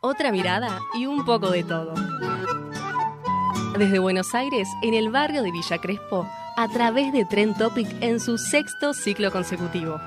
Otra 0.00 0.30
mirada 0.30 0.80
y 0.94 1.06
un 1.06 1.24
poco 1.24 1.50
de 1.50 1.64
todo. 1.64 1.92
Desde 3.76 3.98
Buenos 3.98 4.32
Aires, 4.32 4.68
en 4.82 4.94
el 4.94 5.10
barrio 5.10 5.42
de 5.42 5.50
Villa 5.50 5.78
Crespo, 5.78 6.24
a 6.56 6.68
través 6.68 7.12
de 7.12 7.24
Tren 7.24 7.52
Topic 7.54 7.88
en 8.00 8.20
su 8.20 8.38
sexto 8.38 8.94
ciclo 8.94 9.32
consecutivo. 9.32 10.00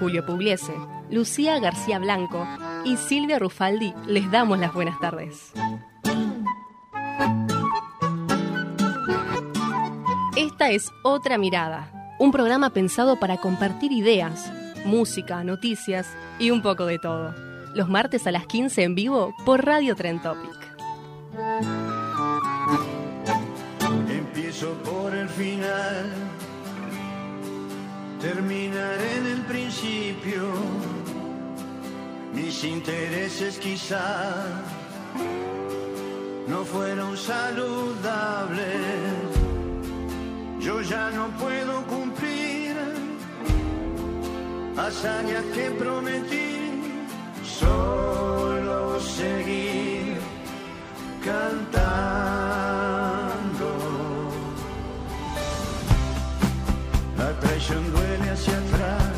Julio 0.00 0.26
Pugliese, 0.26 0.74
Lucía 1.10 1.60
García 1.60 2.00
Blanco 2.00 2.48
y 2.84 2.96
Silvia 2.96 3.38
Rufaldi 3.38 3.94
les 4.06 4.28
damos 4.28 4.58
las 4.58 4.74
buenas 4.74 4.98
tardes. 4.98 5.52
Esta 10.36 10.70
es 10.70 10.90
Otra 11.04 11.38
Mirada, 11.38 12.16
un 12.18 12.32
programa 12.32 12.70
pensado 12.70 13.20
para 13.20 13.36
compartir 13.36 13.92
ideas, 13.92 14.52
música, 14.84 15.44
noticias 15.44 16.08
y 16.40 16.50
un 16.50 16.60
poco 16.60 16.86
de 16.86 16.98
todo. 16.98 17.47
Los 17.74 17.88
martes 17.88 18.26
a 18.26 18.32
las 18.32 18.46
15 18.46 18.82
en 18.82 18.94
vivo 18.94 19.34
por 19.44 19.64
Radio 19.64 19.94
Tren 19.94 20.20
Topic. 20.20 20.56
Empiezo 24.08 24.72
por 24.84 25.14
el 25.14 25.28
final, 25.28 26.10
terminaré 28.20 29.16
en 29.18 29.26
el 29.26 29.40
principio. 29.42 30.42
Mis 32.32 32.64
intereses 32.64 33.58
quizá 33.58 34.44
no 36.48 36.64
fueron 36.64 37.16
saludables. 37.16 38.64
Yo 40.60 40.80
ya 40.82 41.10
no 41.10 41.28
puedo 41.38 41.84
cumplir 41.86 42.76
hazañas 44.76 45.44
que 45.54 45.70
prometí, 45.72 46.57
solo 47.58 49.00
seguir 49.00 50.18
cantando. 51.24 51.68
La 57.16 57.30
traición 57.40 57.82
duele 57.92 58.30
hacia 58.30 58.56
atrás, 58.58 59.16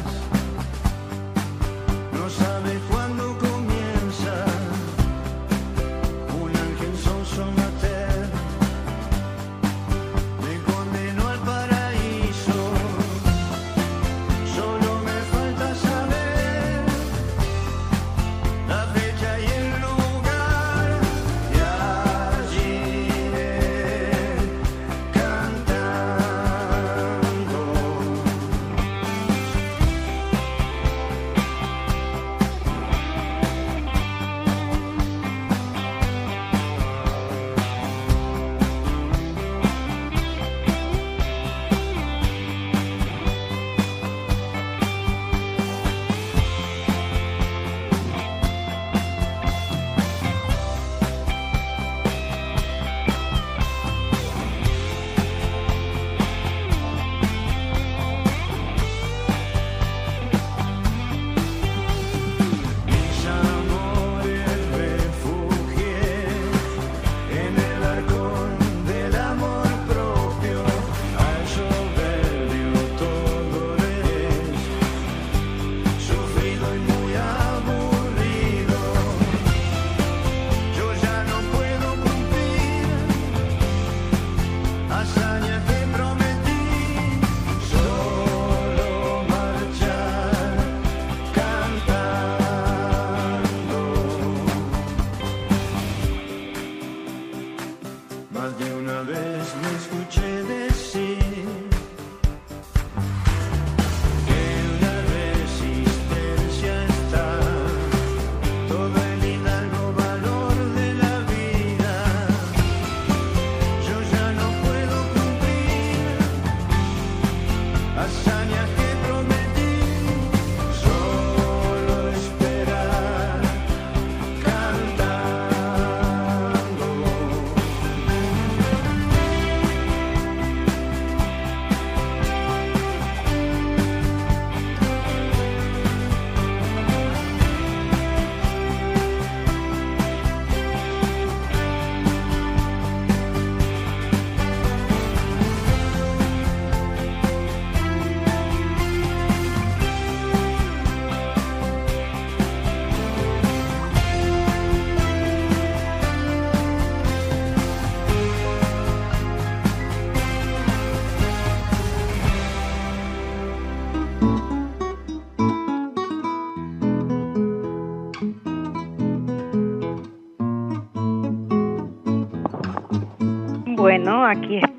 no 2.12 2.24
sabe 2.30 2.72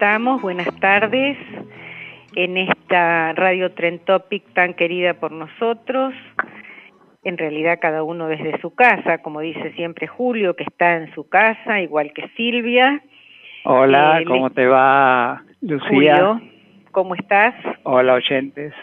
estamos, 0.01 0.42
buenas 0.42 0.75
tardes, 0.80 1.38
en 2.36 2.57
esta 2.57 3.33
Radio 3.33 3.71
Tren 3.74 4.00
Topic 4.00 4.44
tan 4.56 4.74
querida 4.74 5.13
por 5.13 5.31
nosotros, 5.31 6.15
en 7.24 7.38
realidad 7.38 7.77
cada 7.80 8.01
uno 8.01 8.27
desde 8.27 8.59
su 8.62 8.74
casa, 8.74 9.19
como 9.19 9.42
dice 9.42 9.74
siempre 9.74 10.07
Julio, 10.07 10.56
que 10.56 10.63
está 10.63 10.95
en 10.95 11.13
su 11.13 11.30
casa, 11.30 11.81
igual 11.81 12.13
que 12.15 12.27
Silvia. 12.36 13.00
Hola, 13.63 14.21
Eh, 14.21 14.25
¿cómo 14.25 14.50
te 14.50 14.65
va, 14.65 15.44
Lucía? 15.62 15.88
Julio, 15.88 16.42
¿cómo 16.89 17.13
estás? 17.13 17.53
Hola, 17.83 18.15
oyentes. 18.15 18.74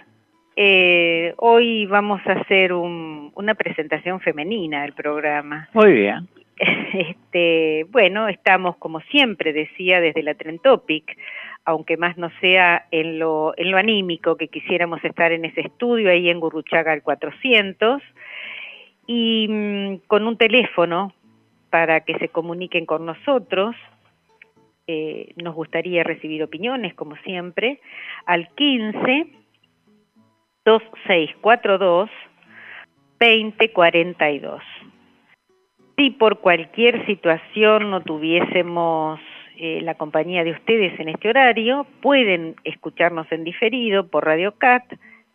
Eh, 0.54 1.34
hoy 1.38 1.86
vamos 1.86 2.20
a 2.28 2.34
hacer 2.34 2.72
un- 2.72 3.32
una 3.34 3.54
presentación 3.54 4.20
femenina 4.20 4.82
del 4.82 4.92
programa. 4.92 5.68
Muy 5.72 5.94
bien. 5.94 6.28
Este, 6.92 7.84
bueno, 7.90 8.28
estamos 8.28 8.76
como 8.76 9.00
siempre 9.00 9.52
decía 9.52 10.00
desde 10.00 10.22
la 10.22 10.34
Tren 10.34 10.58
Topic, 10.58 11.16
aunque 11.64 11.96
más 11.96 12.16
no 12.16 12.30
sea 12.40 12.86
en 12.90 13.18
lo 13.18 13.54
en 13.56 13.70
lo 13.70 13.76
anímico 13.76 14.36
que 14.36 14.48
quisiéramos 14.48 15.04
estar 15.04 15.32
en 15.32 15.44
ese 15.44 15.60
estudio 15.60 16.10
ahí 16.10 16.30
en 16.30 16.40
Gurruchaga 16.40 16.92
al 16.92 17.02
400 17.02 18.02
y 19.06 19.46
mm, 19.48 19.96
con 20.06 20.26
un 20.26 20.36
teléfono 20.36 21.12
para 21.70 22.00
que 22.00 22.18
se 22.18 22.28
comuniquen 22.28 22.86
con 22.86 23.04
nosotros. 23.06 23.76
Eh, 24.86 25.34
nos 25.36 25.54
gustaría 25.54 26.02
recibir 26.02 26.42
opiniones, 26.42 26.94
como 26.94 27.16
siempre, 27.16 27.80
al 28.24 28.48
15 28.54 29.26
2642 30.64 32.10
2042. 33.20 34.62
Si 35.98 36.10
por 36.10 36.38
cualquier 36.38 37.04
situación 37.06 37.90
no 37.90 38.00
tuviésemos 38.00 39.18
eh, 39.56 39.80
la 39.82 39.96
compañía 39.96 40.44
de 40.44 40.52
ustedes 40.52 40.98
en 41.00 41.08
este 41.08 41.28
horario, 41.28 41.88
pueden 42.00 42.54
escucharnos 42.62 43.26
en 43.32 43.42
diferido 43.42 44.06
por 44.06 44.24
Radio 44.24 44.52
Cat, 44.52 44.84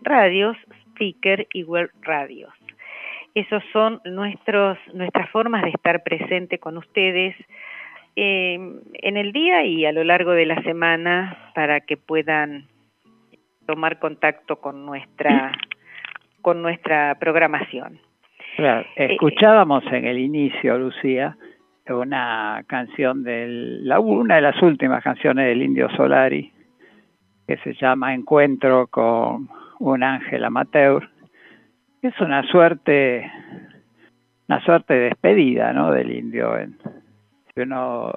Radios, 0.01 0.55
Speaker 0.91 1.49
y 1.53 1.63
Web 1.63 1.91
Radios. 2.01 2.53
Esos 3.35 3.61
son 3.73 3.99
nuestros, 4.05 4.77
nuestras 4.93 5.29
formas 5.31 5.63
de 5.63 5.71
estar 5.71 6.01
presente 6.01 6.59
con 6.59 6.77
ustedes 6.77 7.35
eh, 8.15 8.53
en 8.93 9.17
el 9.17 9.33
día 9.33 9.65
y 9.65 9.85
a 9.85 9.91
lo 9.91 10.05
largo 10.05 10.31
de 10.31 10.45
la 10.45 10.63
semana 10.63 11.51
para 11.55 11.81
que 11.81 11.97
puedan 11.97 12.69
tomar 13.67 13.99
contacto 13.99 14.61
con 14.61 14.85
nuestra 14.85 15.51
con 16.41 16.61
nuestra 16.61 17.15
programación. 17.19 17.99
Claro, 18.55 18.87
Eh, 18.95 19.07
escuchábamos 19.13 19.83
en 19.91 20.05
el 20.05 20.19
inicio, 20.19 20.77
Lucía, 20.77 21.35
una 21.89 22.63
canción 22.67 23.23
del, 23.23 23.87
la, 23.87 23.99
una 23.99 24.35
de 24.35 24.41
las 24.41 24.61
últimas 24.61 25.03
canciones 25.03 25.47
del 25.47 25.61
Indio 25.63 25.89
Solari, 25.95 26.51
que 27.47 27.57
se 27.57 27.73
llama 27.73 28.13
Encuentro 28.13 28.87
con 28.87 29.49
un 29.79 30.03
ángel 30.03 30.43
amateur. 30.45 31.09
Es 32.01 32.19
una 32.21 32.43
suerte, 32.43 33.29
una 34.47 34.61
suerte 34.63 34.93
de 34.93 34.99
despedida, 35.09 35.73
¿no? 35.73 35.91
Del 35.91 36.11
indio. 36.11 36.53
Que 37.55 37.61
uno, 37.63 38.11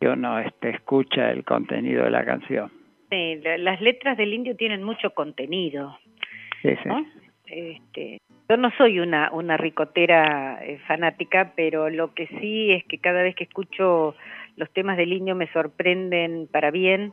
que 0.00 0.08
uno 0.08 0.38
este, 0.38 0.70
escucha 0.70 1.30
el 1.30 1.44
contenido 1.44 2.04
de 2.04 2.10
la 2.10 2.24
canción. 2.24 2.70
Sí, 3.10 3.40
la- 3.42 3.58
las 3.58 3.80
letras 3.80 4.16
del 4.16 4.32
indio 4.32 4.56
tienen 4.56 4.82
mucho 4.82 5.10
contenido. 5.10 5.98
Sí, 6.62 6.70
sí. 6.82 6.88
¿no? 6.88 7.04
Este, 7.50 8.18
yo 8.48 8.56
no 8.56 8.70
soy 8.78 9.00
una, 9.00 9.30
una 9.32 9.56
ricotera 9.56 10.58
eh, 10.62 10.78
fanática, 10.86 11.52
pero 11.56 11.90
lo 11.90 12.14
que 12.14 12.26
sí 12.40 12.72
es 12.72 12.84
que 12.84 12.98
cada 12.98 13.22
vez 13.22 13.34
que 13.34 13.44
escucho 13.44 14.14
los 14.56 14.70
temas 14.72 14.96
del 14.96 15.12
indio 15.12 15.34
me 15.34 15.46
sorprenden 15.52 16.48
para 16.50 16.70
bien 16.70 17.12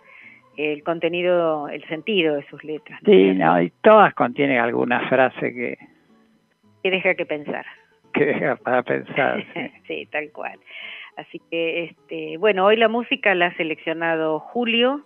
el 0.58 0.84
contenido, 0.84 1.70
el 1.70 1.84
sentido 1.88 2.36
de 2.36 2.46
sus 2.48 2.64
letras. 2.64 3.00
¿no 3.04 3.14
es 3.14 3.20
Sí, 3.20 3.34
no, 3.38 3.62
y 3.62 3.72
todas 3.82 4.14
contienen 4.16 4.60
alguna 4.60 5.08
frase 5.08 5.54
que, 5.54 5.78
Que 6.84 6.92
deja 6.92 7.14
que 7.16 7.26
pensar. 7.26 7.66
que 8.14 8.26
deja 8.26 8.56
para 8.56 8.84
pensar. 8.84 9.44
sí. 9.54 9.72
sí, 9.88 10.06
tal 10.12 10.32
cual. 10.32 10.60
Así 11.18 11.42
que, 11.50 11.84
este, 11.86 12.38
bueno, 12.38 12.66
hoy 12.66 12.78
la 12.78 12.88
música 12.88 13.34
la 13.36 13.48
ha 13.48 13.56
seleccionado 13.56 14.40
Julio, 14.40 15.02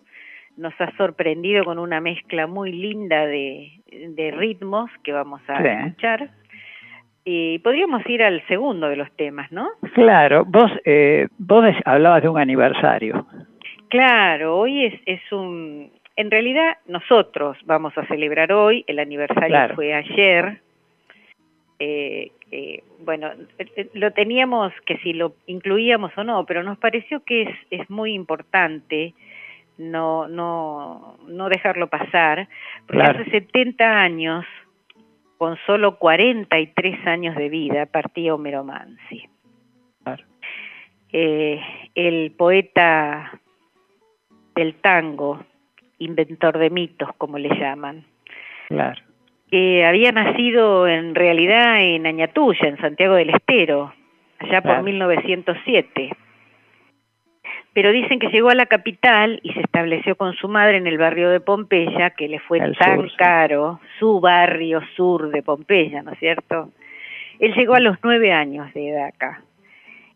nos 0.57 0.73
ha 0.79 0.95
sorprendido 0.97 1.63
con 1.63 1.79
una 1.79 1.99
mezcla 2.01 2.47
muy 2.47 2.71
linda 2.71 3.25
de, 3.25 3.71
de 3.91 4.31
ritmos 4.31 4.89
que 5.03 5.11
vamos 5.13 5.41
a 5.47 5.61
Sí. 5.61 5.67
escuchar. 5.67 6.29
Y 7.23 7.59
podríamos 7.59 8.01
ir 8.09 8.23
al 8.23 8.45
segundo 8.47 8.87
de 8.89 8.95
los 8.95 9.11
temas, 9.15 9.51
¿no? 9.51 9.69
Claro, 9.93 10.43
vos, 10.45 10.71
eh, 10.85 11.27
vos 11.37 11.63
hablabas 11.85 12.23
de 12.23 12.29
un 12.29 12.39
aniversario. 12.39 13.27
Claro, 13.89 14.57
hoy 14.57 14.85
es, 14.85 14.93
es 15.05 15.31
un... 15.31 15.91
En 16.15 16.29
realidad 16.31 16.77
nosotros 16.87 17.57
vamos 17.65 17.97
a 17.97 18.05
celebrar 18.07 18.51
hoy, 18.51 18.83
el 18.87 18.99
aniversario 18.99 19.47
Claro. 19.49 19.75
fue 19.75 19.93
ayer. 19.93 20.61
Eh, 21.79 22.31
eh, 22.51 22.83
bueno, 23.03 23.27
eh, 23.57 23.65
eh, 23.75 23.89
lo 23.93 24.11
teníamos 24.11 24.71
que 24.85 24.97
si 24.97 25.13
lo 25.13 25.33
incluíamos 25.47 26.11
o 26.17 26.23
no, 26.23 26.45
pero 26.45 26.63
nos 26.63 26.77
pareció 26.77 27.23
que 27.23 27.43
es, 27.43 27.49
es 27.71 27.89
muy 27.89 28.13
importante 28.13 29.13
no, 29.81 30.27
no, 30.27 31.17
no 31.27 31.49
dejarlo 31.49 31.87
pasar, 31.87 32.47
porque 32.87 33.01
Claro. 33.03 33.19
hace 33.21 33.31
70 33.31 34.01
años, 34.01 34.45
con 35.37 35.57
solo 35.65 35.97
43 35.97 37.05
años 37.07 37.35
de 37.35 37.49
vida, 37.49 37.85
partía 37.87 38.33
Homero 38.35 38.63
Mansi. 38.63 39.27
Claro. 40.03 40.23
Eh, 41.11 41.59
el 41.95 42.31
poeta 42.31 43.39
del 44.55 44.75
tango, 44.75 45.43
inventor 45.97 46.57
de 46.57 46.69
mitos, 46.69 47.09
como 47.17 47.37
le 47.37 47.49
llaman, 47.57 48.05
Claro. 48.67 49.01
que 49.49 49.83
había 49.85 50.11
nacido 50.11 50.87
en 50.87 51.13
realidad 51.15 51.81
en 51.83 52.05
Añatuya, 52.05 52.67
en 52.67 52.77
Santiago 52.77 53.15
del 53.15 53.31
Estero, 53.31 53.93
allá 54.39 54.61
por 54.61 54.71
Claro. 54.71 54.83
1907. 54.83 56.11
Pero 57.73 57.91
dicen 57.91 58.19
que 58.19 58.27
llegó 58.27 58.49
a 58.49 58.55
la 58.55 58.65
capital 58.65 59.39
y 59.43 59.53
se 59.53 59.61
estableció 59.61 60.15
con 60.17 60.33
su 60.33 60.49
madre 60.49 60.77
en 60.77 60.87
el 60.87 60.97
barrio 60.97 61.29
de 61.29 61.39
Pompeya, 61.39 62.09
que 62.11 62.27
le 62.27 62.39
fue 62.39 62.59
El 62.59 62.75
tan 62.77 62.97
sur, 62.97 63.09
sí. 63.09 63.15
caro, 63.17 63.79
su 63.99 64.19
barrio 64.19 64.81
sur 64.97 65.29
de 65.31 65.41
Pompeya, 65.41 66.03
¿no 66.03 66.11
es 66.11 66.19
cierto? 66.19 66.69
Él 67.39 67.53
llegó 67.55 67.75
a 67.75 67.79
los 67.79 67.97
nueve 68.03 68.33
años 68.33 68.73
de 68.73 68.89
edad 68.89 69.07
acá. 69.07 69.41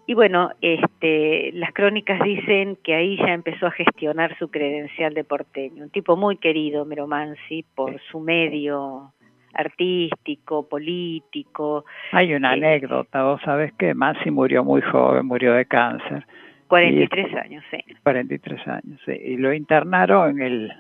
Y 0.06 0.14
bueno, 0.14 0.52
este, 0.62 1.52
las 1.54 1.72
crónicas 1.74 2.20
dicen 2.24 2.78
que 2.84 2.94
ahí 2.94 3.18
ya 3.18 3.34
empezó 3.34 3.68
a 3.68 3.72
gestionar 3.72 4.38
su 4.38 4.52
credencial 4.52 5.14
de 5.16 5.24
porteño. 5.24 5.84
Un 5.84 5.90
tipo 5.90 6.16
muy 6.16 6.38
querido, 6.38 6.86
Mero 6.86 7.08
Mansi, 7.08 7.66
por 7.74 8.00
su 8.12 8.20
medio 8.20 9.14
artístico, 9.54 10.68
político. 10.68 11.86
Hay 12.12 12.34
una 12.34 12.52
Eh, 12.52 12.58
anécdota, 12.58 13.24
vos 13.24 13.42
sabés 13.44 13.74
que 13.74 13.94
Masi 13.94 14.30
murió 14.30 14.64
muy 14.64 14.82
joven, 14.82 15.26
murió 15.26 15.54
de 15.54 15.66
cáncer, 15.66 16.26
43 16.68 17.36
años, 17.36 17.64
sí. 17.72 17.78
43 18.04 18.68
años, 18.68 19.00
sí, 19.06 19.12
y 19.12 19.38
lo 19.38 19.54
internaron 19.54 20.32
en 20.32 20.42
el... 20.42 20.74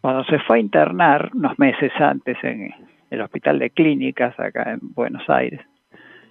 Cuando 0.00 0.24
se 0.24 0.38
fue 0.40 0.56
a 0.56 0.60
internar, 0.60 1.30
unos 1.34 1.58
meses 1.58 1.92
antes, 1.98 2.36
en 2.42 2.74
el 3.10 3.20
hospital 3.20 3.58
de 3.58 3.70
clínicas 3.70 4.38
acá 4.38 4.72
en 4.72 4.80
Buenos 4.94 5.28
Aires, 5.30 5.60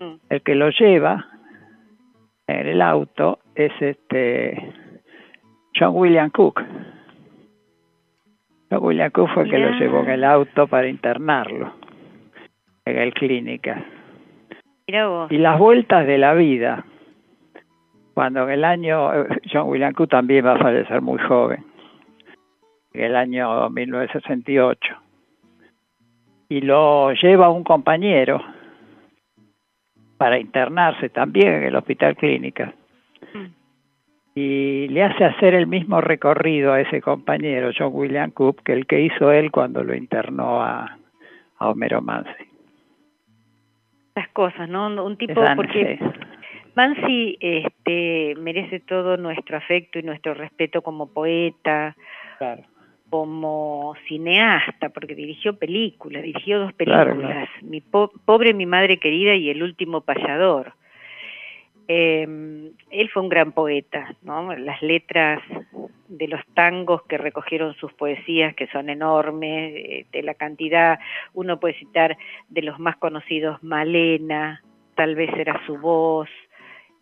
Mm. 0.01 0.15
el 0.29 0.41
que 0.41 0.55
lo 0.55 0.69
lleva 0.71 1.27
en 2.47 2.67
el 2.67 2.81
auto 2.81 3.39
es 3.53 3.71
este 3.79 4.73
John 5.79 5.91
William 5.93 6.31
Cook. 6.31 6.63
John 8.71 8.83
William 8.83 9.11
Cook 9.11 9.29
fue 9.33 9.43
el 9.43 9.51
que 9.51 9.59
lo 9.59 9.71
llevó 9.79 10.01
en 10.01 10.09
el 10.09 10.23
auto 10.23 10.65
para 10.67 10.87
internarlo 10.87 11.71
en 12.85 12.97
el 12.97 13.13
clínica. 13.13 13.85
Mira 14.87 15.07
vos. 15.07 15.31
Y 15.31 15.37
las 15.37 15.59
vueltas 15.59 16.07
de 16.07 16.17
la 16.17 16.33
vida, 16.33 16.83
cuando 18.13 18.43
en 18.43 18.49
el 18.49 18.63
año, 18.63 19.13
eh, 19.13 19.41
John 19.51 19.69
William 19.69 19.93
Cook 19.93 20.09
también 20.09 20.45
va 20.45 20.53
a 20.53 20.59
fallecer 20.59 21.01
muy 21.01 21.19
joven, 21.19 21.63
en 22.93 23.03
el 23.03 23.15
año 23.15 23.69
1968, 23.69 24.95
y 26.49 26.61
lo 26.61 27.13
lleva 27.13 27.49
un 27.49 27.63
compañero 27.63 28.41
para 30.17 30.37
internarse 30.39 31.09
también 31.09 31.53
en 31.53 31.63
el 31.63 31.75
hospital 31.75 32.15
clínica 32.15 32.73
Mm. 33.33 33.45
y 34.35 34.87
le 34.89 35.03
hace 35.03 35.25
hacer 35.25 35.53
el 35.53 35.67
mismo 35.67 36.01
recorrido 36.01 36.73
a 36.73 36.81
ese 36.81 37.01
compañero, 37.01 37.71
John 37.77 37.91
William 37.93 38.31
Cook, 38.31 38.63
que 38.63 38.73
el 38.73 38.85
que 38.85 39.01
hizo 39.01 39.31
él 39.31 39.51
cuando 39.51 39.83
lo 39.83 39.95
internó 39.95 40.61
a, 40.61 40.97
a 41.57 41.69
Homero 41.69 42.01
Mansi. 42.01 42.31
Esas 44.15 44.29
cosas, 44.29 44.67
¿no? 44.69 44.87
Un 45.03 45.17
tipo, 45.17 45.41
porque. 45.55 45.99
Mansi 46.75 47.37
este, 47.39 48.35
merece 48.37 48.79
todo 48.79 49.17
nuestro 49.17 49.57
afecto 49.57 49.99
y 49.99 50.03
nuestro 50.03 50.33
respeto 50.33 50.81
como 50.81 51.07
poeta, 51.13 51.95
Claro. 52.37 52.63
como 53.09 53.93
cineasta, 54.07 54.89
porque 54.89 55.15
dirigió 55.15 55.57
películas, 55.57 56.23
dirigió 56.23 56.59
dos 56.59 56.73
Claro, 56.77 57.11
películas, 57.11 57.49
Mi 57.61 57.81
po- 57.81 58.11
pobre 58.25 58.53
mi 58.53 58.65
madre 58.65 58.97
querida 58.97 59.35
y 59.35 59.49
El 59.49 59.63
último 59.63 60.01
payador. 60.01 60.73
Eh, 61.87 62.71
él 62.89 63.09
fue 63.09 63.21
un 63.21 63.29
gran 63.29 63.51
poeta, 63.51 64.15
¿no? 64.21 64.55
Las 64.55 64.81
letras 64.81 65.41
de 66.07 66.27
los 66.27 66.41
tangos 66.53 67.03
que 67.03 67.17
recogieron 67.17 67.73
sus 67.75 67.91
poesías, 67.93 68.53
que 68.55 68.67
son 68.67 68.89
enormes, 68.89 70.05
de 70.11 70.23
la 70.23 70.33
cantidad, 70.35 70.99
uno 71.33 71.59
puede 71.59 71.73
citar 71.75 72.17
de 72.49 72.61
los 72.61 72.79
más 72.79 72.95
conocidos, 72.97 73.61
Malena, 73.63 74.61
tal 74.95 75.15
vez 75.15 75.31
era 75.37 75.59
su 75.65 75.77
voz, 75.77 76.29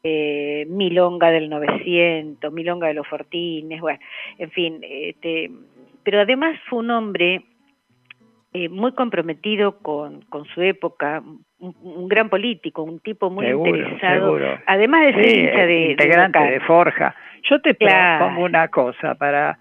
eh, 0.03 0.65
Milonga 0.69 1.31
del 1.31 1.49
900, 1.49 2.51
Milonga 2.51 2.87
de 2.87 2.93
los 2.93 3.07
Fortines, 3.07 3.81
bueno, 3.81 3.99
en 4.37 4.51
fin, 4.51 4.79
este, 4.81 5.51
pero 6.03 6.21
además 6.21 6.59
fue 6.69 6.79
un 6.79 6.91
hombre 6.91 7.43
eh, 8.53 8.69
muy 8.69 8.93
comprometido 8.93 9.77
con, 9.79 10.21
con 10.23 10.45
su 10.45 10.61
época, 10.61 11.21
un, 11.59 12.07
gran 12.07 12.29
político, 12.29 12.83
un 12.83 12.99
tipo 12.99 13.29
muy 13.29 13.47
interesado, 13.47 14.37
además 14.65 15.05
de 15.05 15.13
ser 15.13 15.37
hincha 15.37 15.65
de, 15.65 15.91
integrante 15.91 16.39
de, 16.39 16.59
Forja. 16.61 17.15
Yo 17.43 17.61
te 17.61 17.73
pongo 17.73 18.43
una 18.45 18.67
cosa 18.67 19.15
para 19.15 19.57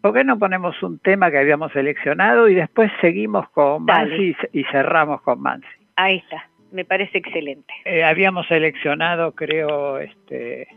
¿Por 0.00 0.14
qué 0.14 0.24
no 0.24 0.38
ponemos 0.38 0.80
un 0.82 0.98
tema 1.00 1.30
que 1.30 1.38
habíamos 1.38 1.72
seleccionado 1.72 2.48
y 2.48 2.54
después 2.54 2.90
seguimos 3.00 3.48
con 3.50 3.84
Mansi 3.84 4.36
y 4.52 4.64
cerramos 4.64 5.22
con 5.22 5.40
Mansi? 5.40 5.66
Ahí 5.96 6.18
está, 6.18 6.48
me 6.72 6.84
parece 6.84 7.18
excelente. 7.18 7.72
Eh, 7.84 8.04
habíamos 8.04 8.46
seleccionado, 8.46 9.32
creo, 9.32 9.98
este... 9.98 10.68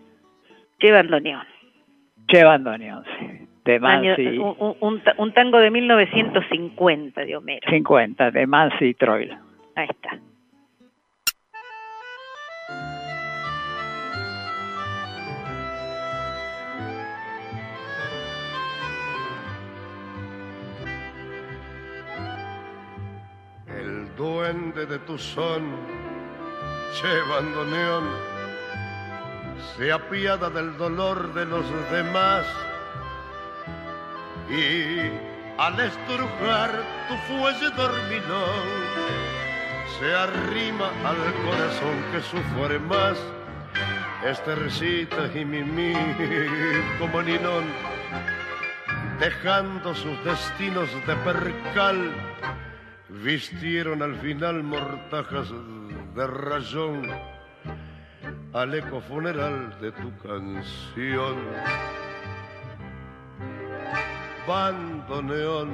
Che 0.80 0.92
Bandoneón. 0.92 1.46
Che 2.28 2.44
Bandoneón, 2.44 3.04
sí. 3.20 3.48
De 3.64 3.80
Mansi. 3.80 4.40
un, 4.40 5.02
un, 5.18 5.34
tango 5.34 5.60
de 5.60 5.70
1950 5.70 7.26
de 7.26 7.36
Homero. 7.36 7.70
50, 7.70 8.32
de 8.32 8.48
Mansi 8.48 8.86
y 8.86 8.94
Troilo. 8.96 9.38
Ahí 9.76 9.88
está. 9.88 10.20
Duende 24.22 24.86
de 24.86 25.00
tu 25.00 25.18
son, 25.18 25.63
llevando 27.01 27.66
neón, 27.66 28.08
se 29.75 29.92
apiada 29.92 30.48
del 30.51 30.78
dolor 30.78 31.34
de 31.34 31.44
los 31.48 31.66
demás 31.90 32.46
y 34.48 35.10
al 35.58 35.80
estrujar 35.80 36.70
tu 37.08 37.16
fuelle 37.28 37.70
dormilón, 37.72 38.68
se 39.98 40.13
arrima 40.13 40.90
al 41.04 41.22
corazón 41.48 41.98
que 42.12 42.22
sufre 42.22 42.78
más. 42.78 43.18
Estercita 44.24 45.32
y 45.34 45.44
mimi 45.44 45.96
como 47.00 47.24
ninón, 47.24 47.66
dejando 49.20 49.96
sus 49.96 50.24
destinos 50.24 50.90
de 51.08 51.16
percal 51.16 52.12
vistieron 53.12 54.01
al 54.01 54.15
final 54.15 54.63
mortajas 54.63 55.51
de 56.15 56.27
rayón 56.27 57.10
al 58.53 58.74
eco 58.74 59.01
funeral 59.01 59.77
de 59.80 59.91
tu 59.91 60.18
canción. 60.18 61.36
Bandoneón, 64.48 65.70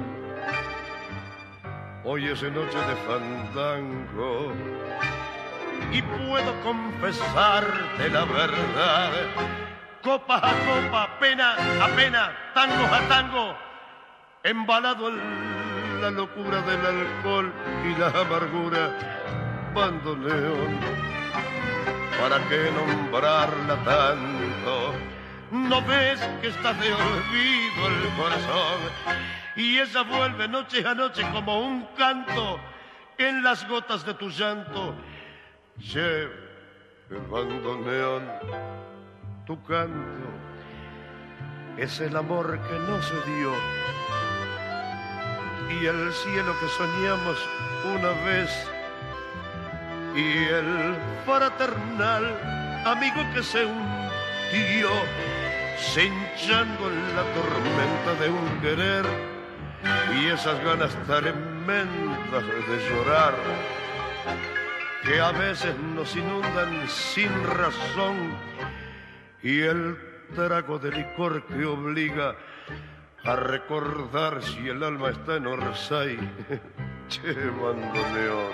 hoy 2.04 2.26
es 2.26 2.42
noche 2.42 2.78
de 2.78 2.96
fandango 3.06 4.52
y 5.92 6.02
puedo 6.02 6.60
confesarte 6.62 8.10
la 8.10 8.24
verdad. 8.24 9.12
Copa 10.02 10.36
a 10.36 10.40
copa, 10.40 11.18
pena 11.18 11.54
a 11.82 11.88
pena, 11.96 12.30
tango 12.54 12.94
a 12.94 13.00
tango, 13.08 13.56
embalado 14.44 15.08
el 15.08 15.67
la 16.00 16.10
locura 16.10 16.62
del 16.62 16.86
alcohol 16.86 17.52
y 17.84 17.98
la 17.98 18.08
amargura, 18.08 18.90
bandoneón. 19.74 20.78
¿Para 22.20 22.38
qué 22.48 22.70
nombrarla 22.70 23.76
tanto? 23.84 24.94
¿No 25.50 25.82
ves 25.82 26.20
que 26.40 26.48
estás 26.48 26.78
de 26.80 26.92
olvido 26.92 27.86
el 27.86 28.16
corazón? 28.16 28.80
Y 29.56 29.78
ella 29.78 30.02
vuelve 30.02 30.48
noche 30.48 30.86
a 30.86 30.94
noche 30.94 31.22
como 31.32 31.60
un 31.60 31.86
canto 31.96 32.60
en 33.16 33.42
las 33.42 33.68
gotas 33.68 34.04
de 34.04 34.14
tu 34.14 34.30
llanto. 34.30 34.94
Che, 35.80 36.28
bandoneón, 37.30 38.24
tu 39.46 39.62
canto 39.64 40.28
es 41.76 42.00
el 42.00 42.16
amor 42.16 42.58
que 42.68 42.78
no 42.80 43.00
se 43.02 43.14
dio 43.30 43.52
y 45.70 45.86
el 45.86 46.12
cielo 46.12 46.54
que 46.60 46.68
soñamos 46.68 47.38
una 47.94 48.10
vez. 48.24 48.50
Y 50.14 50.44
el 50.44 50.96
fraternal 51.24 52.82
amigo 52.84 53.22
que 53.34 53.42
se 53.42 53.64
hundió 53.64 54.90
cinchando 55.78 56.90
en 56.90 57.16
la 57.16 57.22
tormenta 57.34 58.14
de 58.20 58.28
un 58.30 58.60
querer 58.60 59.06
y 60.16 60.26
esas 60.26 60.62
ganas 60.64 60.92
tremendas 61.06 62.44
de 62.44 62.88
llorar 62.90 63.34
que 65.04 65.20
a 65.20 65.30
veces 65.32 65.78
nos 65.94 66.16
inundan 66.16 66.88
sin 66.88 67.30
razón 67.44 68.36
y 69.42 69.60
el 69.60 69.96
trago 70.34 70.78
de 70.78 70.90
licor 70.90 71.44
que 71.46 71.64
obliga 71.64 72.34
a 73.24 73.36
recordar 73.36 74.42
si 74.42 74.68
el 74.68 74.82
alma 74.82 75.10
está 75.10 75.36
en 75.36 75.46
Orsay. 75.46 76.18
che, 77.08 77.32
bandoneón, 77.32 78.52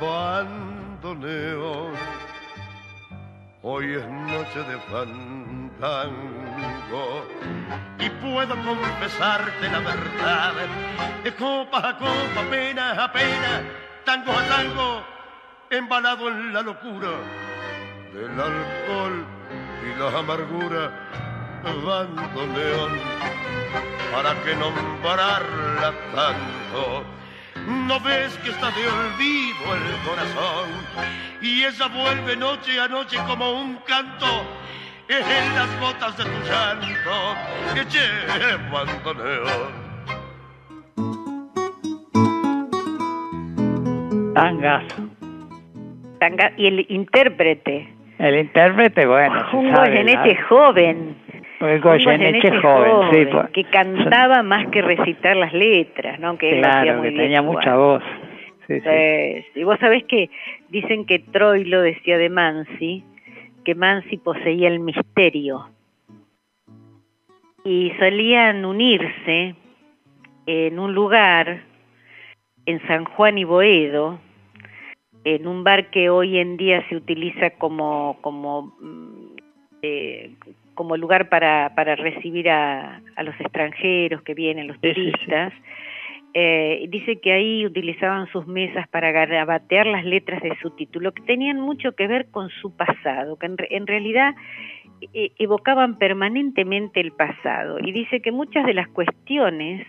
bandoneón. 0.00 1.92
Hoy 3.62 3.94
es 3.94 4.06
noche 4.06 4.60
de 4.60 4.78
fandango 4.88 6.08
y 7.98 8.08
puedo 8.08 8.54
confesarte 8.64 9.68
la 9.68 9.80
verdad. 9.80 10.54
De 11.24 11.34
copa 11.34 11.88
a 11.88 11.98
copa, 11.98 12.42
pena 12.50 13.04
a 13.04 13.12
pena, 13.12 13.62
tango 14.04 14.30
a 14.30 14.42
tango, 14.44 15.02
embalado 15.70 16.28
en 16.28 16.54
la 16.54 16.62
locura 16.62 17.10
del 18.14 18.40
alcohol 18.40 19.26
y 19.84 19.98
la 19.98 20.18
amargura 20.18 21.27
león 22.54 22.90
¿para 24.12 24.34
que 24.42 24.54
nombrarla 24.56 25.92
tanto? 26.14 27.04
¿No 27.66 28.00
ves 28.00 28.36
que 28.38 28.50
está 28.50 28.70
de 28.70 28.86
olvido 28.86 29.74
el 29.74 30.08
corazón? 30.08 30.68
Y 31.42 31.64
ella 31.64 31.86
vuelve 31.88 32.36
noche 32.36 32.80
a 32.80 32.88
noche 32.88 33.18
como 33.26 33.50
un 33.52 33.76
canto 33.86 34.26
en 35.08 35.54
las 35.54 35.80
gotas 35.80 36.16
de 36.16 36.24
tu 36.24 36.30
llanto. 36.46 37.36
Eche 37.74 38.00
bandoneón. 38.72 39.88
Tangas. 44.34 44.84
Tanga 46.20 46.52
y 46.56 46.66
el 46.66 46.86
intérprete. 46.88 47.94
El 48.18 48.38
intérprete, 48.38 49.06
bueno. 49.06 49.46
Un 49.52 49.72
goyenete 49.72 50.36
joven. 50.48 51.16
Goyeneche 51.60 52.60
joven, 52.60 53.10
sí. 53.10 53.26
Pues. 53.30 53.50
Que 53.50 53.64
cantaba 53.64 54.42
más 54.42 54.68
que 54.68 54.82
recitar 54.82 55.36
las 55.36 55.52
letras, 55.52 56.20
¿no? 56.20 56.38
Que 56.38 56.58
claro, 56.60 57.02
que 57.02 57.10
tenía 57.10 57.42
mucha 57.42 57.76
voz. 57.76 58.02
Sí, 58.66 58.80
sí. 58.80 59.60
Y 59.60 59.64
vos 59.64 59.78
sabés 59.80 60.04
que 60.04 60.30
dicen 60.68 61.06
que 61.06 61.18
Troilo 61.18 61.80
decía 61.80 62.18
de 62.18 62.28
Mansi 62.28 63.04
que 63.68 63.74
Mansi 63.74 64.16
poseía 64.16 64.68
el 64.68 64.80
misterio. 64.80 65.68
Y 67.64 67.92
solían 67.98 68.64
unirse 68.64 69.54
en 70.46 70.78
un 70.78 70.94
lugar, 70.94 71.64
en 72.64 72.80
San 72.86 73.04
Juan 73.04 73.36
y 73.36 73.44
Boedo, 73.44 74.18
en 75.24 75.46
un 75.46 75.64
bar 75.64 75.90
que 75.90 76.08
hoy 76.08 76.38
en 76.38 76.56
día 76.56 76.82
se 76.88 76.96
utiliza 76.96 77.50
como, 77.50 78.16
como 78.22 78.74
mm, 78.80 79.36
eh, 79.82 80.30
como 80.78 80.96
lugar 80.96 81.28
para, 81.28 81.72
para 81.74 81.96
recibir 81.96 82.48
a, 82.48 83.02
a, 83.16 83.22
los 83.24 83.34
extranjeros 83.40 84.22
que 84.22 84.32
vienen, 84.32 84.68
los 84.68 84.80
turistas. 84.80 85.52
Eh, 86.34 86.86
dice 86.88 87.18
que 87.20 87.32
ahí 87.32 87.66
utilizaban 87.66 88.28
sus 88.28 88.46
mesas 88.46 88.86
para 88.86 89.10
garabatear 89.10 89.88
las 89.88 90.04
letras 90.04 90.40
de 90.40 90.56
su 90.62 90.70
título, 90.70 91.10
que 91.10 91.22
tenían 91.22 91.58
mucho 91.58 91.96
que 91.96 92.06
ver 92.06 92.30
con 92.30 92.48
su 92.50 92.76
pasado, 92.76 93.36
que 93.40 93.50
en, 93.70 93.88
realidad 93.88 94.36
e, 95.12 95.32
evocaban 95.40 95.98
permanentemente 95.98 97.00
el 97.00 97.10
pasado. 97.10 97.80
Y 97.80 97.90
dice 97.90 98.22
que 98.22 98.30
muchas 98.30 98.64
de 98.64 98.74
las 98.74 98.86
cuestiones 98.86 99.84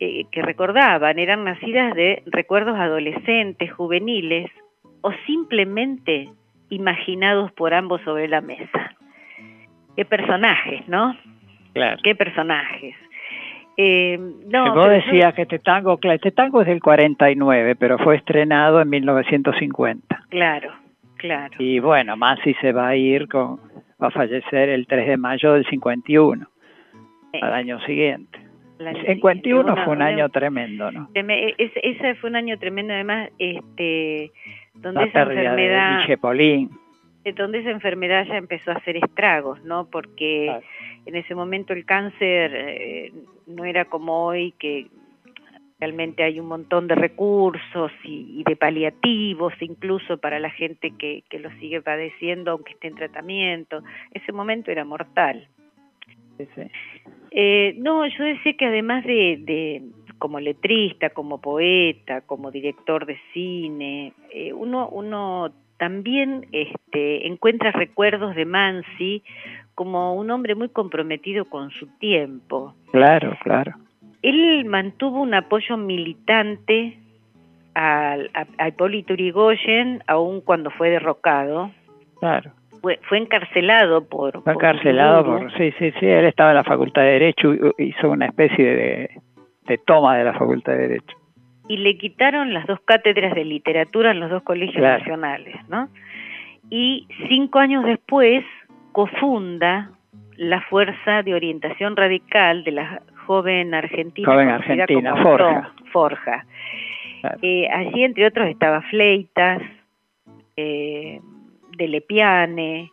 eh, 0.00 0.24
que 0.32 0.42
recordaban 0.42 1.20
eran 1.20 1.44
nacidas 1.44 1.94
de 1.94 2.24
recuerdos 2.26 2.76
adolescentes, 2.76 3.72
juveniles 3.72 4.50
o 5.02 5.12
simplemente 5.28 6.28
imaginados 6.70 7.52
por 7.52 7.72
ambos 7.72 8.00
sobre 8.02 8.26
la 8.26 8.40
mesa. 8.40 8.97
Qué 9.98 10.04
personajes, 10.04 10.86
¿no? 10.86 11.16
Claro. 11.72 11.98
Qué 12.04 12.14
personajes. 12.14 12.94
Eh, 13.76 14.16
no, 14.46 14.72
Vos 14.72 14.90
decías 14.90 15.34
que 15.34 15.42
este 15.42 15.58
tango, 15.58 15.98
claro, 15.98 16.14
este 16.14 16.30
tango 16.30 16.60
es 16.60 16.68
del 16.68 16.80
49, 16.80 17.74
pero 17.74 17.98
fue 17.98 18.14
estrenado 18.14 18.80
en 18.80 18.88
1950. 18.90 20.16
yo- 20.20 20.28
claro, 20.28 20.72
claro. 21.16 21.56
Y 21.58 21.80
bueno, 21.80 22.16
Masi 22.16 22.54
se 22.60 22.70
va 22.70 22.86
a 22.86 22.94
ir 22.94 23.26
con, 23.26 23.56
va 24.00 24.06
a 24.06 24.10
fallecer 24.12 24.68
el 24.68 24.86
3 24.86 25.08
de 25.08 25.16
mayo 25.16 25.54
del 25.54 25.66
51, 25.66 26.46
Eh, 27.32 27.40
al 27.42 27.52
año 27.54 27.80
siguiente. 27.80 28.38
el 28.78 28.86
año 28.86 28.98
El 29.00 29.06
51 29.16 29.62
siguiente. 29.62 29.84
fue 29.84 29.92
un 29.94 29.98
Una- 29.98 30.06
año 30.06 30.28
tremendo, 30.28 30.92
¿no? 30.92 31.08
Treme- 31.12 31.56
ese, 31.58 31.80
ese 31.82 32.14
fue 32.14 32.30
un 32.30 32.36
año 32.36 32.56
tremendo, 32.56 32.94
además, 32.94 33.30
este, 33.40 34.30
donde 34.74 35.00
La 35.00 35.06
esa 35.06 35.24
pérdida 35.24 35.40
de 35.40 35.46
enfermedad, 35.64 35.98
Michepolín. 36.02 36.70
Donde 37.32 37.60
esa 37.60 37.70
enfermedad 37.70 38.26
ya 38.26 38.36
empezó 38.36 38.70
a 38.70 38.74
hacer 38.74 38.96
estragos, 38.96 39.62
¿no? 39.64 39.88
Porque 39.90 40.46
Claro. 40.46 40.64
en 41.06 41.16
ese 41.16 41.34
momento 41.34 41.72
el 41.72 41.84
cáncer 41.84 42.52
eh, 42.54 43.12
no 43.46 43.64
era 43.64 43.84
como 43.86 44.26
hoy 44.26 44.52
que 44.58 44.86
realmente 45.80 46.24
hay 46.24 46.40
un 46.40 46.46
montón 46.46 46.88
de 46.88 46.96
recursos 46.96 47.92
y, 48.02 48.40
y 48.40 48.44
de 48.44 48.56
paliativos 48.56 49.52
incluso 49.60 50.18
para 50.18 50.40
la 50.40 50.50
gente 50.50 50.92
que, 50.98 51.22
que 51.30 51.38
lo 51.38 51.50
sigue 51.60 51.80
padeciendo 51.80 52.50
aunque 52.50 52.72
esté 52.72 52.88
en 52.88 52.94
tratamiento. 52.96 53.82
Ese 54.12 54.32
momento 54.32 54.70
era 54.70 54.84
mortal. 54.84 55.46
Sí, 56.36 56.46
sí. 56.54 56.62
Eh, 57.30 57.74
no, 57.78 58.06
yo 58.06 58.24
decía 58.24 58.54
que 58.56 58.66
además 58.66 59.04
de, 59.04 59.38
de 59.40 59.82
como 60.18 60.40
letrista, 60.40 61.10
como 61.10 61.40
poeta, 61.40 62.22
como 62.22 62.50
director 62.50 63.06
de 63.06 63.18
cine, 63.32 64.12
eh, 64.32 64.52
uno, 64.52 64.88
uno 64.88 65.52
también 65.78 66.46
este, 66.52 67.26
encuentra 67.26 67.70
recuerdos 67.70 68.34
de 68.34 68.44
Mansi 68.44 69.22
como 69.74 70.14
un 70.14 70.30
hombre 70.30 70.54
muy 70.54 70.68
comprometido 70.68 71.44
con 71.44 71.70
su 71.70 71.86
tiempo. 71.98 72.74
Claro, 72.90 73.36
claro. 73.42 73.74
Él 74.22 74.64
mantuvo 74.64 75.22
un 75.22 75.34
apoyo 75.34 75.76
militante 75.76 76.98
a, 77.74 78.16
a 78.58 78.68
Hipólito 78.68 79.14
Yrigoyen, 79.14 80.02
aun 80.08 80.40
cuando 80.40 80.70
fue 80.70 80.90
derrocado. 80.90 81.70
Claro. 82.18 82.50
Fue, 82.80 82.98
fue 83.08 83.18
encarcelado 83.18 84.08
por... 84.08 84.42
Fue 84.42 84.52
encarcelado 84.52 85.24
por... 85.24 85.52
Sí, 85.56 85.72
sí, 85.78 85.92
sí, 85.98 86.06
él 86.06 86.24
estaba 86.24 86.50
en 86.50 86.56
la 86.56 86.64
Facultad 86.64 87.02
de 87.02 87.08
Derecho, 87.08 87.54
y 87.54 87.84
hizo 87.84 88.10
una 88.10 88.26
especie 88.26 88.64
de, 88.64 89.10
de 89.66 89.78
toma 89.78 90.16
de 90.16 90.24
la 90.24 90.32
Facultad 90.32 90.72
de 90.72 90.88
Derecho. 90.88 91.17
Y 91.68 91.76
le 91.76 91.96
quitaron 91.98 92.52
las 92.54 92.66
dos 92.66 92.80
cátedras 92.80 93.34
de 93.34 93.44
literatura 93.44 94.10
en 94.12 94.20
los 94.20 94.30
dos 94.30 94.42
colegios 94.42 94.76
Claro. 94.78 94.98
nacionales, 94.98 95.56
¿no? 95.68 95.88
Y 96.70 97.06
cinco 97.28 97.58
años 97.58 97.84
después 97.84 98.44
cofunda 98.92 99.90
la 100.36 100.60
Fuerza 100.62 101.22
de 101.22 101.34
Orientación 101.34 101.96
Radical 101.96 102.64
de 102.64 102.72
la 102.72 103.02
joven 103.26 103.74
argentina, 103.74 104.26
Joven 104.30 104.48
argentina, 104.48 105.10
como 105.12 105.22
Forja. 105.22 105.72
Forja. 105.92 106.46
Claro. 107.20 107.38
Eh, 107.42 107.68
allí, 107.70 108.04
entre 108.04 108.26
otros, 108.26 108.48
estaba 108.48 108.80
Fleitas, 108.82 109.60
eh, 110.56 111.20
de 111.76 111.88
Lepiane, 111.88 112.90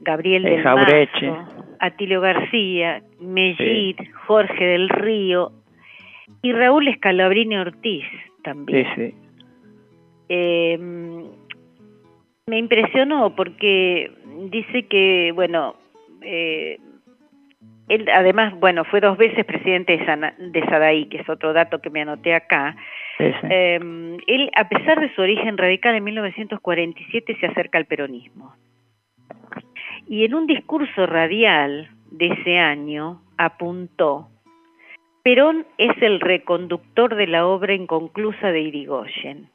Gabriel 0.00 0.46
Eh, 0.46 0.50
del 0.50 0.62
Jaureche. 0.62 1.30
Mazo, 1.30 1.74
Atilio 1.80 2.20
García, 2.20 3.02
Mellit, 3.20 3.98
Jorge 4.26 4.64
del 4.64 4.88
Río 4.88 5.52
y 6.42 6.52
Raúl 6.52 6.88
Escalabrini 6.88 7.56
Ortiz 7.56 8.04
también. 8.42 8.86
Sí, 8.94 9.08
sí. 9.10 9.14
Eh, 10.28 10.78
me 12.46 12.58
impresionó 12.58 13.34
porque 13.36 14.10
dice 14.50 14.86
que, 14.86 15.32
bueno, 15.34 15.76
eh, 16.22 16.78
él 17.88 18.08
además, 18.08 18.54
bueno, 18.58 18.84
fue 18.84 19.00
dos 19.00 19.18
veces 19.18 19.44
presidente 19.44 19.96
de, 19.96 20.06
Sana- 20.06 20.34
de 20.38 20.60
Sadaí, 20.66 21.06
que 21.06 21.18
es 21.18 21.28
otro 21.28 21.52
dato 21.52 21.80
que 21.80 21.90
me 21.90 22.00
anoté 22.02 22.34
acá. 22.34 22.76
sí, 23.18 23.24
sí. 23.40 23.46
Eh, 23.50 23.78
él, 24.26 24.50
a 24.56 24.68
pesar 24.68 25.00
de 25.00 25.14
su 25.14 25.20
origen 25.22 25.58
radical, 25.58 25.94
en 25.94 26.04
1947 26.04 27.36
se 27.38 27.46
acerca 27.46 27.78
al 27.78 27.86
peronismo. 27.86 28.54
Y 30.08 30.24
en 30.24 30.34
un 30.34 30.46
discurso 30.46 31.06
radial 31.06 31.88
de 32.10 32.26
ese 32.28 32.58
año 32.58 33.22
apuntó, 33.36 34.28
Perón 35.22 35.66
es 35.78 35.90
el 36.02 36.20
reconductor 36.20 37.14
de 37.14 37.28
la 37.28 37.46
obra 37.46 37.74
inconclusa 37.74 38.50
de 38.50 38.60
Irigoyen. 38.60 39.48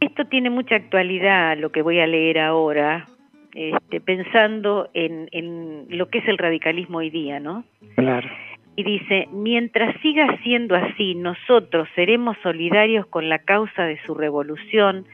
Esto 0.00 0.24
tiene 0.24 0.50
mucha 0.50 0.76
actualidad, 0.76 1.58
lo 1.58 1.70
que 1.70 1.82
voy 1.82 2.00
a 2.00 2.06
leer 2.06 2.38
ahora, 2.38 3.06
este, 3.54 4.00
pensando 4.00 4.88
en, 4.94 5.28
en 5.32 5.86
lo 5.90 6.08
que 6.08 6.18
es 6.18 6.28
el 6.28 6.38
radicalismo 6.38 6.98
hoy 6.98 7.10
día, 7.10 7.38
¿no? 7.38 7.64
Claro. 7.96 8.28
y 8.74 8.84
dice, 8.84 9.28
mientras 9.30 9.94
siga 10.00 10.38
siendo 10.42 10.74
así, 10.74 11.14
nosotros 11.14 11.86
seremos 11.94 12.36
solidarios 12.42 13.06
con 13.06 13.28
la 13.28 13.38
causa 13.40 13.84
de 13.84 14.00
su 14.06 14.14
revolución, 14.14 15.04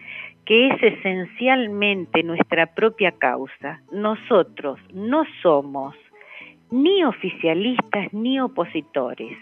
que 0.44 0.68
es 0.68 0.82
esencialmente 0.82 2.22
nuestra 2.22 2.66
propia 2.66 3.10
causa. 3.10 3.82
Nosotros 3.92 4.78
no 4.94 5.24
somos 5.42 5.96
ni 6.70 7.02
oficialistas 7.04 8.12
ni 8.12 8.40
opositores, 8.40 9.36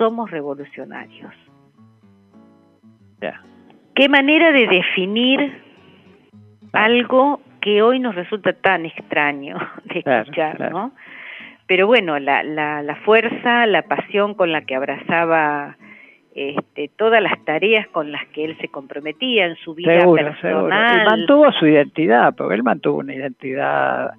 somos 0.00 0.30
revolucionarios. 0.30 1.34
¿Qué 3.94 4.08
manera 4.08 4.50
de 4.50 4.66
definir 4.66 5.52
algo 6.72 7.42
que 7.60 7.82
hoy 7.82 7.98
nos 8.00 8.14
resulta 8.14 8.54
tan 8.54 8.86
extraño 8.86 9.58
de 9.84 9.98
escuchar, 9.98 10.56
claro. 10.56 10.70
¿no? 10.70 10.92
Pero 11.66 11.86
bueno, 11.86 12.18
la, 12.18 12.42
la, 12.42 12.82
la 12.82 12.96
fuerza, 12.96 13.66
la 13.66 13.82
pasión 13.82 14.32
con 14.34 14.52
la 14.52 14.62
que 14.62 14.74
abrazaba 14.74 15.76
este, 16.34 16.90
todas 16.96 17.22
las 17.22 17.44
tareas 17.44 17.86
con 17.88 18.10
las 18.10 18.26
que 18.28 18.44
él 18.44 18.56
se 18.58 18.68
comprometía 18.68 19.44
en 19.44 19.56
su 19.56 19.74
vida 19.74 20.00
Seguro, 20.00 20.34
seguro. 20.40 20.68
personal. 20.68 21.02
Y 21.02 21.04
mantuvo 21.04 21.52
su 21.52 21.66
identidad, 21.66 22.34
porque 22.34 22.54
él 22.54 22.62
mantuvo 22.62 23.00
una 23.00 23.14
identidad 23.14 24.12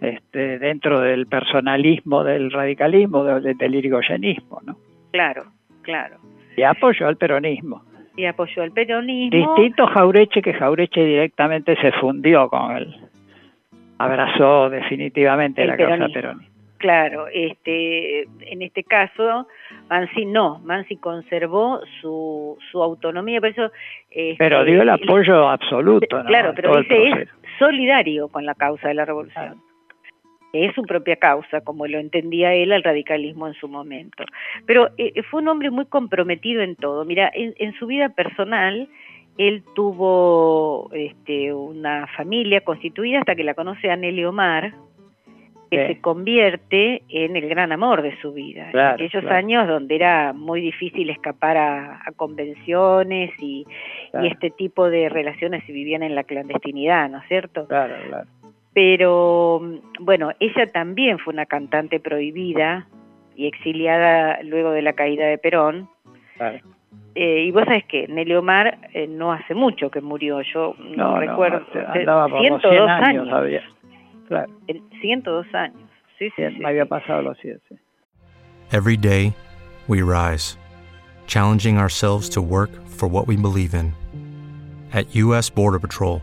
este, 0.00 0.58
dentro 0.58 1.00
del 1.00 1.26
personalismo, 1.26 2.24
del 2.24 2.50
radicalismo, 2.50 3.24
del, 3.24 3.58
del 3.58 3.74
irigoyenismo, 3.74 4.62
¿no? 4.64 4.87
Claro, 5.12 5.44
claro. 5.82 6.18
Y 6.56 6.62
apoyó 6.62 7.06
al 7.06 7.16
peronismo. 7.16 7.82
Y 8.16 8.24
apoyó 8.24 8.62
el 8.64 8.72
peronismo. 8.72 9.54
Distinto 9.54 9.86
Jaureche, 9.86 10.42
que 10.42 10.52
Jaureche 10.52 11.04
directamente 11.04 11.76
se 11.76 11.92
fundió 11.92 12.48
con 12.48 12.76
él. 12.76 12.96
Abrazó 13.98 14.70
definitivamente 14.70 15.62
El 15.62 15.68
la 15.68 15.76
causa 15.76 16.08
peronista. 16.12 16.58
Claro, 16.78 17.26
este, 17.32 18.22
en 18.22 18.62
este 18.62 18.84
caso, 18.84 19.48
Mansi 19.90 20.24
no, 20.24 20.60
Mansi 20.60 20.96
conservó 20.96 21.80
su, 22.00 22.56
su 22.70 22.80
autonomía, 22.80 23.40
por 23.40 23.50
eso... 23.50 23.72
este, 24.10 24.36
Pero 24.38 24.64
dio 24.64 24.82
el 24.82 24.88
apoyo 24.88 25.48
absoluto. 25.48 26.22
Claro, 26.26 26.52
pero 26.54 26.76
dice 26.76 27.08
es 27.08 27.28
solidario 27.58 28.28
con 28.28 28.46
la 28.46 28.54
causa 28.54 28.88
de 28.88 28.94
la 28.94 29.04
revolución. 29.04 29.60
Es 30.52 30.74
su 30.74 30.82
propia 30.82 31.16
causa, 31.16 31.60
como 31.60 31.86
lo 31.86 31.98
entendía 31.98 32.54
él 32.54 32.72
al 32.72 32.82
radicalismo 32.82 33.46
en 33.46 33.54
su 33.54 33.68
momento. 33.68 34.24
Pero 34.66 34.88
eh, 34.96 35.22
fue 35.30 35.42
un 35.42 35.48
hombre 35.48 35.70
muy 35.70 35.84
comprometido 35.86 36.62
en 36.62 36.74
todo. 36.76 37.04
Mira, 37.04 37.30
en, 37.34 37.54
en 37.58 37.74
su 37.74 37.86
vida 37.86 38.08
personal, 38.08 38.88
él 39.36 39.62
tuvo 39.74 40.90
este, 40.94 41.52
una 41.52 42.06
familia 42.16 42.62
constituida 42.62 43.18
hasta 43.20 43.34
que 43.36 43.44
la 43.44 43.54
conoce 43.54 43.90
a 43.90 43.96
Nelly 43.96 44.24
Omar, 44.24 44.72
que 45.70 45.86
Sí. 45.86 45.94
se 45.94 46.00
convierte 46.00 47.02
en 47.10 47.36
el 47.36 47.46
gran 47.46 47.70
amor 47.72 48.00
de 48.00 48.18
su 48.22 48.32
vida. 48.32 48.70
Claro, 48.70 48.94
Aquellos 48.94 49.20
claro. 49.20 49.36
años 49.36 49.68
donde 49.68 49.96
era 49.96 50.32
muy 50.32 50.62
difícil 50.62 51.10
escapar 51.10 51.58
a, 51.58 52.00
a 52.06 52.12
convenciones 52.12 53.32
y, 53.38 53.66
Claro. 54.10 54.24
y 54.26 54.30
este 54.30 54.48
tipo 54.50 54.88
de 54.88 55.10
relaciones 55.10 55.62
se 55.66 55.72
vivían 55.72 56.02
en 56.02 56.14
la 56.14 56.24
clandestinidad, 56.24 57.10
¿no 57.10 57.18
es 57.18 57.28
cierto? 57.28 57.66
Claro, 57.68 57.94
claro. 58.08 58.26
Pero 58.78 59.60
bueno, 59.98 60.30
ella 60.38 60.70
también 60.70 61.18
fue 61.18 61.32
una 61.34 61.46
cantante 61.46 61.98
prohibida 61.98 62.86
y 63.34 63.48
exiliada 63.48 64.40
luego 64.44 64.70
de 64.70 64.82
la 64.82 64.92
caída 64.92 65.26
de 65.26 65.36
Perón. 65.36 65.88
claro. 66.36 66.60
Eh, 67.16 67.46
y 67.46 67.50
vos 67.50 67.64
sabés 67.64 67.84
que 67.86 68.06
Nelly 68.06 68.36
Omar 68.36 68.78
eh, 68.94 69.08
no 69.08 69.32
hace 69.32 69.52
mucho 69.52 69.90
que 69.90 70.00
murió, 70.00 70.42
yo 70.42 70.76
no, 70.78 70.96
No, 70.96 71.10
no, 71.14 71.18
recuerdo, 71.18 71.66
eh, 71.74 71.84
andaba 71.88 72.28
por 72.28 72.40
los 72.40 72.60
102 72.60 72.70
100 72.70 72.88
años, 72.88 73.22
años, 73.24 73.34
había. 73.34 73.62
Claro, 74.28 74.52
en 74.68 74.88
102 75.00 75.54
años. 75.56 75.90
Sí, 76.16 76.30
sí, 76.36 76.42
sí, 76.48 76.58
me 76.60 76.68
había 76.68 76.84
sí. 76.84 76.88
pasado 76.88 77.22
los 77.22 77.36
100, 77.38 77.60
sí. 77.68 77.76
Every 78.70 78.96
day, 78.96 79.34
we 79.88 80.02
rise, 80.02 80.56
challenging 81.26 81.78
ourselves 81.78 82.28
to 82.28 82.40
work 82.40 82.70
for 82.86 83.08
what 83.08 83.26
we 83.26 83.34
believe 83.34 83.74
in. 83.74 83.92
At 84.92 85.12
U.S. 85.16 85.50
Border 85.50 85.80
Patrol, 85.80 86.22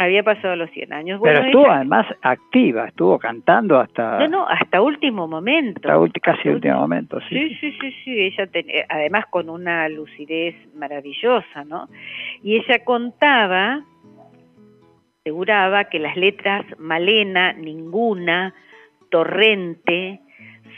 Había 0.00 0.22
pasado 0.22 0.54
los 0.54 0.70
100 0.70 0.92
años. 0.92 1.20
Pero 1.20 1.34
Bueno, 1.40 1.46
estuvo 1.48 1.64
ella- 1.66 1.74
además 1.74 2.06
activa, 2.22 2.86
estuvo 2.86 3.18
cantando 3.18 3.80
hasta, 3.80 4.20
No, 4.20 4.28
no, 4.28 4.48
hasta 4.48 4.80
último 4.80 5.26
momento. 5.26 5.80
hasta 5.88 5.98
ulti- 5.98 6.20
casi 6.20 6.38
Hasta 6.38 6.50
último 6.52 6.76
momento. 6.76 7.18
Sí. 7.28 7.34
Sí, 7.34 7.56
sí, 7.60 7.72
sí, 7.80 7.94
sí, 8.04 8.20
ella 8.20 8.46
tenía, 8.46 8.84
además 8.88 9.26
con 9.26 9.50
una 9.50 9.88
lucidez 9.88 10.54
maravillosa, 10.76 11.64
¿no? 11.64 11.88
Y 12.44 12.54
ella 12.58 12.84
contaba, 12.84 13.82
aseguraba 15.20 15.84
que 15.84 15.98
las 15.98 16.16
letras 16.16 16.64
Malena, 16.78 17.52
ninguna, 17.52 18.54
Torrente, 19.10 20.20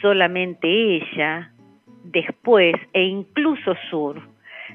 solamente 0.01 0.67
ella, 0.69 1.53
después 2.05 2.75
e 2.95 3.03
incluso 3.03 3.75
Sur. 3.91 4.21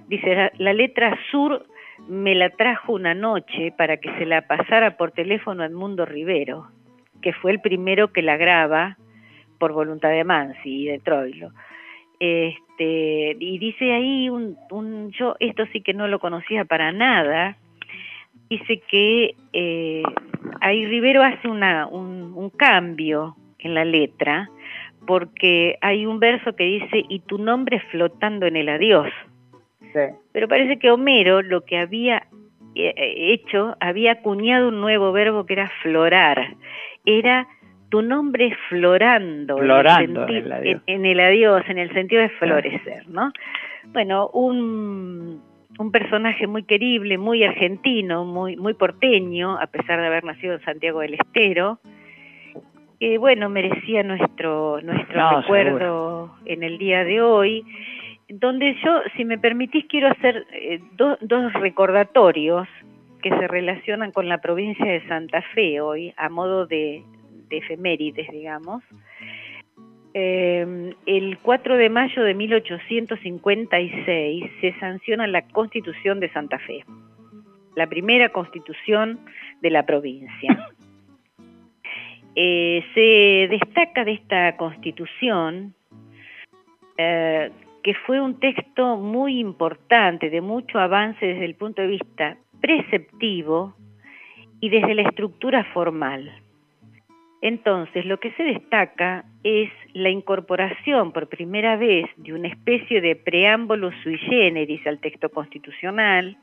Dice, 0.08 0.36
la, 0.36 0.52
la 0.58 0.74
letra 0.74 1.18
Sur 1.32 1.66
me 2.08 2.36
la 2.36 2.50
trajo 2.50 2.94
una 2.94 3.14
noche 3.14 3.74
para 3.78 3.98
que 3.98 4.12
se 4.18 4.26
la 4.26 4.42
pasara 4.48 4.98
por 4.98 5.12
teléfono 5.12 5.64
a 5.64 5.68
Edmundo 5.68 6.06
Rivero, 6.06 6.68
que 7.22 7.34
fue 7.34 7.52
el 7.52 7.62
primero 7.62 8.12
que 8.12 8.22
la 8.22 8.38
graba 8.38 8.98
por 9.60 9.74
voluntad 9.74 10.10
de 10.10 10.24
Mansi 10.24 10.84
y 10.84 10.86
de 10.86 11.00
Troilo. 11.00 11.52
Este, 12.20 13.36
y 13.40 13.58
dice 13.58 13.94
ahí 13.94 14.30
un, 14.30 14.58
un, 14.72 15.12
yo 15.12 15.36
esto 15.40 15.66
sí 15.74 15.82
que 15.82 15.94
no 15.94 16.08
lo 16.08 16.20
conocía 16.20 16.66
para 16.66 16.92
nada, 16.92 17.58
dice 18.50 18.82
que 18.90 19.36
eh, 19.54 20.04
ahí 20.62 20.86
Rivero 20.86 21.24
hace 21.24 21.48
una, 21.48 21.88
un, 21.88 22.34
un 22.36 22.50
cambio 22.50 23.36
en 23.60 23.74
la 23.74 23.86
letra, 23.86 24.50
porque 25.08 25.78
hay 25.82 26.06
un 26.06 26.20
verso 26.20 26.56
que 26.56 26.64
dice, 26.64 27.04
y 27.10 27.20
tu 27.20 27.38
nombre 27.38 27.80
flotando 27.92 28.46
en 28.46 28.56
el 28.56 28.70
adiós. 28.70 29.10
Pero 30.32 30.48
parece 30.48 30.78
que 30.80 30.92
Homero 30.92 31.42
lo 31.42 31.62
que 31.66 31.78
había 31.78 32.28
eh, 32.76 32.94
hecho, 33.34 33.76
había 33.80 34.14
acuñado 34.14 34.68
un 34.70 34.82
nuevo 34.82 35.12
verbo 35.12 35.46
que 35.46 35.54
era 35.54 35.72
florar. 35.82 36.56
Era 37.06 37.48
tu 37.90 38.02
nombre 38.02 38.56
florando, 38.70 39.58
Florando 39.58 40.28
en, 40.28 40.36
el 40.36 40.46
en 40.48 40.52
adiós. 40.54 40.82
en- 40.88 41.06
el 41.06 41.20
adiós, 41.20 41.64
en 41.70 41.78
el 41.78 41.94
sentido 41.94 42.22
de 42.22 42.30
florecer, 42.30 43.08
¿no? 43.08 43.32
Bueno, 43.94 44.28
un, 44.34 45.42
un 45.78 45.92
personaje 45.92 46.48
muy 46.48 46.64
querible, 46.64 47.18
muy 47.18 47.44
argentino, 47.44 48.26
muy, 48.26 48.58
muy 48.58 48.74
porteño, 48.74 49.58
a 49.62 49.68
pesar 49.68 50.02
de 50.02 50.08
haber 50.08 50.24
nacido 50.24 50.56
en 50.56 50.62
Santiago 50.62 51.00
del 51.02 51.14
Estero, 51.14 51.80
que 53.00 53.18
bueno, 53.18 53.50
merecía 53.50 54.04
nuestro, 54.04 54.82
nuestro 54.82 55.18
No, 55.18 55.42
recuerdo 55.42 56.36
en 56.46 56.64
el 56.64 56.78
día 56.78 57.04
de 57.04 57.22
hoy 57.22 57.64
donde 58.30 58.76
yo, 58.84 59.02
si 59.16 59.24
me 59.26 59.38
permitís, 59.38 59.86
quiero 59.86 60.08
hacer 60.10 60.46
eh, 60.52 60.80
do- 60.94 61.18
dos 61.22 61.54
recordatorios 61.54 62.68
que 63.22 63.30
se 63.30 63.48
relacionan 63.48 64.12
con 64.12 64.28
la 64.30 64.40
provincia 64.40 64.86
de 64.86 65.06
Santa 65.08 65.42
Fe 65.54 65.80
hoy, 65.82 66.14
a 66.18 66.30
modo 66.30 66.66
de, 66.68 67.04
de 67.50 67.58
efemérides, 67.58 68.30
digamos. 68.32 68.84
Eh, 70.14 70.94
el 71.06 71.38
4 71.40 71.78
de 71.78 71.90
mayo 71.90 72.24
de 72.24 72.34
1856 72.34 74.46
se 74.62 74.74
sanciona 74.80 75.28
la 75.28 75.42
Constitución 75.48 76.20
de 76.20 76.30
Santa 76.32 76.58
Fe, 76.60 76.84
la 77.76 77.88
primera 77.88 78.30
constitución 78.30 79.20
de 79.62 79.70
la 79.70 79.86
provincia. 79.86 80.70
Eh, 82.38 82.84
se 82.94 83.48
destaca 83.50 84.04
de 84.04 84.12
esta 84.12 84.58
constitución 84.58 85.74
eh, 86.98 87.50
que 87.86 87.94
fue 87.94 88.20
un 88.20 88.40
texto 88.40 88.98
muy 88.98 89.40
importante, 89.40 90.32
de 90.32 90.42
mucho 90.42 90.80
avance 90.80 91.24
desde 91.24 91.46
el 91.46 91.54
punto 91.54 91.84
de 91.84 91.90
vista 91.90 92.36
preceptivo 92.60 93.76
y 94.60 94.70
desde 94.70 94.96
la 94.96 95.04
estructura 95.04 95.64
formal. 95.66 96.32
Entonces, 97.44 98.08
lo 98.08 98.20
que 98.20 98.32
se 98.32 98.42
destaca 98.42 99.24
es 99.44 99.70
la 99.94 100.10
incorporación 100.10 101.12
por 101.12 101.30
primera 101.30 101.76
vez 101.76 102.08
de 102.18 102.34
una 102.34 102.48
especie 102.48 103.02
de 103.02 103.16
preámbulo 103.16 103.92
sui 104.02 104.18
generis 104.18 104.82
al 104.88 104.98
texto 104.98 105.30
constitucional, 105.30 106.40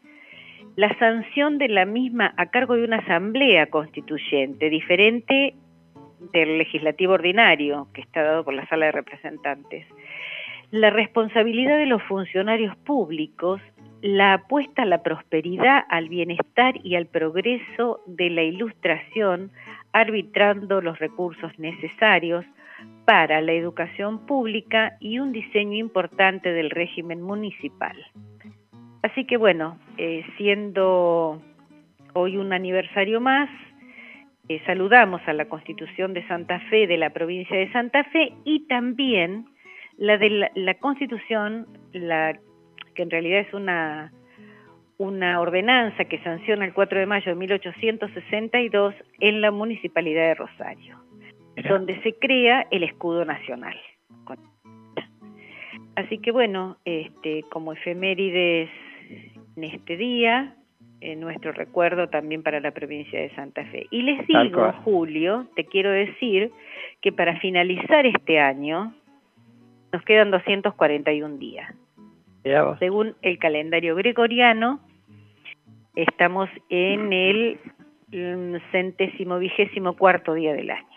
la 0.76 0.96
sanción 1.00 1.58
de 1.58 1.66
la 1.66 1.86
misma 1.86 2.34
a 2.36 2.46
cargo 2.50 2.76
de 2.76 2.84
una 2.84 2.98
asamblea 2.98 3.66
constituyente, 3.66 4.70
diferente 4.70 5.56
del 6.32 6.58
legislativo 6.58 7.14
ordinario, 7.14 7.88
que 7.92 8.00
está 8.00 8.22
dado 8.22 8.44
por 8.44 8.54
la 8.54 8.64
sala 8.68 8.86
de 8.86 8.92
representantes, 8.92 9.86
la 10.72 10.88
responsabilidad 10.88 11.76
de 11.76 11.86
los 11.86 12.02
funcionarios 12.04 12.74
públicos, 12.78 13.60
la 14.00 14.32
apuesta 14.32 14.82
a 14.82 14.86
la 14.86 15.02
prosperidad, 15.02 15.84
al 15.90 16.08
bienestar 16.08 16.74
y 16.82 16.96
al 16.96 17.06
progreso 17.06 18.00
de 18.06 18.30
la 18.30 18.42
ilustración, 18.42 19.52
arbitrando 19.92 20.80
los 20.80 20.98
recursos 20.98 21.56
necesarios 21.58 22.46
para 23.04 23.42
la 23.42 23.52
educación 23.52 24.24
pública 24.24 24.96
y 24.98 25.18
un 25.18 25.32
diseño 25.32 25.76
importante 25.76 26.52
del 26.52 26.70
régimen 26.70 27.20
municipal. 27.20 27.96
Así 29.02 29.26
que 29.26 29.36
bueno, 29.36 29.78
eh, 29.98 30.24
siendo 30.38 31.42
hoy 32.14 32.38
un 32.38 32.54
aniversario 32.54 33.20
más, 33.20 33.50
eh, 34.48 34.62
saludamos 34.64 35.20
a 35.26 35.34
la 35.34 35.44
Constitución 35.44 36.14
de 36.14 36.26
Santa 36.28 36.60
Fe 36.70 36.86
de 36.86 36.96
la 36.96 37.10
provincia 37.10 37.58
de 37.58 37.70
Santa 37.72 38.04
Fe 38.04 38.32
y 38.44 38.66
también 38.68 39.51
la 40.02 40.18
de 40.18 40.30
la, 40.30 40.50
la 40.56 40.74
Constitución, 40.74 41.68
la 41.92 42.36
que 42.96 43.02
en 43.02 43.10
realidad 43.10 43.40
es 43.40 43.54
una 43.54 44.12
una 44.98 45.40
ordenanza 45.40 46.04
que 46.04 46.18
sanciona 46.22 46.64
el 46.64 46.74
4 46.74 46.98
de 47.00 47.06
mayo 47.06 47.30
de 47.30 47.34
1862 47.36 48.94
en 49.20 49.40
la 49.40 49.50
Municipalidad 49.50 50.28
de 50.28 50.34
Rosario, 50.34 50.98
Mira. 51.56 51.70
donde 51.70 52.00
se 52.02 52.14
crea 52.14 52.66
el 52.70 52.82
escudo 52.82 53.24
nacional. 53.24 53.76
Así 55.94 56.18
que 56.18 56.32
bueno, 56.32 56.78
este, 56.84 57.44
como 57.50 57.72
efemérides 57.72 58.70
en 59.56 59.64
este 59.64 59.96
día, 59.96 60.56
en 61.00 61.20
nuestro 61.20 61.52
recuerdo 61.52 62.08
también 62.08 62.42
para 62.42 62.60
la 62.60 62.72
provincia 62.72 63.20
de 63.20 63.34
Santa 63.34 63.64
Fe. 63.66 63.86
Y 63.90 64.02
les 64.02 64.26
digo. 64.26 64.72
Julio, 64.84 65.46
te 65.54 65.64
quiero 65.64 65.90
decir 65.90 66.50
que 67.00 67.12
para 67.12 67.38
finalizar 67.40 68.06
este 68.06 68.40
año 68.40 68.94
nos 69.92 70.02
quedan 70.04 70.30
241 70.30 71.36
días. 71.36 71.72
Según 72.78 73.14
el 73.22 73.38
calendario 73.38 73.94
gregoriano, 73.94 74.80
estamos 75.94 76.48
en 76.70 77.12
el 77.12 77.60
mm, 78.10 78.56
centésimo 78.72 79.38
vigésimo 79.38 79.94
cuarto 79.96 80.34
día 80.34 80.52
del 80.54 80.70
año. 80.70 80.88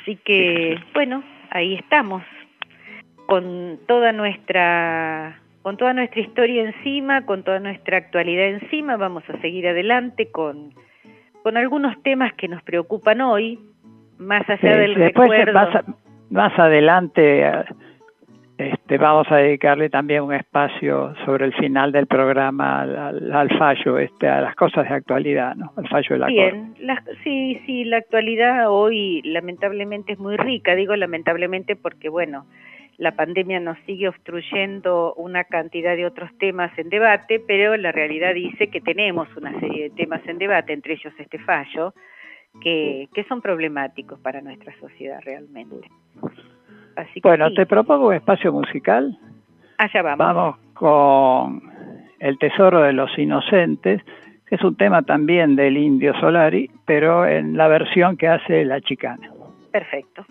Así 0.00 0.16
que, 0.16 0.78
bueno, 0.94 1.24
ahí 1.50 1.74
estamos, 1.74 2.22
con 3.26 3.78
toda 3.86 4.12
nuestra 4.12 5.38
con 5.62 5.76
toda 5.76 5.94
nuestra 5.94 6.20
historia 6.20 6.62
encima, 6.64 7.24
con 7.24 7.44
toda 7.44 7.60
nuestra 7.60 7.96
actualidad 7.96 8.46
encima, 8.46 8.96
vamos 8.96 9.22
a 9.28 9.40
seguir 9.40 9.68
adelante 9.68 10.28
con, 10.32 10.74
con 11.44 11.56
algunos 11.56 12.02
temas 12.02 12.32
que 12.34 12.48
nos 12.48 12.60
preocupan 12.64 13.20
hoy, 13.20 13.60
más 14.18 14.42
allá 14.50 14.58
Sí, 14.60 14.66
del 14.80 14.94
después 14.96 15.30
recuerdo. 15.30 15.94
Más 16.32 16.58
adelante 16.58 17.46
eh, 17.46 17.64
este 18.58 18.98
vamos 18.98 19.26
a 19.30 19.36
dedicarle 19.36 19.90
también 19.90 20.22
un 20.22 20.34
espacio 20.34 21.14
sobre 21.24 21.46
el 21.46 21.54
final 21.54 21.92
del 21.92 22.06
programa 22.06 22.82
al, 22.82 23.58
fallo, 23.58 23.98
este, 23.98 24.28
a 24.28 24.40
las 24.40 24.54
cosas 24.54 24.88
de 24.88 24.94
actualidad, 24.94 25.54
¿no? 25.56 25.72
Al 25.76 25.88
fallo 25.88 26.08
de 26.10 26.18
la 26.18 26.26
Bien, 26.26 26.74
sí, 27.24 27.60
sí, 27.66 27.84
la 27.84 27.98
actualidad 27.98 28.70
hoy 28.70 29.22
lamentablemente 29.24 30.12
es 30.12 30.18
muy 30.18 30.36
rica, 30.36 30.74
digo 30.74 30.94
lamentablemente 30.96 31.76
porque, 31.76 32.08
bueno, 32.08 32.46
la 32.98 33.12
pandemia 33.12 33.58
nos 33.58 33.78
sigue 33.86 34.08
obstruyendo 34.08 35.14
una 35.14 35.44
cantidad 35.44 35.96
de 35.96 36.06
otros 36.06 36.30
temas 36.38 36.76
en 36.78 36.88
debate, 36.88 37.40
pero 37.40 37.76
la 37.76 37.90
realidad 37.90 38.34
dice 38.34 38.68
que 38.68 38.80
tenemos 38.80 39.28
una 39.36 39.58
serie 39.58 39.84
de 39.84 39.90
temas 39.90 40.20
en 40.26 40.38
debate, 40.38 40.72
entre 40.72 40.94
ellos 40.94 41.12
este 41.18 41.38
fallo, 41.38 41.94
que, 42.60 43.08
que 43.14 43.24
son 43.24 43.40
problemáticos 43.40 44.18
para 44.20 44.40
nuestra 44.40 44.74
sociedad 44.78 45.20
realmente. 45.24 45.88
Así 46.96 47.20
bueno, 47.22 47.52
te 47.52 47.66
propongo 47.66 48.08
un 48.08 48.14
espacio 48.14 48.52
musical. 48.52 49.18
Allá 49.78 50.02
vamos. 50.02 50.18
Vamos 50.18 50.56
con 50.74 51.62
El 52.18 52.38
Tesoro 52.38 52.82
de 52.82 52.92
los 52.92 53.16
Inocentes, 53.18 54.02
que 54.46 54.56
es 54.56 54.62
un 54.62 54.76
tema 54.76 55.02
también 55.02 55.56
del 55.56 55.76
Indio 55.76 56.12
Solari, 56.20 56.70
pero 56.84 57.26
en 57.26 57.56
la 57.56 57.68
versión 57.68 58.16
que 58.16 58.28
hace 58.28 58.64
la 58.64 58.80
chicana. 58.80 59.30
Perfecto. 59.70 60.24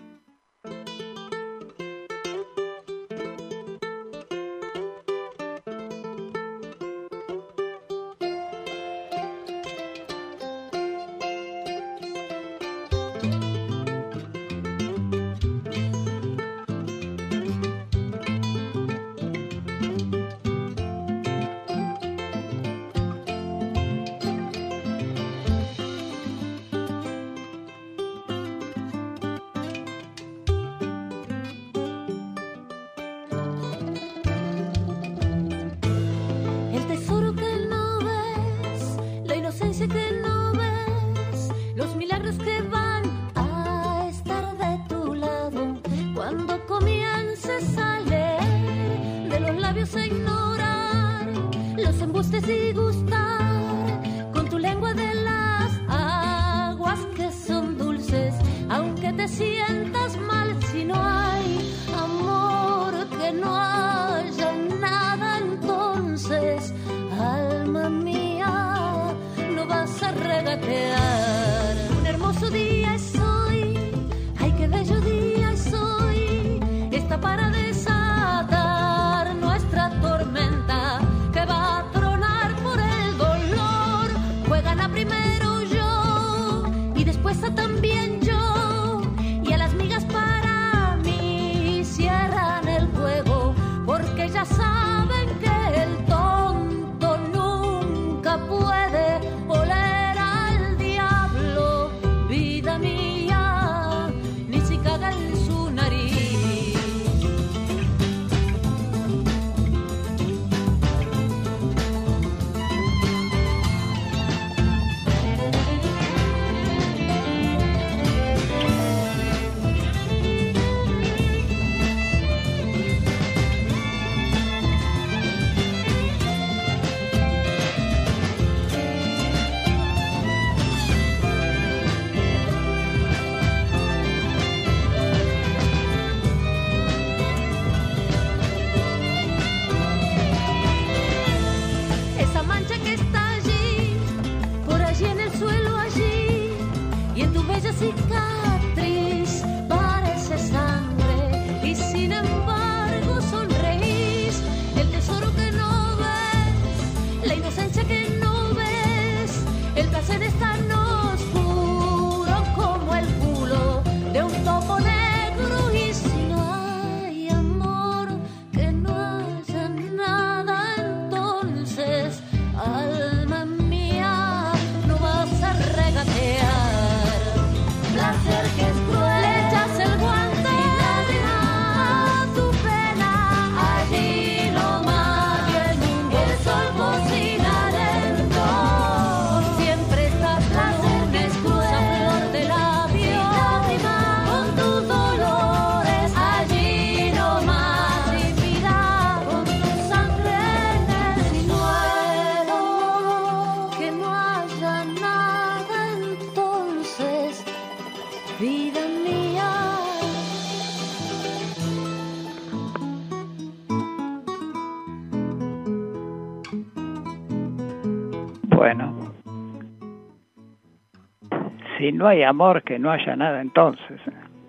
No 221.90 222.06
hay 222.06 222.22
amor, 222.22 222.62
que 222.62 222.78
no 222.78 222.92
haya 222.92 223.16
nada 223.16 223.40
entonces. 223.40 224.00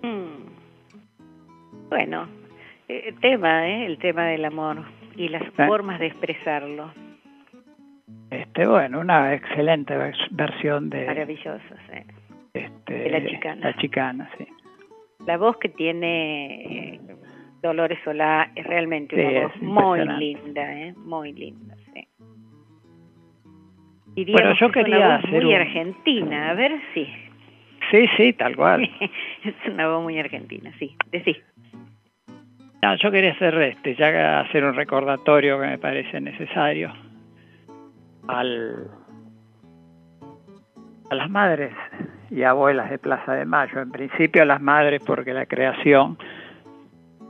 Mm. 0.02 1.88
Bueno, 1.88 2.28
eh, 2.88 3.14
tema, 3.20 3.66
¿eh? 3.66 3.86
el 3.86 3.98
tema 3.98 4.26
del 4.26 4.44
amor 4.44 4.84
y 5.16 5.28
las 5.28 5.42
formas 5.54 5.98
de 5.98 6.06
expresarlo. 6.06 6.92
Este, 8.30 8.66
bueno, 8.66 9.00
una 9.00 9.32
excelente 9.34 9.96
versión 10.30 10.90
de... 10.90 11.06
Maravillosa, 11.06 11.76
sí. 11.90 11.98
Este, 12.52 12.94
de 12.94 13.10
la 13.10 13.24
chicana. 13.24 13.60
La 13.62 13.76
chicana, 13.76 14.30
sí. 14.38 14.46
La 15.26 15.38
voz 15.38 15.56
que 15.56 15.68
tiene 15.68 16.94
eh, 16.94 17.00
Dolores 17.62 17.98
Solá 18.04 18.50
es 18.54 18.66
realmente 18.66 19.14
una 19.14 19.46
voz 19.46 19.62
muy 19.62 20.04
linda, 20.18 20.72
¿eh? 20.72 20.94
Muy 20.96 21.32
linda, 21.32 21.74
sí. 21.94 22.06
bueno, 24.32 24.54
yo 24.60 24.70
quería 24.70 25.20
muy 25.28 25.54
argentina, 25.54 26.50
a 26.50 26.54
ver 26.54 26.72
si... 26.92 27.08
Sí, 27.90 28.06
sí, 28.16 28.32
tal 28.32 28.56
cual. 28.56 28.90
es 29.44 29.54
una 29.66 29.88
voz 29.88 30.02
muy 30.02 30.18
argentina, 30.18 30.72
sí, 30.78 30.96
de 31.10 31.22
sí. 31.24 31.36
No, 32.82 32.96
yo 32.96 33.10
quería 33.10 33.32
hacer 33.32 33.54
este, 33.62 33.94
ya 33.94 34.40
hacer 34.40 34.64
un 34.64 34.74
recordatorio 34.74 35.58
que 35.58 35.66
me 35.66 35.78
parece 35.78 36.20
necesario 36.20 36.92
al, 38.28 38.90
a 41.10 41.14
las 41.14 41.30
madres 41.30 41.72
y 42.30 42.42
abuelas 42.42 42.90
de 42.90 42.98
Plaza 42.98 43.34
de 43.34 43.46
Mayo. 43.46 43.80
En 43.80 43.90
principio 43.90 44.42
a 44.42 44.44
las 44.44 44.60
madres 44.60 45.02
porque 45.06 45.32
la 45.32 45.46
creación 45.46 46.18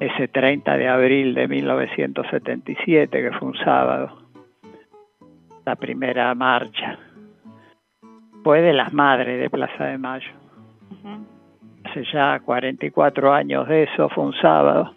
ese 0.01 0.29
30 0.29 0.77
de 0.77 0.89
abril 0.89 1.35
de 1.35 1.49
1977, 1.49 3.23
que 3.23 3.39
fue 3.39 3.49
un 3.49 3.57
sábado, 3.57 4.19
la 5.65 5.77
primera 5.77 6.35
marcha, 6.35 6.99
fue 8.43 8.61
de 8.61 8.73
las 8.73 8.93
madres 8.93 9.41
de 9.41 9.51
Plaza 9.51 9.85
de 9.85 9.99
Mayo. 9.99 10.31
Hace 11.85 12.05
ya 12.13 12.41
44 12.41 13.33
años 13.33 13.69
de 13.69 13.85
eso, 13.85 14.09
fue 14.09 14.25
un 14.25 14.35
sábado. 14.35 14.95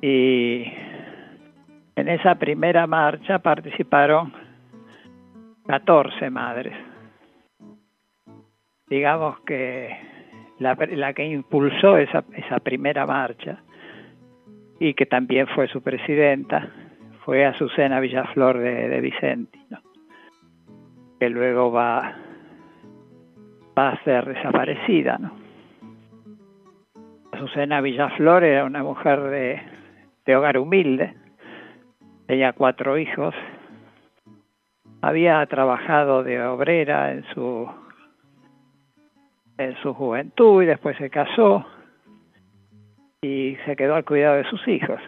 Y 0.00 0.64
en 1.96 2.08
esa 2.08 2.36
primera 2.36 2.86
marcha 2.86 3.38
participaron 3.40 4.32
14 5.66 6.30
madres. 6.30 6.76
Digamos 8.88 9.40
que 9.40 9.96
la, 10.58 10.76
que 11.12 11.24
impulsó 11.24 11.96
esa, 11.98 12.24
esa 12.34 12.60
primera 12.60 13.06
marcha 13.06 13.62
y 14.78 14.94
que 14.94 15.06
también 15.06 15.46
fue 15.48 15.66
su 15.68 15.82
presidenta, 15.82 16.70
fue 17.24 17.44
Azucena 17.44 17.98
Villaflor 17.98 18.58
de, 18.58 18.88
de 18.88 19.00
Vicenti, 19.00 19.58
que 21.18 21.28
luego 21.30 21.72
va, 21.72 22.14
va 23.76 23.90
a 23.90 24.04
ser 24.04 24.24
desaparecida. 24.24 25.18
¿no? 25.18 25.32
Azucena 27.32 27.80
Villaflor 27.80 28.44
era 28.44 28.64
una 28.64 28.82
mujer 28.82 29.20
de, 29.20 29.62
de 30.24 30.36
hogar 30.36 30.58
humilde, 30.58 31.14
tenía 32.26 32.52
cuatro 32.52 32.96
hijos, 32.98 33.34
había 35.02 35.44
trabajado 35.46 36.22
de 36.22 36.42
obrera 36.42 37.12
en 37.12 37.24
su 37.34 37.68
en 39.58 39.74
su 39.82 39.94
juventud 39.94 40.62
y 40.62 40.66
después 40.66 40.98
se 40.98 41.08
casó 41.08 41.64
y 43.22 43.56
se 43.64 43.74
quedó 43.74 43.94
al 43.94 44.04
cuidado 44.04 44.36
de 44.36 44.44
sus 44.44 44.66
hijos. 44.68 45.00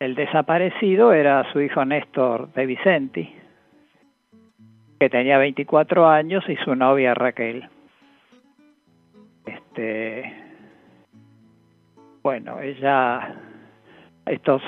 El 0.00 0.16
desaparecido 0.16 1.12
era 1.12 1.50
su 1.52 1.60
hijo 1.60 1.84
Néstor 1.84 2.52
de 2.52 2.66
Vicenti, 2.66 3.34
que 5.04 5.10
tenía 5.10 5.36
24 5.36 6.08
años, 6.08 6.42
y 6.48 6.56
su 6.64 6.74
novia 6.74 7.12
Raquel. 7.12 7.68
Este, 9.44 10.34
bueno, 12.22 12.58
ella, 12.62 13.34
estos, 14.24 14.62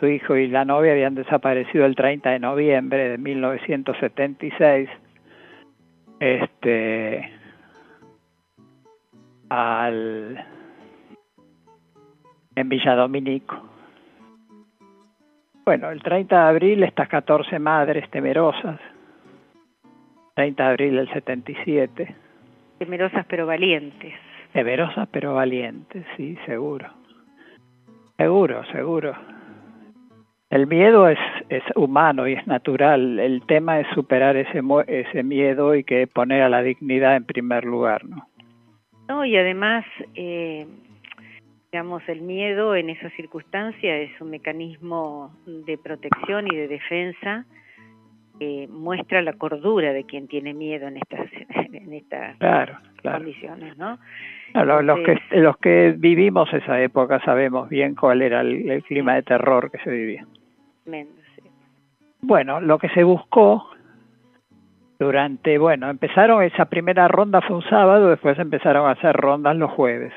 su 0.00 0.08
hijo 0.08 0.34
y 0.34 0.48
la 0.48 0.64
novia 0.64 0.90
habían 0.90 1.14
desaparecido 1.14 1.86
el 1.86 1.94
30 1.94 2.30
de 2.30 2.40
noviembre 2.40 3.10
de 3.10 3.18
1976 3.18 4.88
este 6.18 7.30
al 9.48 10.44
en 12.56 12.68
Villa 12.68 12.96
Dominico. 12.96 13.62
Bueno, 15.64 15.92
el 15.92 16.02
30 16.02 16.34
de 16.34 16.48
abril 16.48 16.82
estas 16.82 17.08
14 17.08 17.60
madres 17.60 18.10
temerosas, 18.10 18.80
30 20.34 20.62
de 20.62 20.68
abril 20.68 20.96
del 20.96 21.12
77. 21.12 22.14
Temerosas 22.78 23.26
pero 23.28 23.46
valientes. 23.46 24.14
Temerosas 24.52 25.08
pero 25.10 25.34
valientes, 25.34 26.04
sí, 26.16 26.36
seguro. 26.46 26.88
Seguro, 28.16 28.64
seguro. 28.72 29.14
El 30.50 30.66
miedo 30.66 31.08
es, 31.08 31.18
es 31.48 31.62
humano 31.76 32.28
y 32.28 32.34
es 32.34 32.46
natural. 32.46 33.18
El 33.18 33.44
tema 33.46 33.80
es 33.80 33.86
superar 33.94 34.36
ese, 34.36 34.60
ese 34.86 35.22
miedo 35.22 35.74
y 35.74 35.82
que 35.82 36.06
poner 36.06 36.42
a 36.42 36.50
la 36.50 36.62
dignidad 36.62 37.16
en 37.16 37.24
primer 37.24 37.64
lugar, 37.64 38.04
¿no? 38.04 38.28
No, 39.08 39.24
y 39.24 39.36
además, 39.36 39.84
eh, 40.14 40.66
digamos, 41.72 42.02
el 42.06 42.20
miedo 42.20 42.76
en 42.76 42.90
esa 42.90 43.08
circunstancia 43.10 43.96
es 43.96 44.20
un 44.20 44.30
mecanismo 44.30 45.34
de 45.46 45.78
protección 45.78 46.46
y 46.52 46.56
de 46.56 46.68
defensa 46.68 47.46
que 48.38 48.68
muestra 48.68 49.22
la 49.22 49.34
cordura 49.34 49.92
de 49.92 50.04
quien 50.04 50.28
tiene 50.28 50.54
miedo 50.54 50.88
en 50.88 50.96
estas, 50.96 51.28
en 51.72 51.92
estas 51.92 52.36
condiciones, 53.02 53.76
¿no? 53.76 53.98
los, 54.54 54.98
que, 55.00 55.18
los 55.38 55.56
que 55.58 55.94
vivimos 55.96 56.52
esa 56.52 56.80
época 56.80 57.20
sabemos 57.24 57.68
bien 57.68 57.94
cuál 57.94 58.22
era 58.22 58.42
el 58.42 58.82
clima 58.84 59.14
de 59.14 59.22
terror 59.22 59.70
que 59.70 59.78
se 59.78 59.90
vivía. 59.90 60.26
Bueno, 62.20 62.60
lo 62.60 62.78
que 62.78 62.88
se 62.90 63.02
buscó 63.02 63.68
durante, 64.98 65.58
bueno, 65.58 65.90
empezaron 65.90 66.42
esa 66.42 66.66
primera 66.66 67.08
ronda 67.08 67.40
fue 67.40 67.56
un 67.56 67.64
sábado, 67.64 68.08
después 68.08 68.38
empezaron 68.38 68.86
a 68.86 68.92
hacer 68.92 69.16
rondas 69.16 69.56
los 69.56 69.70
jueves, 69.72 70.12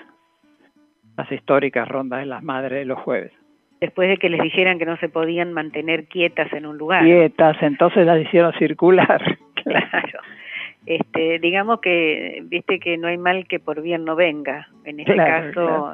las 1.17 1.32
históricas 1.32 1.88
rondas 1.88 2.19
de 2.19 2.28
las 2.28 2.43
madres 2.43 2.86
los 2.86 2.99
jueves. 2.99 3.32
Después 3.82 4.10
de 4.10 4.18
que 4.18 4.30
les 4.30 4.42
dijeran 4.42 4.80
que 4.80 4.86
no 4.86 4.98
se 4.98 5.10
podían 5.10 5.54
mantener 5.54 6.06
quietas 6.06 6.52
en 6.54 6.66
un 6.66 6.78
lugar. 6.78 7.04
Quietas, 7.04 7.58
entonces 7.62 8.06
las 8.06 8.22
hicieron 8.22 8.54
circular. 8.54 9.22
claro. 9.64 10.20
Este, 10.86 11.40
digamos 11.40 11.82
que, 11.82 12.44
viste 12.46 12.80
que 12.80 12.98
no 12.98 13.08
hay 13.08 13.18
mal 13.18 13.48
que 13.48 13.60
por 13.60 13.82
bien 13.82 14.06
no 14.06 14.16
venga. 14.16 14.68
En 14.84 15.00
este 15.00 15.16
caso, 15.16 15.94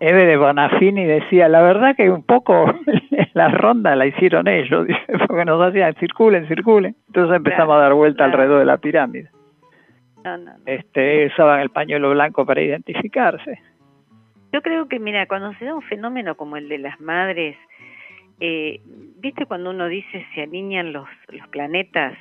Eve 0.00 0.26
de 0.26 0.36
Bonafini 0.36 1.04
decía, 1.04 1.48
la 1.48 1.62
verdad 1.62 1.94
que 1.94 2.10
un 2.10 2.24
poco 2.24 2.74
la 3.34 3.48
ronda 3.50 3.94
la 3.94 4.06
hicieron 4.06 4.48
ellos, 4.48 4.88
porque 5.28 5.44
nos 5.44 5.62
hacían 5.62 5.94
circulen, 5.94 6.48
circulen. 6.48 6.96
Entonces 7.06 7.36
empezamos 7.36 7.76
a 7.76 7.80
dar 7.82 7.94
vuelta 7.94 8.24
alrededor 8.24 8.58
de 8.58 8.64
la 8.64 8.78
pirámide. 8.78 9.30
Este, 10.66 11.26
usaban 11.26 11.60
el 11.60 11.70
pañuelo 11.70 12.10
blanco 12.10 12.44
para 12.44 12.60
identificarse. 12.62 13.60
Yo 14.52 14.62
creo 14.62 14.86
que, 14.88 14.98
mira, 14.98 15.26
cuando 15.26 15.52
se 15.54 15.64
da 15.64 15.74
un 15.74 15.82
fenómeno 15.82 16.36
como 16.36 16.56
el 16.56 16.68
de 16.68 16.78
las 16.78 17.00
madres, 17.00 17.56
eh, 18.40 18.80
viste 19.18 19.46
cuando 19.46 19.70
uno 19.70 19.88
dice 19.88 20.26
se 20.34 20.42
alinean 20.42 20.92
los, 20.92 21.08
los 21.28 21.48
planetas, 21.48 22.16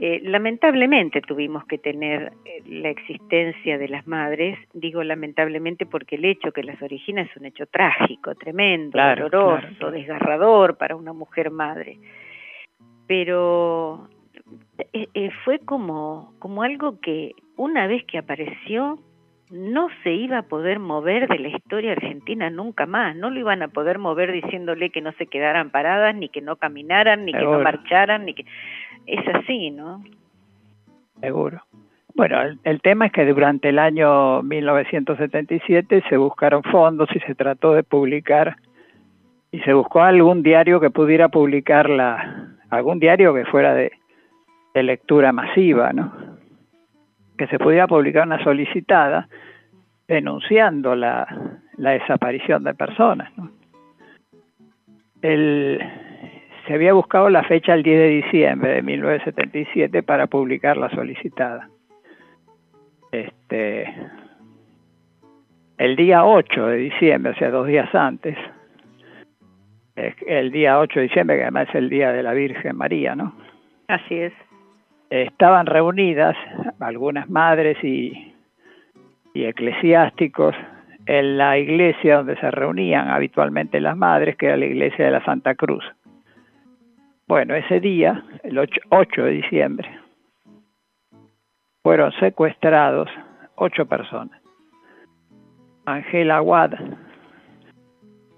eh, 0.00 0.20
lamentablemente 0.24 1.20
tuvimos 1.20 1.64
que 1.66 1.78
tener 1.78 2.32
eh, 2.44 2.62
la 2.66 2.88
existencia 2.88 3.78
de 3.78 3.88
las 3.88 4.06
madres, 4.08 4.58
digo 4.72 5.04
lamentablemente 5.04 5.86
porque 5.86 6.16
el 6.16 6.24
hecho 6.24 6.50
que 6.50 6.64
las 6.64 6.82
origina 6.82 7.22
es 7.22 7.36
un 7.36 7.44
hecho 7.44 7.66
trágico, 7.66 8.34
tremendo, 8.34 8.98
doloroso, 8.98 9.92
desgarrador 9.92 10.76
para 10.76 10.96
una 10.96 11.12
mujer 11.12 11.52
madre. 11.52 11.98
Pero 13.06 14.08
eh, 14.92 15.30
fue 15.44 15.60
como, 15.60 16.34
como 16.40 16.64
algo 16.64 17.00
que 17.00 17.32
una 17.56 17.86
vez 17.86 18.04
que 18.06 18.18
apareció 18.18 18.98
no 19.54 19.88
se 20.02 20.12
iba 20.12 20.38
a 20.38 20.42
poder 20.42 20.80
mover 20.80 21.28
de 21.28 21.38
la 21.38 21.46
historia 21.46 21.92
argentina 21.92 22.50
nunca 22.50 22.86
más, 22.86 23.14
no 23.14 23.30
lo 23.30 23.38
iban 23.38 23.62
a 23.62 23.68
poder 23.68 24.00
mover 24.00 24.32
diciéndole 24.32 24.90
que 24.90 25.00
no 25.00 25.12
se 25.12 25.28
quedaran 25.28 25.70
paradas, 25.70 26.12
ni 26.16 26.28
que 26.28 26.40
no 26.40 26.56
caminaran, 26.56 27.24
ni 27.24 27.32
que 27.32 27.44
no 27.44 27.60
marcharan, 27.60 28.24
ni 28.24 28.34
que 28.34 28.44
es 29.06 29.28
así, 29.32 29.70
¿no? 29.70 30.02
Seguro. 31.20 31.62
Bueno, 32.16 32.36
el, 32.64 32.80
tema 32.80 33.06
es 33.06 33.12
que 33.12 33.24
durante 33.26 33.68
el 33.68 33.78
año 33.78 34.42
1977 34.42 36.02
se 36.08 36.16
buscaron 36.16 36.64
fondos 36.64 37.08
y 37.14 37.20
se 37.20 37.36
trató 37.36 37.74
de 37.74 37.84
publicar 37.84 38.56
y 39.52 39.60
se 39.60 39.72
buscó 39.72 40.02
algún 40.02 40.42
diario 40.42 40.80
que 40.80 40.90
pudiera 40.90 41.28
publicar 41.28 41.88
la, 41.88 42.56
algún 42.70 42.98
diario 42.98 43.32
que 43.32 43.44
fuera 43.44 43.72
de, 43.72 43.92
de 44.74 44.82
lectura 44.82 45.30
masiva, 45.30 45.92
¿no? 45.92 46.12
Que 47.38 47.46
se 47.46 47.58
pudiera 47.60 47.86
publicar 47.86 48.26
una 48.26 48.42
solicitada 48.42 49.28
denunciando 50.08 50.94
la, 50.94 51.60
la 51.76 51.90
desaparición 51.92 52.64
de 52.64 52.74
personas, 52.74 53.36
¿no? 53.36 53.50
El, 55.22 55.80
se 56.66 56.74
había 56.74 56.92
buscado 56.92 57.30
la 57.30 57.42
fecha 57.44 57.74
el 57.74 57.82
10 57.82 57.98
de 57.98 58.08
diciembre 58.08 58.74
de 58.74 58.82
1977 58.82 60.02
para 60.02 60.26
publicar 60.26 60.76
la 60.76 60.90
solicitada. 60.90 61.68
Este, 63.10 63.94
el 65.78 65.96
día 65.96 66.24
8 66.24 66.66
de 66.66 66.76
diciembre, 66.76 67.32
o 67.32 67.34
sea, 67.36 67.50
dos 67.50 67.66
días 67.66 67.94
antes, 67.94 68.36
el 70.26 70.50
día 70.50 70.78
8 70.78 71.00
de 71.00 71.06
diciembre, 71.06 71.36
que 71.36 71.42
además 71.42 71.68
es 71.68 71.74
el 71.76 71.88
día 71.88 72.12
de 72.12 72.22
la 72.22 72.32
Virgen 72.32 72.76
María, 72.76 73.14
¿no? 73.14 73.34
Así 73.88 74.16
es. 74.16 74.32
Estaban 75.10 75.66
reunidas 75.66 76.36
algunas 76.80 77.28
madres 77.30 77.76
y, 77.84 78.33
y 79.34 79.44
eclesiásticos 79.44 80.54
en 81.06 81.36
la 81.36 81.58
iglesia 81.58 82.18
donde 82.18 82.36
se 82.36 82.50
reunían 82.50 83.10
habitualmente 83.10 83.80
las 83.80 83.96
madres, 83.96 84.36
que 84.36 84.46
era 84.46 84.56
la 84.56 84.64
iglesia 84.64 85.04
de 85.04 85.10
la 85.10 85.24
Santa 85.24 85.54
Cruz. 85.54 85.84
Bueno, 87.26 87.54
ese 87.54 87.80
día, 87.80 88.24
el 88.42 88.58
8, 88.58 89.24
de 89.24 89.30
diciembre, 89.30 89.90
fueron 91.82 92.12
secuestrados 92.12 93.10
ocho 93.56 93.86
personas. 93.86 94.40
Angela 95.84 96.40
Wad, 96.40 96.74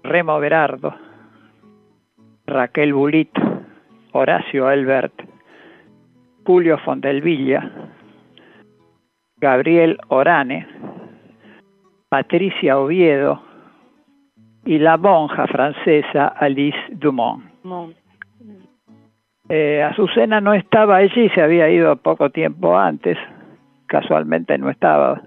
Remo 0.03 0.39
Berardo, 0.39 0.95
Raquel 2.45 2.93
Bulit, 2.93 3.31
Horacio 4.13 4.69
Elbert, 4.71 5.13
Julio 6.45 6.77
Fondelvilla, 6.79 7.71
Gabriel 9.39 9.97
Orane, 10.07 10.67
Patricia 12.09 12.79
Oviedo 12.79 13.41
y 14.65 14.79
la 14.79 14.97
monja 14.97 15.45
francesa 15.47 16.27
Alice 16.27 16.77
Dumont. 16.91 17.45
Eh, 19.49 19.81
Azucena 19.81 20.41
no 20.41 20.53
estaba 20.53 20.97
allí, 20.97 21.29
se 21.29 21.41
había 21.41 21.69
ido 21.69 21.95
poco 21.97 22.31
tiempo 22.31 22.77
antes, 22.77 23.17
casualmente 23.85 24.57
no 24.57 24.69
estaba, 24.69 25.21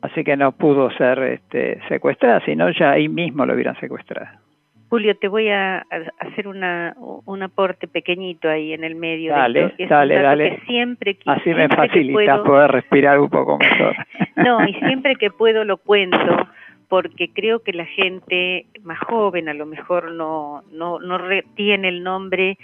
así 0.00 0.24
que 0.24 0.36
no 0.36 0.52
pudo 0.52 0.90
ser 0.92 1.18
este, 1.24 1.80
secuestrada, 1.88 2.40
sino 2.46 2.70
ya 2.70 2.92
ahí 2.92 3.08
mismo 3.08 3.44
lo 3.44 3.54
hubieran 3.54 3.78
secuestrado. 3.80 4.47
Julio, 4.90 5.16
te 5.16 5.28
voy 5.28 5.48
a 5.50 5.84
hacer 6.18 6.48
una, 6.48 6.94
un 6.98 7.42
aporte 7.42 7.86
pequeñito 7.88 8.48
ahí 8.48 8.72
en 8.72 8.84
el 8.84 8.94
medio. 8.94 9.32
Dale, 9.32 9.74
de 9.76 9.86
dale, 9.86 10.22
dale. 10.22 10.60
siempre 10.66 11.18
Así 11.26 11.50
me 11.50 11.68
facilita 11.68 12.42
poder 12.42 12.70
respirar 12.70 13.20
un 13.20 13.28
poco 13.28 13.58
mejor. 13.58 13.94
no, 14.36 14.66
y 14.66 14.72
siempre 14.74 15.16
que 15.16 15.30
puedo 15.30 15.64
lo 15.64 15.76
cuento, 15.76 16.48
porque 16.88 17.30
creo 17.32 17.62
que 17.62 17.72
la 17.72 17.84
gente 17.84 18.66
más 18.82 18.98
joven 19.00 19.50
a 19.50 19.54
lo 19.54 19.66
mejor 19.66 20.12
no, 20.12 20.62
no, 20.72 20.98
no 21.00 21.18
retiene 21.18 21.88
el 21.88 22.02
nombre 22.02 22.56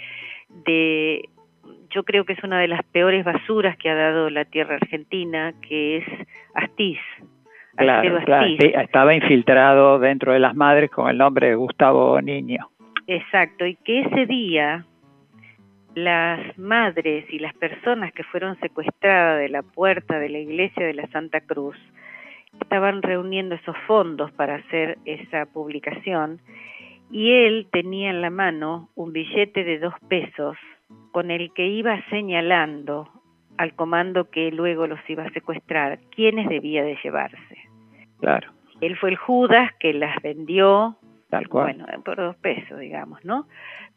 de, 0.65 1.29
yo 1.91 2.03
creo 2.03 2.25
que 2.25 2.33
es 2.33 2.43
una 2.43 2.59
de 2.59 2.67
las 2.67 2.83
peores 2.85 3.23
basuras 3.23 3.77
que 3.77 3.89
ha 3.89 3.95
dado 3.95 4.29
la 4.29 4.45
tierra 4.45 4.75
argentina, 4.75 5.53
que 5.61 5.97
es 5.97 6.05
Astiz. 6.55 6.99
Claro, 7.75 8.19
claro. 8.25 8.47
estaba 8.57 9.13
infiltrado 9.13 9.99
dentro 9.99 10.33
de 10.33 10.39
las 10.39 10.55
madres 10.55 10.89
con 10.91 11.09
el 11.09 11.17
nombre 11.17 11.49
de 11.49 11.55
Gustavo 11.55 12.21
Niño. 12.21 12.69
Exacto, 13.07 13.65
y 13.65 13.75
que 13.75 14.01
ese 14.01 14.25
día 14.25 14.85
las 15.95 16.57
madres 16.57 17.25
y 17.29 17.39
las 17.39 17.53
personas 17.53 18.11
que 18.13 18.23
fueron 18.23 18.59
secuestradas 18.59 19.39
de 19.39 19.49
la 19.49 19.61
puerta 19.61 20.19
de 20.19 20.29
la 20.29 20.39
iglesia 20.39 20.85
de 20.85 20.93
la 20.93 21.07
Santa 21.07 21.41
Cruz 21.41 21.77
estaban 22.61 23.01
reuniendo 23.01 23.55
esos 23.55 23.77
fondos 23.87 24.31
para 24.31 24.55
hacer 24.55 24.97
esa 25.05 25.45
publicación 25.45 26.39
y 27.11 27.31
él 27.31 27.67
tenía 27.71 28.09
en 28.09 28.21
la 28.21 28.29
mano 28.29 28.89
un 28.95 29.13
billete 29.13 29.63
de 29.63 29.79
dos 29.79 29.93
pesos 30.09 30.57
con 31.11 31.31
el 31.31 31.53
que 31.53 31.67
iba 31.67 32.01
señalando 32.09 33.09
al 33.57 33.73
comando 33.73 34.29
que 34.29 34.51
luego 34.51 34.87
los 34.87 34.99
iba 35.07 35.23
a 35.23 35.31
secuestrar 35.31 35.99
quiénes 36.13 36.49
debía 36.49 36.83
de 36.83 36.97
llevarse. 37.03 37.64
Claro. 38.19 38.51
Él 38.81 38.97
fue 38.97 39.11
el 39.11 39.15
Judas 39.15 39.71
que 39.79 39.93
las 39.93 40.21
vendió, 40.21 40.97
Tal 41.29 41.47
cual. 41.47 41.75
bueno, 41.75 42.03
por 42.03 42.17
dos 42.17 42.35
pesos, 42.37 42.79
digamos, 42.79 43.23
¿no? 43.23 43.47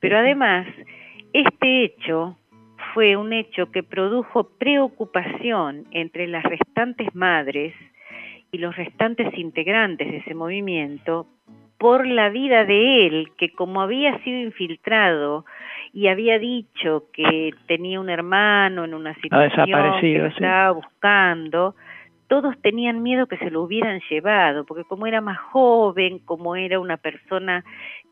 Pero 0.01 0.19
además, 0.19 0.67
este 1.33 1.85
hecho 1.85 2.37
fue 2.95 3.17
un 3.17 3.33
hecho 3.33 3.71
que 3.71 3.83
produjo 3.83 4.51
preocupación 4.59 5.87
entre 5.91 6.27
las 6.27 6.45
restantes 6.45 7.15
madres 7.15 7.75
y 8.51 8.59
los 8.59 8.77
restantes 8.77 9.37
integrantes 9.37 10.11
de 10.11 10.19
ese 10.19 10.35
movimiento 10.35 11.27
por 11.79 12.07
la 12.07 12.29
vida 12.29 12.65
de 12.65 13.07
él, 13.07 13.29
que 13.37 13.53
como 13.53 13.81
había 13.81 14.19
sido 14.25 14.41
infiltrado 14.41 15.45
y 15.93 16.09
había 16.09 16.39
dicho 16.39 17.05
que 17.13 17.53
tenía 17.67 18.01
un 18.01 18.11
hermano 18.11 18.85
en 18.85 18.95
una 18.95 19.15
situación 19.15 19.67
que 20.01 20.19
lo 20.19 20.27
estaba 20.27 20.73
buscando, 20.73 21.77
todos 22.29 22.61
tenían 22.61 23.03
miedo 23.03 23.27
que 23.27 23.39
se 23.39 23.51
lo 23.51 23.63
hubieran 23.63 24.01
llevado, 24.09 24.65
porque 24.65 24.85
como 24.85 25.07
era 25.07 25.21
más 25.21 25.39
joven, 25.39 26.21
como 26.21 26.57
era 26.57 26.79
una 26.79 26.99
persona 26.99 27.65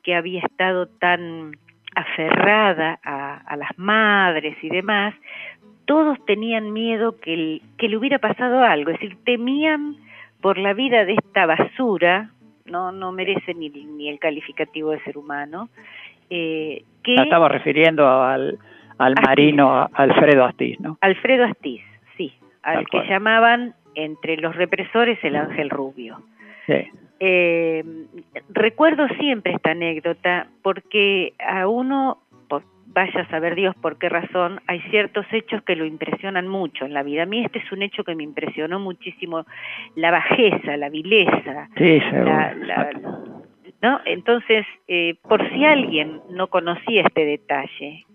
que 0.02 0.14
había 0.14 0.40
estado 0.40 0.86
tan 0.86 1.56
aferrada 1.94 2.98
a, 3.04 3.56
las 3.56 3.78
madres 3.78 4.56
y 4.62 4.68
demás, 4.68 5.14
todos 5.84 6.18
tenían 6.26 6.72
miedo 6.72 7.18
que, 7.20 7.60
que 7.78 7.88
le 7.88 7.96
hubiera 7.96 8.18
pasado 8.18 8.62
algo, 8.62 8.90
es 8.90 9.00
decir, 9.00 9.16
temían 9.24 9.96
por 10.40 10.58
la 10.58 10.74
vida 10.74 11.04
de 11.04 11.14
esta 11.14 11.46
basura, 11.46 12.30
no, 12.64 12.92
no 12.92 13.12
merece 13.12 13.54
ni, 13.54 13.68
ni 13.70 14.08
el 14.08 14.18
calificativo 14.18 14.90
de 14.90 15.00
ser 15.00 15.16
humano, 15.16 15.68
eh, 16.30 16.84
que... 17.02 17.14
estaba 17.14 17.48
refiriendo 17.48 18.06
al, 18.06 18.58
al 18.98 19.14
marino 19.24 19.88
Alfredo 19.92 20.44
Astiz, 20.44 20.78
¿no? 20.80 20.98
Alfredo 21.00 21.44
Astiz, 21.44 21.82
sí, 22.16 22.32
al 22.62 22.86
que 22.88 23.04
llamaban 23.08 23.74
entre 23.97 24.36
los 24.36 24.55
represores 24.55 25.18
el 25.24 25.34
ángel 25.34 25.70
rubio. 25.70 26.22
Sí. 26.66 26.88
Eh, 27.18 27.82
recuerdo 28.51 29.09
siempre 29.18 29.55
esta 29.55 29.72
anécdota 29.72 30.47
porque 30.62 31.32
a 31.38 31.66
uno 31.66 32.18
vaya 32.97 33.20
a 33.20 33.28
saber 33.28 33.55
Dios 33.55 33.76
por 33.76 33.99
qué 33.99 34.09
razón, 34.09 34.61
hay 34.66 34.80
ciertos 34.90 35.26
hechos 35.30 35.62
que 35.64 35.76
lo 35.76 35.84
impresionan 35.84 36.49
mucho 36.49 36.86
en 36.86 36.94
la 36.94 37.03
vida. 37.03 37.24
A 37.24 37.26
mí 37.26 37.44
este 37.44 37.59
es 37.59 37.70
un 37.70 37.82
hecho 37.82 38.05
que 38.05 38.14
me 38.14 38.22
impresionó 38.22 38.80
muchísimo, 38.80 39.44
la 39.97 40.11
bajeza, 40.11 40.78
la 40.78 40.88
vileza. 40.88 41.68
Sí, 41.76 42.01
¿no? 43.82 44.01
Entonces, 44.07 44.64
eh, 44.88 45.16
por 45.28 45.47
si 45.51 45.66
alguien 45.66 46.22
no 46.30 46.47
conocía 46.47 47.03
este 47.03 47.26
detalle, 47.26 48.07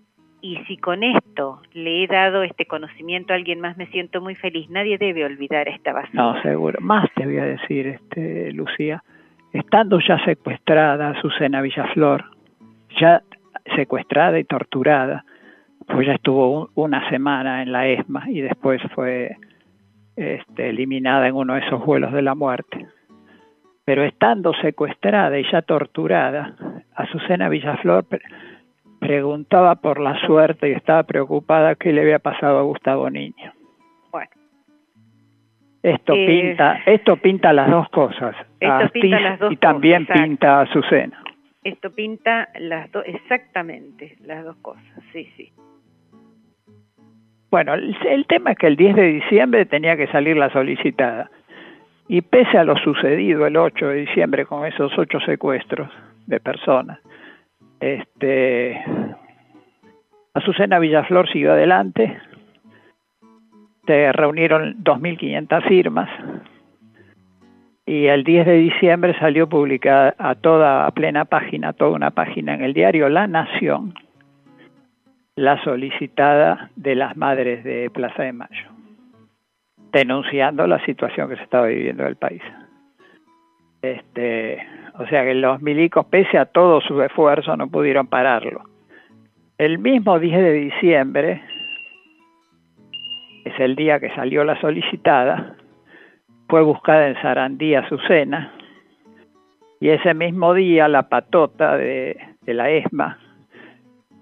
y 0.41 0.57
si 0.67 0.77
con 0.77 1.03
esto 1.03 1.61
le 1.73 2.03
he 2.03 2.07
dado 2.07 2.43
este 2.43 2.65
conocimiento 2.65 3.33
a 3.33 3.35
alguien 3.35 3.59
más, 3.59 3.77
me 3.77 3.87
siento 3.87 4.21
muy 4.21 4.35
feliz. 4.35 4.69
Nadie 4.69 4.97
debe 4.97 5.23
olvidar 5.23 5.67
esta 5.67 5.93
base. 5.93 6.09
No, 6.13 6.41
seguro. 6.41 6.79
Más 6.81 7.07
te 7.15 7.25
voy 7.25 7.37
a 7.37 7.45
decir, 7.45 7.87
este, 7.87 8.51
Lucía, 8.51 9.03
estando 9.53 9.99
ya 9.99 10.23
secuestrada 10.25 11.09
Azucena 11.09 11.61
Villaflor, 11.61 12.25
ya 12.99 13.21
secuestrada 13.75 14.39
y 14.39 14.43
torturada, 14.43 15.23
pues 15.87 16.07
ya 16.07 16.13
estuvo 16.13 16.69
una 16.75 17.07
semana 17.09 17.61
en 17.61 17.71
la 17.71 17.87
ESMA 17.87 18.29
y 18.29 18.41
después 18.41 18.81
fue 18.95 19.37
este, 20.15 20.69
eliminada 20.69 21.27
en 21.27 21.35
uno 21.35 21.53
de 21.53 21.61
esos 21.61 21.85
vuelos 21.85 22.11
de 22.13 22.21
la 22.21 22.33
muerte. 22.33 22.87
Pero 23.85 24.03
estando 24.03 24.53
secuestrada 24.61 25.37
y 25.37 25.51
ya 25.51 25.61
torturada, 25.61 26.55
Azucena 26.95 27.49
Villaflor 27.49 28.05
preguntaba 29.01 29.75
por 29.75 29.99
la 29.99 30.15
suerte 30.27 30.69
y 30.69 30.73
estaba 30.73 31.01
preocupada 31.03 31.73
qué 31.73 31.91
le 31.91 32.01
había 32.01 32.19
pasado 32.19 32.59
a 32.59 32.61
Gustavo 32.61 33.09
Niño. 33.09 33.51
Bueno. 34.11 34.29
Esto 35.81 36.13
eh, 36.13 36.27
pinta, 36.27 36.83
esto 36.85 37.17
pinta 37.17 37.51
las 37.51 37.69
dos 37.71 37.89
cosas. 37.89 38.35
Esto 38.59 38.89
pinta 38.93 39.19
las 39.19 39.39
dos 39.39 39.51
y 39.51 39.57
también 39.57 40.05
pinta 40.05 40.59
a 40.59 40.61
Azucena. 40.61 41.23
Esto 41.63 41.91
pinta 41.91 42.49
las 42.59 42.91
dos, 42.91 43.03
exactamente, 43.07 44.17
las 44.21 44.45
dos 44.45 44.57
cosas, 44.57 44.83
sí, 45.11 45.27
sí. 45.35 45.51
Bueno, 47.49 47.73
el, 47.73 48.25
tema 48.27 48.51
es 48.51 48.57
que 48.57 48.67
el 48.67 48.77
10 48.77 48.95
de 48.95 49.13
diciembre 49.13 49.65
tenía 49.65 49.97
que 49.97 50.07
salir 50.07 50.37
la 50.37 50.51
solicitada. 50.51 51.29
Y 52.07 52.21
pese 52.21 52.57
a 52.57 52.63
lo 52.63 52.77
sucedido 52.77 53.45
el 53.45 53.57
8 53.57 53.87
de 53.87 53.95
diciembre 53.95 54.45
con 54.45 54.65
esos 54.65 54.97
ocho 54.97 55.19
secuestros 55.21 55.89
de 56.27 56.39
personas, 56.39 56.99
este, 57.81 58.79
Azucena 60.33 60.79
Villaflor 60.79 61.29
siguió 61.29 61.53
adelante, 61.53 62.17
se 63.85 64.11
reunieron 64.13 64.83
2.500 64.83 65.67
firmas, 65.67 66.09
y 67.85 68.05
el 68.05 68.23
10 68.23 68.45
de 68.45 68.53
diciembre 68.53 69.17
salió 69.19 69.49
publicada 69.49 70.15
a 70.17 70.35
toda 70.35 70.85
a 70.85 70.91
plena 70.91 71.25
página, 71.25 71.73
toda 71.73 71.91
una 71.91 72.11
página 72.11 72.53
en 72.53 72.61
el 72.61 72.73
diario 72.73 73.09
La 73.09 73.27
Nación, 73.27 73.95
la 75.35 75.61
solicitada 75.63 76.69
de 76.75 76.95
las 76.95 77.17
madres 77.17 77.63
de 77.63 77.89
Plaza 77.89 78.23
de 78.23 78.33
Mayo, 78.33 78.69
denunciando 79.91 80.67
la 80.67 80.83
situación 80.85 81.29
que 81.29 81.35
se 81.35 81.43
estaba 81.43 81.65
viviendo 81.65 82.03
en 82.03 82.09
el 82.09 82.15
país. 82.15 82.43
Este, 83.81 84.65
o 85.01 85.07
sea 85.07 85.23
que 85.23 85.33
los 85.33 85.61
milicos, 85.61 86.05
pese 86.05 86.37
a 86.37 86.45
todo 86.45 86.79
su 86.81 87.01
esfuerzo, 87.01 87.57
no 87.57 87.67
pudieron 87.67 88.05
pararlo. 88.05 88.61
El 89.57 89.79
mismo 89.79 90.19
10 90.19 90.37
de 90.39 90.53
diciembre, 90.53 91.41
es 93.45 93.59
el 93.59 93.75
día 93.75 93.99
que 93.99 94.13
salió 94.13 94.43
la 94.43 94.59
solicitada, 94.61 95.55
fue 96.47 96.61
buscada 96.61 97.07
en 97.07 97.19
Sarandí, 97.21 97.73
Azucena, 97.73 98.53
y 99.79 99.89
ese 99.89 100.13
mismo 100.13 100.53
día 100.53 100.87
la 100.87 101.09
patota 101.09 101.77
de, 101.77 102.15
la 102.45 102.69
ESMA 102.69 103.17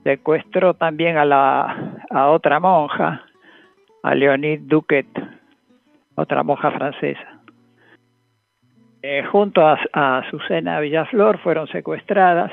secuestró 0.03 0.75
también 0.75 1.17
a, 1.17 1.25
la, 1.25 1.97
a 2.09 2.29
otra 2.29 2.61
monja, 2.61 3.25
a 4.01 4.15
Leonid 4.15 4.61
Duquet, 4.61 5.07
otra 6.15 6.43
monja 6.43 6.71
francesa. 6.71 7.38
Eh, 9.01 9.23
junto 9.23 9.65
a, 9.65 9.79
a 9.93 10.17
Azucena 10.19 10.79
Villaflor 10.79 11.37
fueron 11.39 11.67
secuestradas 11.67 12.51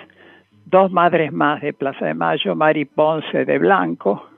dos 0.65 0.93
madres 0.93 1.33
más 1.33 1.61
de 1.61 1.73
Plaza 1.73 2.07
de 2.07 2.15
Mayo, 2.15 2.55
Mari 2.55 2.85
Ponce 2.85 3.45
de 3.45 3.59
Blanco 3.59 4.29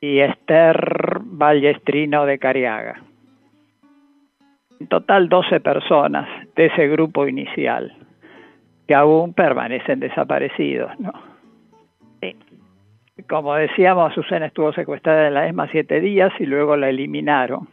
y 0.00 0.18
Esther 0.20 1.20
Ballestrino 1.22 2.26
de 2.26 2.38
Cariaga. 2.38 3.02
En 4.80 4.86
total 4.86 5.28
12 5.28 5.60
personas 5.60 6.28
de 6.54 6.66
ese 6.66 6.86
grupo 6.88 7.26
inicial 7.26 7.92
que 8.86 8.94
aún 8.94 9.34
permanecen 9.34 10.00
desaparecidos, 10.00 10.98
¿no? 10.98 11.12
Como 13.28 13.54
decíamos, 13.54 14.14
Susana 14.14 14.46
estuvo 14.46 14.72
secuestrada 14.72 15.28
en 15.28 15.34
la 15.34 15.46
ESMA 15.46 15.68
siete 15.70 16.00
días 16.00 16.32
y 16.38 16.46
luego 16.46 16.76
la 16.76 16.88
eliminaron 16.88 17.68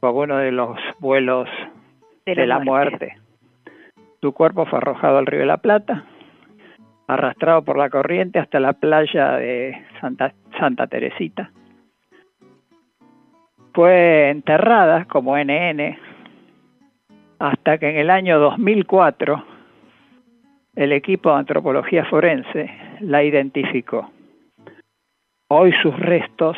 por 0.00 0.14
uno 0.14 0.38
de 0.38 0.52
los 0.52 0.78
vuelos 1.00 1.48
de, 2.26 2.46
la, 2.46 2.58
muerte. 2.58 3.16
Su 4.20 4.32
cuerpo 4.32 4.64
fue 4.66 4.78
arrojado 4.78 5.18
al 5.18 5.26
río 5.26 5.40
de 5.40 5.46
la 5.46 5.58
Plata, 5.58 6.04
arrastrado 7.06 7.62
por 7.62 7.76
la 7.76 7.90
corriente 7.90 8.38
hasta 8.38 8.60
la 8.60 8.72
playa 8.72 9.32
de 9.32 9.84
Santa, 10.00 10.32
Santa 10.58 10.86
Teresita. 10.86 11.50
Fue 13.74 14.30
enterrada 14.30 15.04
como 15.04 15.36
NN 15.36 15.98
hasta 17.38 17.76
que 17.76 17.90
en 17.90 17.96
el 17.96 18.08
año 18.08 18.38
2004 18.38 19.44
el 20.76 20.92
equipo 20.92 21.30
de 21.30 21.38
antropología 21.40 22.04
forense 22.06 22.70
la 23.00 23.22
identificó. 23.22 24.10
Hoy 25.48 25.72
sus 25.82 25.94
restos 25.98 26.56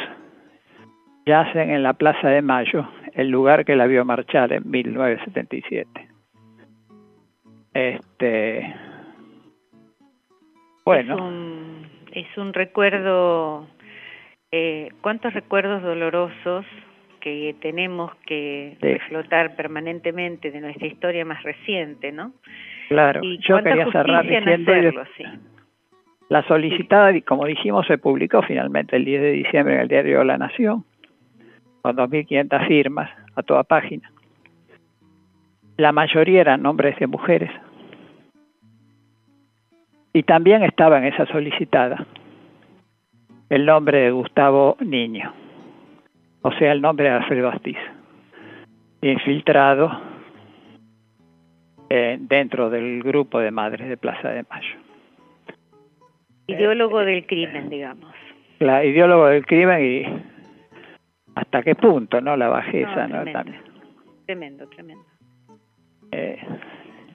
yacen 1.27 1.71
en 1.71 1.83
la 1.83 1.95
Plaza 1.95 2.29
de 2.29 2.41
Mayo, 2.41 2.87
el 3.17 3.31
lugar 3.31 3.64
que 3.64 3.77
la 3.77 3.87
vio 3.87 4.05
marchar 4.05 4.53
en 4.53 4.71
1977. 4.71 6.09
Este, 7.73 8.75
bueno. 10.85 11.17
Es 12.12 12.39
un, 12.39 12.55
recuerdo, 12.55 13.67
eh, 14.53 14.91
cuántos 15.01 15.35
recuerdos 15.35 15.83
dolorosos 15.83 16.64
que 17.21 17.57
tenemos 17.61 18.14
que 18.27 18.77
reflotar 18.81 19.57
permanentemente 19.57 20.51
de 20.51 20.61
nuestra 20.61 20.87
historia 20.87 21.25
más 21.25 21.43
reciente, 21.43 22.12
¿no? 22.12 22.33
Claro, 22.89 23.21
yo 23.41 23.62
quería 23.62 23.91
cerrar 23.91 24.23
diciendo 24.23 25.05
la 26.29 26.43
solicitada, 26.49 27.12
como 27.23 27.47
dijimos, 27.47 27.87
se 27.87 27.99
publicó 27.99 28.43
finalmente 28.43 28.97
el 28.97 29.05
10 29.05 29.23
de 29.23 29.33
diciembre 29.33 29.75
en 29.75 29.81
el 29.83 29.89
diario 29.89 30.25
La 30.25 30.39
Nación, 30.39 30.85
con 31.87 31.95
2.500 31.95 32.66
firmas 32.66 33.09
a 33.37 33.45
toda 33.45 33.62
página. 33.62 34.11
La 35.76 35.93
mayoría 35.93 36.41
eran 36.41 36.61
nombres 36.61 36.99
de 36.99 37.07
mujeres. 37.07 37.51
Y 40.12 40.24
también 40.24 40.64
estaba 40.64 40.99
en 40.99 41.05
esa 41.05 41.26
solicitada 41.26 42.05
el 43.51 43.64
nombre 43.64 43.99
de 43.99 44.11
Gustavo 44.11 44.76
Niño, 44.80 45.32
o 46.43 46.51
sea, 46.55 46.72
el 46.72 46.82
nombre 46.82 47.05
de 47.05 47.12
Alfredo 47.12 47.51
Astiz, 47.51 47.78
infiltrado 49.03 49.89
eh, 51.89 52.16
dentro 52.18 52.68
del 52.68 53.01
grupo 53.01 53.39
de 53.39 53.53
madres 53.53 53.89
de 53.89 53.97
Plaza 53.97 54.30
de 54.30 54.45
Mayo. 54.51 54.74
Ideólogo 56.49 56.99
del 57.05 57.24
crimen, 57.26 57.68
digamos. 57.68 58.12
La 58.59 58.84
ideólogo 58.84 59.26
del 59.26 59.47
crimen 59.47 59.84
y 59.84 60.36
hasta 61.37 61.62
qué 61.62 61.74
punto, 61.74 62.20
¿no? 62.20 62.34
La 62.37 62.49
bajeza, 62.49 63.07
¿no? 63.07 63.22
Tremendo, 64.24 64.66
tremendo. 64.68 65.05
Eh, 66.11 66.39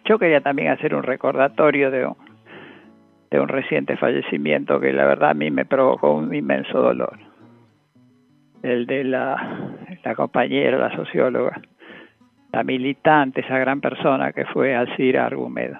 yo 0.05 0.19
quería 0.19 0.41
también 0.41 0.69
hacer 0.69 0.93
un 0.93 1.01
recordatorio 1.03 1.89
de 1.89 2.05
un, 2.05 2.15
de 3.31 3.39
un 3.39 3.47
reciente 3.47 3.97
fallecimiento 3.97 4.79
que 4.79 4.93
la 4.93 5.05
verdad 5.05 5.31
a 5.31 5.33
mí 5.33 5.49
me 5.49 5.65
provocó 5.65 6.13
un 6.13 6.33
inmenso 6.33 6.79
dolor. 6.79 7.17
El 8.61 8.85
de 8.85 9.03
la, 9.03 9.75
la 10.03 10.15
compañera, 10.15 10.77
la 10.77 10.95
socióloga, 10.95 11.59
la 12.53 12.63
militante, 12.63 13.41
esa 13.41 13.57
gran 13.57 13.81
persona 13.81 14.33
que 14.33 14.45
fue 14.45 14.75
Alcira 14.75 15.25
Argumedo. 15.25 15.79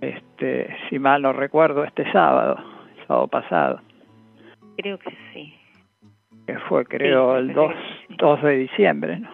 este, 0.00 0.76
si 0.88 0.98
mal 0.98 1.22
no 1.22 1.32
recuerdo, 1.32 1.84
este 1.84 2.10
sábado, 2.12 2.58
el 2.98 3.06
sábado 3.06 3.28
pasado. 3.28 3.80
Creo 4.76 4.98
que 4.98 5.10
sí. 5.32 5.54
Que 6.46 6.58
fue, 6.60 6.84
creo, 6.84 7.36
el 7.36 7.52
2, 7.52 7.74
2 8.18 8.42
de 8.42 8.56
diciembre, 8.56 9.18
¿no? 9.18 9.30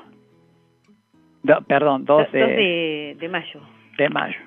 Do, 1.42 1.60
perdón, 1.62 2.04
2 2.04 2.32
de, 2.32 2.38
de, 2.38 3.16
de, 3.18 3.28
mayo. 3.28 3.60
De 3.98 4.08
mayo. 4.08 4.38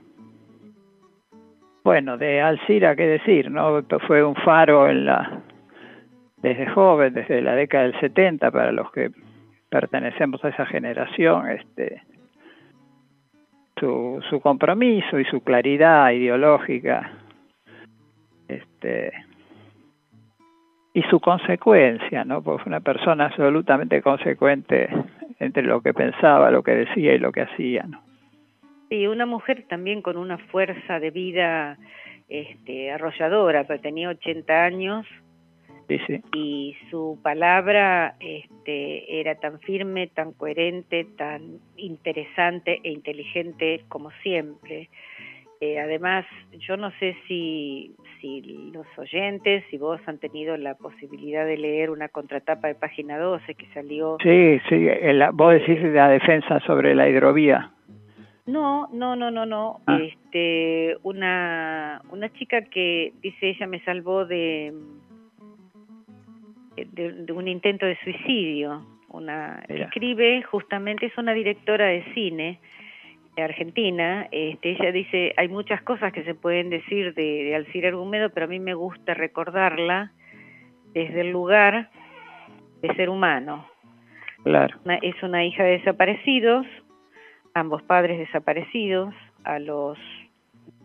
Bueno, 1.84 2.18
de 2.18 2.42
Alcira, 2.42 2.96
qué 2.96 3.06
decir, 3.06 3.52
¿no? 3.52 3.84
Fue 4.08 4.24
un 4.24 4.36
faro 4.36 4.90
en 4.90 5.06
la 5.06 5.44
desde 6.38 6.68
joven, 6.68 7.14
desde 7.14 7.42
la 7.42 7.56
década 7.56 7.84
del 7.84 8.00
70, 8.00 8.52
para 8.52 8.72
los 8.72 8.92
que 8.92 9.12
pertenecemos 9.70 10.44
a 10.46 10.50
esa 10.50 10.66
generación, 10.68 11.50
este 11.50 12.02
su, 13.80 14.24
su 14.30 14.40
compromiso 14.40 15.20
y 15.20 15.26
su 15.26 15.42
claridad 15.42 16.12
ideológica 16.12 17.12
este 18.48 19.12
y 20.94 21.02
su 21.04 21.20
consecuencia, 21.20 22.24
¿no? 22.24 22.42
Pues 22.42 22.66
una 22.66 22.80
persona 22.80 23.26
absolutamente 23.26 24.02
consecuente 24.02 24.88
entre 25.40 25.64
lo 25.64 25.82
que 25.82 25.94
pensaba, 25.94 26.52
lo 26.52 26.64
que 26.64 26.72
decía 26.72 27.14
y 27.14 27.20
lo 27.20 27.34
que 27.34 27.42
hacía, 27.42 27.84
¿no? 27.84 28.02
Sí, 28.88 29.06
una 29.06 29.26
mujer 29.26 29.66
también 29.68 30.02
con 30.02 30.16
una 30.16 30.38
fuerza 30.38 31.02
de 31.02 31.12
vida 31.12 31.78
este, 32.30 32.92
arrolladora, 32.92 33.66
pero 33.66 33.82
tenía 33.82 34.10
80 34.10 34.64
años 34.64 35.06
sí, 35.88 36.00
sí. 36.08 36.22
y 36.34 36.76
su 36.90 37.20
palabra 37.22 38.16
este, 38.20 39.20
era 39.20 39.36
tan 39.36 39.60
firme, 39.60 40.08
tan 40.08 40.34
coherente, 40.34 41.06
tan 41.18 41.60
interesante 41.78 42.80
e 42.84 42.92
inteligente 42.92 43.82
como 43.90 44.12
siempre. 44.24 44.90
Eh, 45.62 45.80
además, 45.80 46.26
yo 46.60 46.76
no 46.76 46.92
sé 47.00 47.16
si, 47.28 47.96
si 48.20 48.42
los 48.74 48.86
oyentes, 48.98 49.64
si 49.70 49.78
vos 49.78 50.02
han 50.06 50.20
tenido 50.20 50.58
la 50.58 50.76
posibilidad 50.76 51.46
de 51.46 51.58
leer 51.58 51.90
una 51.90 52.10
contratapa 52.10 52.68
de 52.68 52.76
página 52.76 53.18
12 53.18 53.56
que 53.56 53.66
salió. 53.74 54.18
Sí, 54.22 54.60
sí, 54.68 54.88
vos 55.34 55.54
decís 55.54 55.82
la 55.82 56.10
defensa 56.10 56.60
sobre 56.62 56.94
la 56.94 57.08
hidrovía. 57.08 57.72
No, 58.46 58.90
no, 58.92 59.16
no, 59.16 59.32
no, 59.32 59.46
no. 59.46 59.80
Ah. 59.88 60.00
Este, 60.02 60.98
una, 61.04 62.02
una 62.12 62.32
chica 62.34 62.62
que 62.64 63.14
dice 63.22 63.50
ella 63.50 63.66
me 63.66 63.84
salvó 63.84 64.26
de 64.26 64.74
de, 66.76 67.32
un 67.32 67.48
intento 67.48 67.86
de 67.86 67.98
suicidio. 68.04 68.86
Una 69.10 69.64
escribe 69.70 70.42
justamente 70.44 71.06
es 71.06 71.18
una 71.18 71.34
directora 71.34 71.86
de 71.86 72.04
cine 72.14 72.60
de 73.36 73.44
Argentina. 73.44 74.28
Este, 74.32 74.72
ella 74.72 74.92
dice 74.92 75.34
hay 75.38 75.48
muchas 75.48 75.82
cosas 75.84 76.12
que 76.12 76.24
se 76.24 76.36
pueden 76.36 76.70
decir 76.70 77.14
de, 77.14 77.44
de 77.46 77.56
Alcira 77.56 77.90
Argumedo, 77.90 78.30
pero 78.30 78.46
a 78.46 78.50
mí 78.50 78.60
me 78.60 78.74
gusta 78.74 79.14
recordarla 79.14 80.12
desde 80.94 81.22
el 81.22 81.32
lugar 81.32 81.90
de 82.82 82.94
ser 82.96 83.10
humano. 83.10 83.68
Claro. 84.44 84.78
es 85.02 85.24
una 85.24 85.44
hija 85.44 85.64
de 85.64 85.80
desaparecidos, 85.80 86.68
ambos 87.54 87.82
padres 87.84 88.20
desaparecidos. 88.20 89.14
A 89.44 89.60
los 89.60 89.98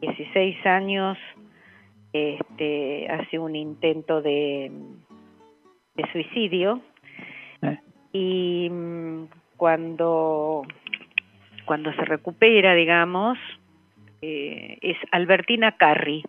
16 0.00 0.66
años 0.66 1.18
este, 2.12 3.06
hace 3.08 3.38
un 3.38 3.54
intento 3.54 4.22
de, 4.22 4.72
de 6.02 6.12
suicidio 6.12 6.80
eh. 7.62 7.78
y 8.12 8.68
mm, 8.70 9.24
cuando, 9.56 10.62
cuando 11.64 11.92
se 11.92 12.04
recupera, 12.04 12.74
digamos, 12.74 13.38
eh, 14.22 14.78
es 14.80 14.96
Albertina 15.12 15.72
Carri. 15.72 16.22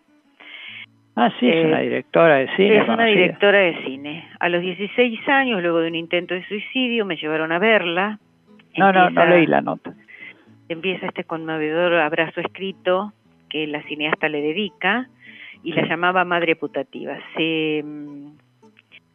Ah, 1.14 1.30
sí, 1.38 1.48
es 1.48 1.66
una 1.66 1.80
eh, 1.82 1.84
directora 1.84 2.36
de 2.36 2.56
cine. 2.56 2.76
Es 2.78 2.88
una 2.88 3.04
directora 3.04 3.58
de 3.58 3.84
cine. 3.84 4.28
A 4.40 4.48
los 4.48 4.62
16 4.62 5.28
años, 5.28 5.62
luego 5.62 5.80
de 5.80 5.88
un 5.88 5.94
intento 5.94 6.34
de 6.34 6.46
suicidio, 6.46 7.04
me 7.04 7.16
llevaron 7.16 7.52
a 7.52 7.58
verla. 7.58 8.18
No, 8.78 8.92
no, 8.92 9.10
no 9.10 9.26
leí 9.26 9.46
la 9.46 9.60
nota. 9.60 9.94
Empieza 10.68 11.06
este 11.06 11.24
conmovedor 11.24 11.94
abrazo 11.94 12.40
escrito 12.40 13.12
que 13.50 13.66
la 13.66 13.82
cineasta 13.82 14.30
le 14.30 14.40
dedica 14.40 15.08
y 15.62 15.72
la 15.72 15.86
llamaba 15.86 16.24
madre 16.24 16.56
putativa. 16.56 17.18
Se, 17.36 17.82
mm, 17.84 18.32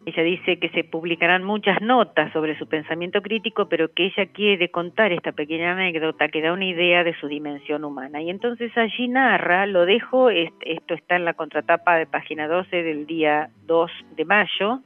ella 0.08 0.24
dice 0.24 0.58
que 0.58 0.70
se 0.70 0.86
publicarán 0.86 1.44
muchas 1.44 1.82
notas 1.82 2.32
sobre 2.32 2.58
su 2.58 2.66
pensamiento 2.66 3.22
crítico, 3.22 3.68
pero 3.68 3.94
que 3.94 4.06
ella 4.06 4.26
quiere 4.28 4.72
contar 4.72 5.12
esta 5.12 5.34
pequeña 5.34 5.74
anécdota 5.74 6.30
que 6.30 6.42
da 6.42 6.54
una 6.54 6.64
idea 6.64 7.04
de 7.04 7.14
su 7.20 7.28
dimensión 7.28 7.84
humana. 7.84 8.22
Y 8.22 8.30
entonces 8.30 8.72
allí 8.78 9.10
narra, 9.10 9.66
lo 9.66 9.86
dejo, 9.86 10.30
esto 10.30 10.94
está 10.94 11.18
en 11.18 11.26
la 11.26 11.34
contratapa 11.34 11.98
de 11.98 12.06
página 12.06 12.48
12 12.48 12.84
del 12.84 13.06
día 13.06 13.50
2 13.66 13.92
de 14.16 14.24
mayo, 14.24 14.80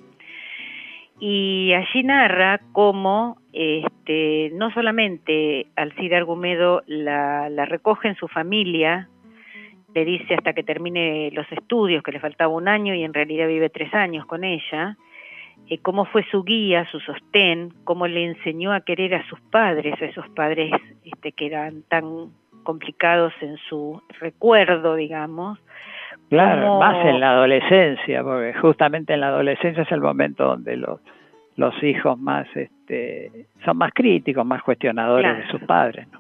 y 1.19 1.71
allí 1.73 2.01
narra 2.01 2.59
cómo 2.71 3.37
este, 3.53 4.49
no 4.55 4.73
solamente 4.73 5.67
Alcida 5.75 6.17
Argumedo 6.17 6.81
la, 6.87 7.47
la 7.51 7.65
recoge 7.65 8.07
en 8.07 8.15
su 8.15 8.27
familia, 8.27 9.07
le 9.93 10.03
dice 10.03 10.33
hasta 10.33 10.53
que 10.53 10.63
termine 10.63 11.29
los 11.29 11.45
estudios, 11.51 12.01
que 12.01 12.11
le 12.11 12.19
faltaba 12.19 12.51
un 12.51 12.67
año 12.67 12.95
y 12.95 13.03
en 13.03 13.13
realidad 13.13 13.47
vive 13.47 13.69
tres 13.69 13.93
años 13.93 14.25
con 14.25 14.43
ella, 14.43 14.97
eh, 15.71 15.77
cómo 15.81 16.03
fue 16.03 16.25
su 16.29 16.43
guía, 16.43 16.85
su 16.91 16.99
sostén, 16.99 17.69
cómo 17.85 18.05
le 18.05 18.25
enseñó 18.25 18.73
a 18.73 18.81
querer 18.81 19.15
a 19.15 19.25
sus 19.29 19.39
padres, 19.39 19.93
a 20.01 20.05
esos 20.05 20.27
padres 20.31 20.69
este, 21.05 21.31
que 21.31 21.45
eran 21.45 21.83
tan 21.83 22.27
complicados 22.63 23.31
en 23.39 23.55
su 23.69 24.01
recuerdo, 24.19 24.95
digamos. 24.95 25.59
Claro, 26.27 26.77
más 26.77 27.05
en 27.05 27.21
la 27.21 27.31
adolescencia, 27.31 28.21
porque 28.21 28.53
justamente 28.55 29.13
en 29.13 29.21
la 29.21 29.29
adolescencia 29.29 29.83
es 29.83 29.91
el 29.93 30.01
momento 30.01 30.43
donde 30.43 30.75
los, 30.75 30.99
los 31.55 31.81
hijos 31.81 32.19
más 32.19 32.47
este, 32.53 33.31
son 33.63 33.77
más 33.77 33.93
críticos, 33.93 34.45
más 34.45 34.61
cuestionadores 34.63 35.37
de 35.37 35.47
sus 35.51 35.61
padres. 35.61 36.05
¿no? 36.11 36.19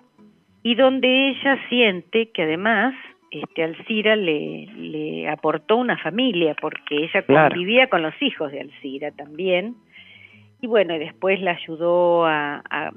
Y 0.63 0.75
donde 0.75 1.31
ella 1.31 1.57
siente 1.67 2.31
que 2.31 2.43
además 2.43 2.93
este, 3.31 3.63
Alcira 3.63 4.15
le, 4.15 4.67
le 4.75 5.29
aportó 5.29 5.77
una 5.77 5.97
familia, 5.97 6.53
porque 6.59 7.05
ella 7.05 7.25
convivía 7.25 7.87
con 7.87 8.01
los 8.01 8.13
hijos 8.21 8.51
de 8.51 8.61
Alcira 8.61 9.11
también, 9.11 9.75
y 10.59 10.67
bueno, 10.67 10.95
y 10.95 10.99
después 10.99 11.39
la 11.41 11.51
ayudó 11.51 12.25
a, 12.25 12.61
a, 12.69 12.91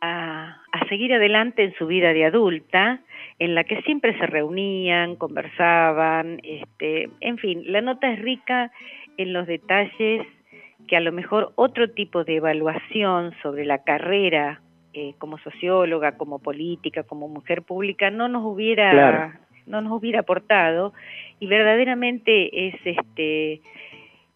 a, 0.00 0.88
seguir 0.88 1.12
adelante 1.14 1.64
en 1.64 1.74
su 1.74 1.86
vida 1.86 2.12
de 2.12 2.24
adulta, 2.24 3.00
en 3.38 3.54
la 3.54 3.64
que 3.64 3.82
siempre 3.82 4.18
se 4.18 4.26
reunían, 4.26 5.16
conversaban, 5.16 6.40
este, 6.42 7.10
en 7.20 7.38
fin, 7.38 7.62
la 7.66 7.82
nota 7.82 8.10
es 8.10 8.20
rica 8.20 8.72
en 9.18 9.32
los 9.32 9.46
detalles 9.46 10.26
que 10.88 10.96
a 10.96 11.00
lo 11.00 11.12
mejor 11.12 11.52
otro 11.56 11.90
tipo 11.90 12.24
de 12.24 12.36
evaluación 12.36 13.34
sobre 13.42 13.64
la 13.64 13.82
carrera 13.84 14.60
eh, 14.96 15.14
como 15.18 15.36
socióloga, 15.36 16.16
como 16.16 16.38
política, 16.38 17.02
como 17.02 17.28
mujer 17.28 17.60
pública, 17.60 18.10
no 18.10 18.28
nos 18.28 18.42
hubiera, 18.46 19.38
no 19.66 19.82
nos 19.82 19.92
hubiera 19.92 20.20
aportado. 20.20 20.94
Y 21.38 21.48
verdaderamente 21.48 22.68
es 22.68 22.74
este 22.82 23.60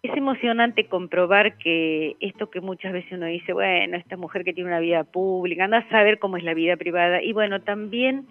es 0.03 0.17
emocionante 0.17 0.85
comprobar 0.85 1.57
que 1.57 2.17
esto 2.21 2.51
que 2.51 2.61
muchas 2.61 2.93
veces 2.93 3.13
uno 3.13 3.25
dice, 3.25 3.55
bueno, 3.55 3.97
esta 3.97 4.19
mujer 4.19 4.45
que 4.45 4.53
tiene 4.53 4.69
una 4.69 4.81
vida 4.81 5.05
pública, 5.05 5.65
anda 5.65 5.79
a 5.79 5.89
saber 5.89 6.19
cómo 6.19 6.37
es 6.37 6.45
la 6.45 6.53
vida 6.53 6.77
privada 6.77 7.23
y 7.23 7.33
bueno, 7.33 7.63
también 7.63 8.27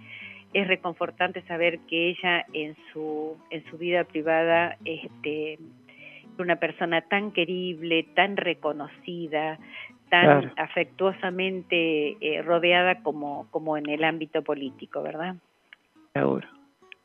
es 0.54 0.68
reconfortante 0.68 1.42
saber 1.48 1.80
que 1.88 2.10
ella 2.10 2.46
en 2.54 2.76
su 2.94 3.38
en 3.50 3.64
su 3.72 3.78
vida 3.80 4.04
privada 4.04 4.78
este 4.86 5.58
una 6.38 6.58
persona 6.58 7.02
tan 7.02 7.32
querible, 7.32 8.04
tan 8.16 8.38
reconocida, 8.38 9.60
tan 10.10 10.52
afectuosamente 10.58 12.18
eh, 12.20 12.42
rodeada 12.42 13.02
como, 13.02 13.48
como 13.52 13.78
en 13.78 13.90
el 13.90 14.04
ámbito 14.04 14.42
político, 14.42 15.02
¿verdad? 15.02 15.36
Seguro. 16.14 16.48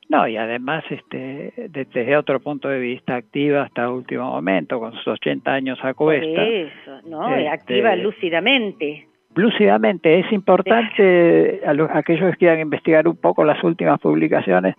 No, 0.09 0.29
y 0.29 0.37
además, 0.37 0.85
este, 0.91 1.53
desde 1.71 2.17
otro 2.17 2.41
punto 2.41 2.69
de 2.69 2.79
vista, 2.79 3.17
activa 3.17 3.63
hasta 3.63 3.85
el 3.85 3.89
último 3.89 4.25
momento, 4.31 4.79
con 4.79 4.93
sus 4.93 5.09
80 5.09 5.51
años 5.51 5.79
a 5.83 5.95
cuesta. 5.95 6.43
eso, 6.45 7.01
¿no? 7.07 7.35
Este, 7.35 7.49
activa 7.49 7.97
lúcidamente. 7.97 9.07
Lúcidamente, 9.35 10.21
es 10.21 10.31
importante 10.31 11.61
a, 11.67 11.73
los, 11.73 11.91
aquellos 11.91 12.31
que 12.33 12.37
quieran 12.37 12.61
investigar 12.61 13.09
un 13.09 13.17
poco 13.17 13.45
las 13.45 13.63
últimas 13.65 13.99
publicaciones. 13.99 14.77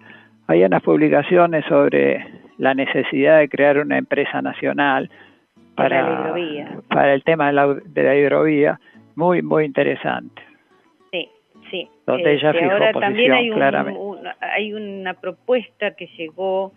Hay 0.48 0.64
unas 0.64 0.82
publicaciones 0.82 1.66
sobre 1.66 2.26
la 2.58 2.74
necesidad 2.74 3.40
de 3.40 3.50
crear 3.50 3.80
una 3.80 3.98
empresa 3.98 4.42
nacional 4.42 5.10
para, 5.76 6.34
para 6.90 7.14
el 7.14 7.24
tema 7.24 7.48
de 7.48 7.54
la, 7.54 7.74
de 7.74 8.04
la 8.04 8.16
hidrovía, 8.16 8.80
muy, 9.16 9.42
muy 9.42 9.66
interesante. 9.66 10.42
Sí, 11.12 11.30
sí. 11.70 11.90
Donde 12.06 12.34
ella 12.34 12.52
este, 12.52 12.66
ahora 12.66 12.92
también 12.94 13.32
hay, 13.32 13.52
un, 13.52 14.28
hay 14.40 14.74
una 14.74 15.14
propuesta 15.14 15.92
que 15.96 16.08
llegó 16.18 16.74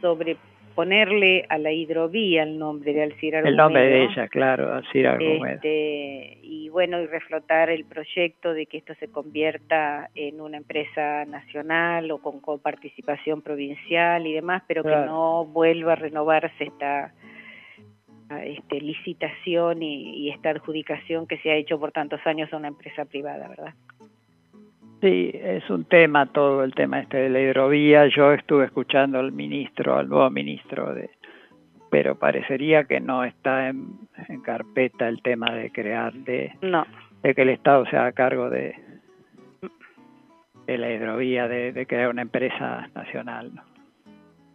sobre 0.00 0.36
ponerle 0.74 1.44
a 1.48 1.58
la 1.58 1.72
hidrovía 1.72 2.42
el 2.42 2.58
nombre 2.58 2.92
de 2.94 3.02
Alcira 3.02 3.40
El 3.40 3.56
nombre 3.56 3.82
de 3.82 4.04
ella, 4.04 4.28
claro, 4.28 4.72
Alcira 4.72 5.18
este, 5.20 6.38
y 6.42 6.68
bueno, 6.70 7.00
y 7.00 7.06
reflotar 7.06 7.70
el 7.70 7.84
proyecto 7.84 8.54
de 8.54 8.66
que 8.66 8.78
esto 8.78 8.94
se 8.94 9.08
convierta 9.08 10.08
en 10.14 10.40
una 10.40 10.56
empresa 10.56 11.24
nacional 11.26 12.10
o 12.10 12.18
con 12.18 12.40
coparticipación 12.40 13.42
provincial 13.42 14.26
y 14.26 14.32
demás, 14.32 14.62
pero 14.66 14.82
que 14.82 14.88
no 14.88 15.44
vuelva 15.44 15.92
a 15.92 15.96
renovarse 15.96 16.64
esta 16.64 17.12
este, 18.38 18.80
licitación 18.80 19.82
y, 19.82 20.30
esta 20.30 20.50
adjudicación 20.50 21.26
que 21.26 21.38
se 21.38 21.50
ha 21.50 21.56
hecho 21.56 21.78
por 21.78 21.92
tantos 21.92 22.20
años 22.24 22.52
a 22.52 22.56
una 22.56 22.68
empresa 22.68 23.04
privada, 23.04 23.48
¿verdad? 23.48 23.74
Sí, 25.00 25.30
es 25.34 25.68
un 25.70 25.84
tema 25.84 26.26
todo 26.26 26.62
el 26.62 26.74
tema 26.74 27.00
este 27.00 27.16
de 27.16 27.30
la 27.30 27.40
hidrovía. 27.40 28.06
Yo 28.08 28.32
estuve 28.32 28.66
escuchando 28.66 29.18
al 29.18 29.32
ministro, 29.32 29.96
al 29.96 30.08
nuevo 30.08 30.28
ministro 30.30 30.94
de, 30.94 31.10
pero 31.90 32.18
parecería 32.18 32.84
que 32.84 33.00
no 33.00 33.24
está 33.24 33.68
en, 33.68 33.98
carpeta 34.44 35.08
el 35.08 35.22
tema 35.22 35.54
de 35.54 35.72
crear 35.72 36.12
de, 36.12 36.52
no. 36.60 36.86
de 37.22 37.34
que 37.34 37.42
el 37.42 37.48
Estado 37.48 37.86
se 37.86 37.96
haga 37.96 38.12
cargo 38.12 38.50
de 38.50 38.74
de 40.66 40.78
la 40.78 40.92
hidrovía, 40.92 41.48
de, 41.48 41.72
de 41.72 41.86
crear 41.86 42.10
una 42.10 42.22
empresa 42.22 42.88
nacional. 42.94 43.52
¿no? 43.54 43.69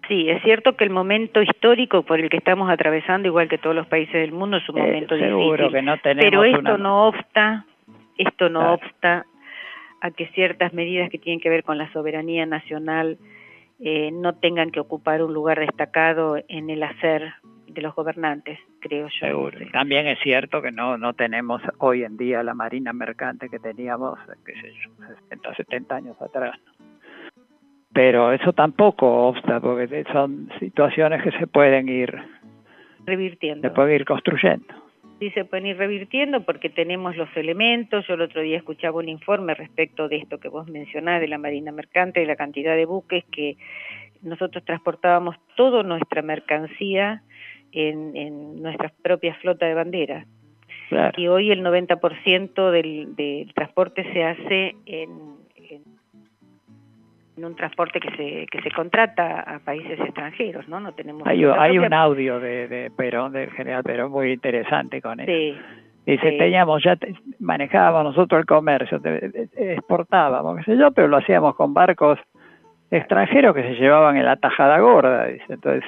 Sí, 0.08 0.30
es 0.30 0.42
cierto 0.44 0.76
que 0.76 0.84
el 0.84 0.90
momento 0.90 1.42
histórico 1.42 2.04
por 2.04 2.20
el 2.20 2.30
que 2.30 2.38
estamos 2.38 2.70
atravesando, 2.70 3.28
igual 3.28 3.50
que 3.50 3.58
todos 3.58 3.76
los 3.76 3.88
países 3.88 4.14
del 4.14 4.32
mundo, 4.32 4.58
es 4.58 4.70
un 4.70 4.78
eh, 4.78 4.82
momento 4.82 5.16
difícil. 5.16 5.72
Que 5.72 5.82
no 5.82 5.96
pero 6.02 6.44
esto 6.44 6.78
no 6.78 7.08
obsta, 7.08 7.66
esto 8.18 8.50
no 8.50 8.74
obsta 8.74 9.26
a 10.02 10.12
que 10.12 10.28
ciertas 10.28 10.74
medidas 10.74 11.10
que 11.10 11.18
tienen 11.18 11.40
que 11.40 11.50
ver 11.50 11.64
con 11.64 11.78
la 11.78 11.92
soberanía 11.92 12.46
nacional 12.46 13.18
eh, 13.80 14.12
no 14.12 14.36
tengan 14.36 14.72
que 14.72 14.80
ocupar 14.80 15.24
un 15.24 15.34
lugar 15.34 15.60
destacado 15.60 16.38
en 16.48 16.70
el 16.70 16.84
hacer 16.84 17.34
de 17.68 17.82
los 17.82 17.94
gobernantes, 17.96 18.60
creo 18.80 19.08
yo. 19.08 19.28
Seguro. 19.28 19.58
También 19.74 20.08
es 20.08 20.20
cierto 20.20 20.62
que 20.62 20.72
no 20.72 20.98
no 20.98 21.14
tenemos 21.14 21.62
hoy 21.80 22.04
en 22.04 22.16
día 22.16 22.44
la 22.44 22.54
marina 22.54 22.94
mercante 22.94 23.50
que 23.50 23.60
teníamos, 23.60 24.18
qué 24.46 24.54
sé 24.54 24.72
yo, 24.84 24.92
60, 25.30 25.56
70 25.56 25.96
años 25.96 26.22
atrás 26.22 26.58
pero 27.96 28.34
eso 28.34 28.52
tampoco 28.52 29.30
obsta 29.30 29.62
porque 29.62 30.04
son 30.12 30.50
situaciones 30.60 31.24
que 31.24 31.32
se 31.40 31.48
pueden 31.48 31.88
ir 31.88 32.14
revirtiendo. 33.06 33.66
Se 33.66 33.74
pueden 33.74 33.96
ir 33.96 34.04
construyendo. 34.04 34.66
Sí, 35.18 35.30
se 35.30 35.46
pueden 35.46 35.68
ir 35.68 35.78
revirtiendo 35.78 36.42
porque 36.44 36.70
tenemos 36.70 37.16
los 37.16 37.30
elementos. 37.38 38.06
Yo 38.06 38.16
el 38.16 38.22
otro 38.22 38.42
día 38.42 38.58
escuchaba 38.58 39.00
un 39.00 39.08
informe 39.08 39.54
respecto 39.54 40.10
de 40.10 40.18
esto 40.18 40.42
que 40.42 40.50
vos 40.50 40.68
mencionás 40.68 41.22
de 41.22 41.30
la 41.30 41.38
Marina 41.38 41.72
Mercante, 41.72 42.20
de 42.20 42.26
la 42.26 42.36
cantidad 42.36 42.76
de 42.76 42.84
buques 42.84 43.24
que 43.32 43.56
nosotros 44.22 44.66
transportábamos 44.66 45.38
toda 45.56 45.82
nuestra 45.84 46.22
mercancía 46.22 47.24
en, 47.72 48.14
en 48.18 48.62
nuestra 48.62 48.92
propia 49.04 49.36
flota 49.36 49.68
de 49.68 49.74
banderas. 49.74 50.28
Claro. 50.90 51.14
Y 51.16 51.30
hoy 51.30 51.50
el 51.50 51.64
90% 51.64 52.72
del, 52.72 53.16
del 53.16 53.54
transporte 53.54 54.04
se 54.12 54.26
hace 54.26 54.76
en, 54.86 55.45
en, 57.38 57.46
un 57.46 57.56
transporte 57.56 58.00
que 58.00 58.10
se, 58.16 58.46
que 58.48 58.62
se 58.62 58.72
contrata 58.72 59.42
a 59.42 59.60
países 59.60 60.00
extranjeros, 60.00 60.68
¿no? 60.68 60.80
No 60.80 60.94
tenemos... 60.94 61.26
Hay, 61.28 61.44
un 61.78 61.94
audio 61.94 62.40
de, 62.40 62.68
de 62.68 62.92
Perón, 62.92 63.34
del 63.34 63.52
general 63.52 63.84
Perón, 63.84 64.12
muy 64.12 64.32
interesante 64.34 65.02
con 65.02 65.20
eso. 65.20 65.32
Sí, 65.32 65.56
Dice, 66.06 66.30
sí. 66.32 66.38
teníamos, 66.38 66.84
ya 66.84 66.96
te- 66.96 67.16
manejábamos 67.40 68.16
nosotros 68.16 68.40
el 68.40 68.46
comercio, 68.46 69.00
te- 69.02 69.30
te- 69.30 69.74
exportábamos, 69.74 70.58
qué 70.58 70.64
sé 70.64 70.78
yo, 70.78 70.92
pero 70.92 71.08
lo 71.08 71.18
hacíamos 71.18 71.56
con 71.56 71.74
barcos 71.74 72.20
extranjeros 72.92 73.56
que 73.56 73.64
se 73.64 73.74
llevaban 73.76 74.16
en 74.18 74.26
la 74.26 74.36
tajada 74.36 74.80
gorda, 74.80 75.26
dice. 75.26 75.46
Entonces, 75.50 75.84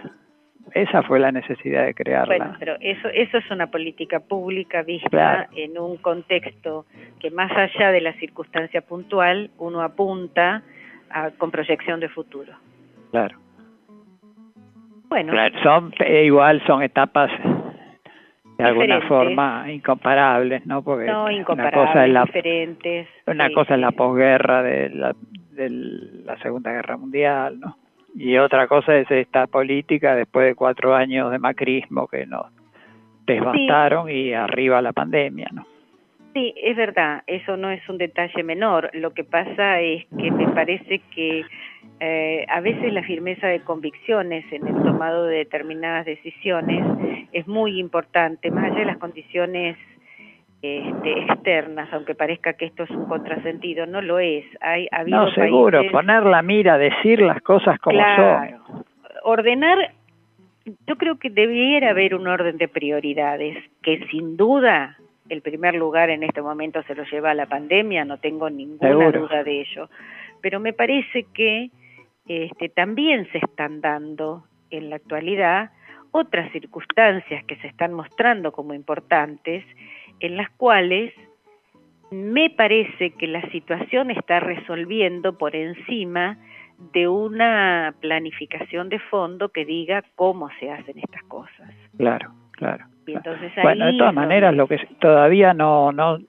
esa 0.74 1.04
fue 1.04 1.20
la 1.20 1.32
necesidad 1.32 1.86
de 1.86 1.94
crearla. 1.94 2.36
Bueno, 2.36 2.56
pero 2.60 2.76
eso, 2.82 3.08
eso 3.10 3.38
es 3.38 3.50
una 3.52 3.68
política 3.68 4.20
pública 4.20 4.82
vista 4.82 5.10
Claro. 5.10 5.50
en 5.56 5.78
un 5.78 5.98
contexto 5.98 6.86
que 7.20 7.32
más 7.32 7.52
allá 7.56 7.92
de 7.92 8.02
la 8.02 8.14
circunstancia 8.14 8.82
puntual, 8.82 9.52
uno 9.60 9.82
apunta 9.82 10.64
a- 11.10 11.32
con 11.32 11.52
proyección 11.52 12.00
de 12.00 12.10
futuro. 12.10 12.54
Claro. 13.12 13.38
Bueno, 15.10 15.32
Claro, 15.32 15.56
son 15.64 15.94
eh, 16.00 16.26
igual 16.26 16.62
son 16.68 16.84
etapas 16.84 17.32
de 18.58 18.64
alguna 18.64 19.02
forma 19.08 19.72
incomparables, 19.72 20.66
¿no? 20.66 20.82
Porque 20.84 21.06
no 21.06 21.24
una 21.26 21.34
incomparables, 21.34 21.88
cosa 21.90 22.06
es 22.06 22.12
la 22.12 22.24
diferentes. 22.26 23.08
una 23.26 23.48
sí, 23.48 23.54
cosa 23.54 23.76
es 23.76 23.80
la 23.80 23.92
posguerra 23.92 24.64
de 24.64 24.90
la, 24.90 25.16
de 25.52 25.70
la 25.70 26.38
Segunda 26.40 26.72
Guerra 26.74 26.98
Mundial, 26.98 27.60
¿no? 27.60 27.78
Y 28.16 28.38
otra 28.38 28.68
cosa 28.68 28.98
es 28.98 29.10
esta 29.12 29.46
política 29.48 30.16
después 30.16 30.48
de 30.48 30.56
cuatro 30.56 30.96
años 30.96 31.32
de 31.32 31.38
macrismo 31.40 32.08
que 32.08 32.26
nos 32.26 32.48
devastaron 33.28 34.10
y 34.10 34.34
arriba 34.34 34.82
la 34.82 34.92
pandemia, 34.92 35.48
¿no? 35.54 35.66
Sí, 36.38 36.54
es 36.62 36.78
verdad, 36.78 37.24
eso 37.26 37.58
no 37.58 37.72
es 37.72 37.82
un 37.90 37.98
detalle 37.98 38.44
menor. 38.44 38.92
Lo 38.94 39.12
que 39.12 39.24
pasa 39.24 39.82
es 39.82 40.06
que 40.20 40.30
me 40.30 40.48
parece 40.50 41.00
que 41.16 41.44
eh, 42.00 42.46
a 42.48 42.60
veces 42.62 42.94
la 42.94 43.02
firmeza 43.02 43.48
de 43.48 43.62
convicciones 43.62 44.46
en 44.54 44.68
el 44.68 44.76
tomado 44.84 45.26
de 45.26 45.38
determinadas 45.38 46.06
decisiones 46.06 46.86
es 47.32 47.48
muy 47.48 47.80
importante, 47.80 48.52
más 48.52 48.66
allá 48.66 48.82
de 48.82 48.86
las 48.86 48.98
condiciones 49.00 49.78
este, 50.62 51.22
externas, 51.24 51.90
aunque 51.92 52.14
parezca 52.14 52.54
que 52.54 52.66
esto 52.66 52.84
es 52.84 52.92
un 52.92 53.06
contrasentido, 53.06 53.88
no 53.88 54.02
lo 54.04 54.20
es. 54.20 54.46
Hay, 54.62 54.88
ha 54.92 54.98
habido 55.00 55.26
No, 55.26 55.32
seguro, 55.32 55.80
países- 55.80 55.92
poner 55.92 56.24
la 56.24 56.44
mira, 56.44 56.78
decir 56.78 57.20
las 57.20 57.42
cosas 57.42 57.80
como 57.80 57.98
Claro. 57.98 58.60
son. 58.68 58.86
Ordenar, 59.24 59.92
yo 60.86 60.98
creo 60.98 61.18
que 61.18 61.32
debiera 61.32 61.90
haber 61.90 62.14
un 62.14 62.28
orden 62.28 62.58
de 62.60 62.68
prioridades, 62.68 63.58
que 63.82 64.06
sin 64.12 64.38
duda 64.38 64.98
el 65.30 65.42
primer 65.42 65.76
lugar 65.76 66.10
en 66.10 66.24
este 66.24 66.42
momento 66.42 66.82
se 66.84 66.96
lo 66.96 67.04
lleva 67.04 67.32
a 67.32 67.34
la 67.34 67.46
pandemia, 67.46 68.06
no 68.06 68.18
tengo 68.20 68.50
ninguna 68.50 68.90
Seguro. 68.90 69.22
duda 69.22 69.44
de 69.44 69.62
ello. 69.62 69.90
Pero 70.42 70.60
me 70.60 70.74
parece 70.74 71.26
que 71.34 71.70
este, 72.28 72.70
también 72.70 73.28
se 73.32 73.40
están 73.40 73.82
dando 73.82 74.44
en 74.70 74.90
la 74.90 74.98
actualidad 74.98 75.72
otras 76.12 76.52
circunstancias 76.52 77.44
que 77.46 77.58
se 77.58 77.68
están 77.68 77.94
mostrando 77.94 78.52
como 78.52 78.74
importantes, 78.74 79.64
en 80.20 80.38
las 80.38 80.50
cuales 80.52 81.14
me 82.12 82.50
parece 82.50 83.12
que 83.12 83.28
la 83.28 83.42
situación 83.52 84.12
está 84.12 84.40
resolviendo 84.40 85.38
por 85.38 85.56
encima 85.56 86.38
de 86.94 87.08
una 87.08 87.94
planificación 88.00 88.90
de 88.90 89.00
fondo 89.00 89.50
que 89.50 89.66
diga 89.66 90.04
cómo 90.16 90.50
se 90.60 90.72
hacen 90.72 90.98
estas 91.00 91.24
cosas. 91.24 91.74
Claro, 91.98 92.32
claro. 92.52 92.86
Y 93.08 93.14
entonces 93.14 93.52
Bueno, 93.64 93.86
de 93.86 93.92
ahí 93.92 93.98
todas 93.98 94.14
maneras, 94.14 94.54
lo 94.54 94.68
que 94.68 94.78
todavía 95.00 95.54
no, 95.54 95.92
no, 95.92 96.20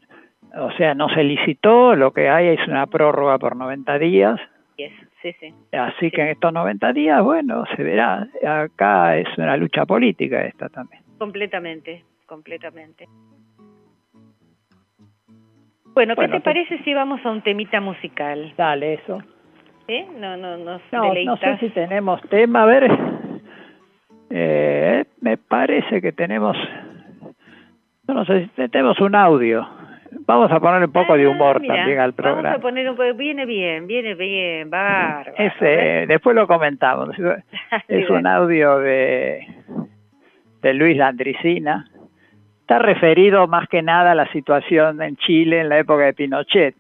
o 0.57 0.71
sea, 0.79 0.95
no 0.95 1.09
se 1.09 1.25
licitó, 1.25 1.95
lo 1.97 2.13
que 2.13 2.29
hay 2.29 2.49
es 2.49 2.67
una 2.69 2.87
prórroga 2.87 3.39
por 3.39 3.57
90 3.57 3.99
días, 3.99 4.41
Yes, 4.77 4.93
sí, 5.23 5.33
sí. 5.41 5.53
así 5.73 6.11
que 6.13 6.23
en 6.23 6.29
estos 6.29 6.53
90 6.53 6.93
días, 6.93 7.21
bueno, 7.23 7.65
se 7.75 7.83
verá. 7.83 8.29
Acá 8.47 9.17
es 9.17 9.27
una 9.37 9.57
lucha 9.57 9.85
política 9.85 10.41
esta 10.45 10.69
también. 10.69 11.03
Completamente, 11.19 12.05
completamente. 12.27 13.07
Bueno, 15.95 16.15
¿qué 16.15 16.21
Bueno, 16.21 16.35
te 16.35 16.39
te- 16.41 16.45
parece 16.45 16.79
si 16.85 16.95
vamos 16.95 17.21
a 17.27 17.31
un 17.31 17.43
temita 17.43 17.81
musical? 17.81 18.55
Dale, 18.57 18.95
eso. 18.95 19.21
¿Eh? 19.89 20.07
No, 20.17 20.37
no, 20.37 20.57
nos 20.59 20.81
No, 20.93 21.13
no 21.25 21.37
sé 21.39 21.57
si 21.59 21.71
tenemos 21.71 22.21
tema, 22.29 22.63
a 22.63 22.67
ver, 22.67 22.89
eh, 24.31 25.05
me 25.21 25.37
parece 25.37 26.01
que 26.01 26.13
tenemos, 26.13 26.57
no 28.07 28.25
sé 28.25 28.49
si 28.57 28.69
tenemos 28.69 28.99
un 29.01 29.15
audio. 29.15 29.67
Vamos 30.27 30.51
a 30.51 30.59
poner 30.61 30.83
un 30.85 30.93
poco 30.93 31.17
de 31.17 31.27
humor 31.27 31.57
Ah, 31.57 31.61
Mira, 31.61 31.75
también 31.77 31.99
al 32.01 32.13
Vamos 32.13 32.31
a 32.31 32.33
programa. 32.35 32.59
poner 32.61 32.89
un 32.91 32.97
poco, 32.97 33.15
viene 33.15 33.45
bien, 33.45 33.87
viene 33.87 34.15
bien, 34.15 34.71
bárbaro. 34.71 35.33
Ese, 35.37 36.07
después 36.07 36.35
lo 36.35 36.47
comentamos. 36.47 37.11
Es 37.89 38.09
un 38.09 38.27
audio 38.27 38.79
de, 38.79 39.47
de 40.63 40.75
Luis 40.75 40.97
Landricina. 40.97 41.87
Está 42.61 42.79
referido 42.79 43.47
más 43.49 43.69
que 43.69 43.83
nada 43.83 44.13
a 44.13 44.15
la 44.15 44.31
situación 44.33 45.01
en 45.03 45.17
Chile 45.17 45.61
en 45.61 45.69
la 45.69 45.79
época 45.79 46.05
de 46.05 46.13
Pinochet. 46.15 46.75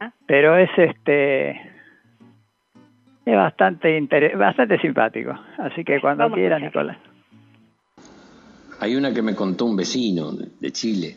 Ah. 0.00 0.10
Pero 0.26 0.56
es 0.56 0.70
este 0.76 1.60
es 3.30 3.36
bastante 3.36 3.96
inter- 3.96 4.36
bastante 4.36 4.78
simpático. 4.80 5.32
Así 5.58 5.84
que 5.84 6.00
cuando 6.00 6.24
Vamos 6.24 6.36
quiera. 6.36 6.58
Nicolás. 6.58 6.96
Hay 8.80 8.96
una 8.96 9.12
que 9.12 9.22
me 9.22 9.34
contó 9.34 9.66
un 9.66 9.76
vecino 9.76 10.32
de 10.32 10.72
Chile, 10.72 11.16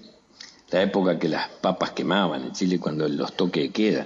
la 0.72 0.82
época 0.82 1.18
que 1.18 1.30
las 1.30 1.47
papas 1.47 1.91
quemaban 1.91 2.43
en 2.43 2.51
Chile 2.51 2.78
cuando 2.80 3.07
los 3.07 3.36
toques 3.38 3.64
de 3.64 3.70
queda, 3.72 4.05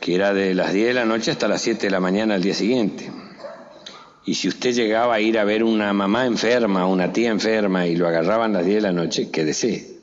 que 0.00 0.14
era 0.14 0.32
de 0.32 0.54
las 0.54 0.72
10 0.72 0.86
de 0.88 0.94
la 0.94 1.04
noche 1.04 1.30
hasta 1.30 1.48
las 1.48 1.60
7 1.60 1.86
de 1.86 1.90
la 1.90 2.00
mañana 2.00 2.34
al 2.34 2.42
día 2.42 2.54
siguiente. 2.54 3.10
Y 4.24 4.34
si 4.34 4.48
usted 4.48 4.72
llegaba 4.72 5.14
a 5.14 5.20
ir 5.20 5.38
a 5.38 5.44
ver 5.44 5.64
una 5.64 5.92
mamá 5.92 6.26
enferma, 6.26 6.86
una 6.86 7.12
tía 7.12 7.30
enferma 7.30 7.86
y 7.86 7.96
lo 7.96 8.06
agarraban 8.08 8.52
a 8.54 8.58
las 8.58 8.66
10 8.66 8.76
de 8.76 8.88
la 8.88 8.92
noche, 8.92 9.30
quédese. 9.30 9.98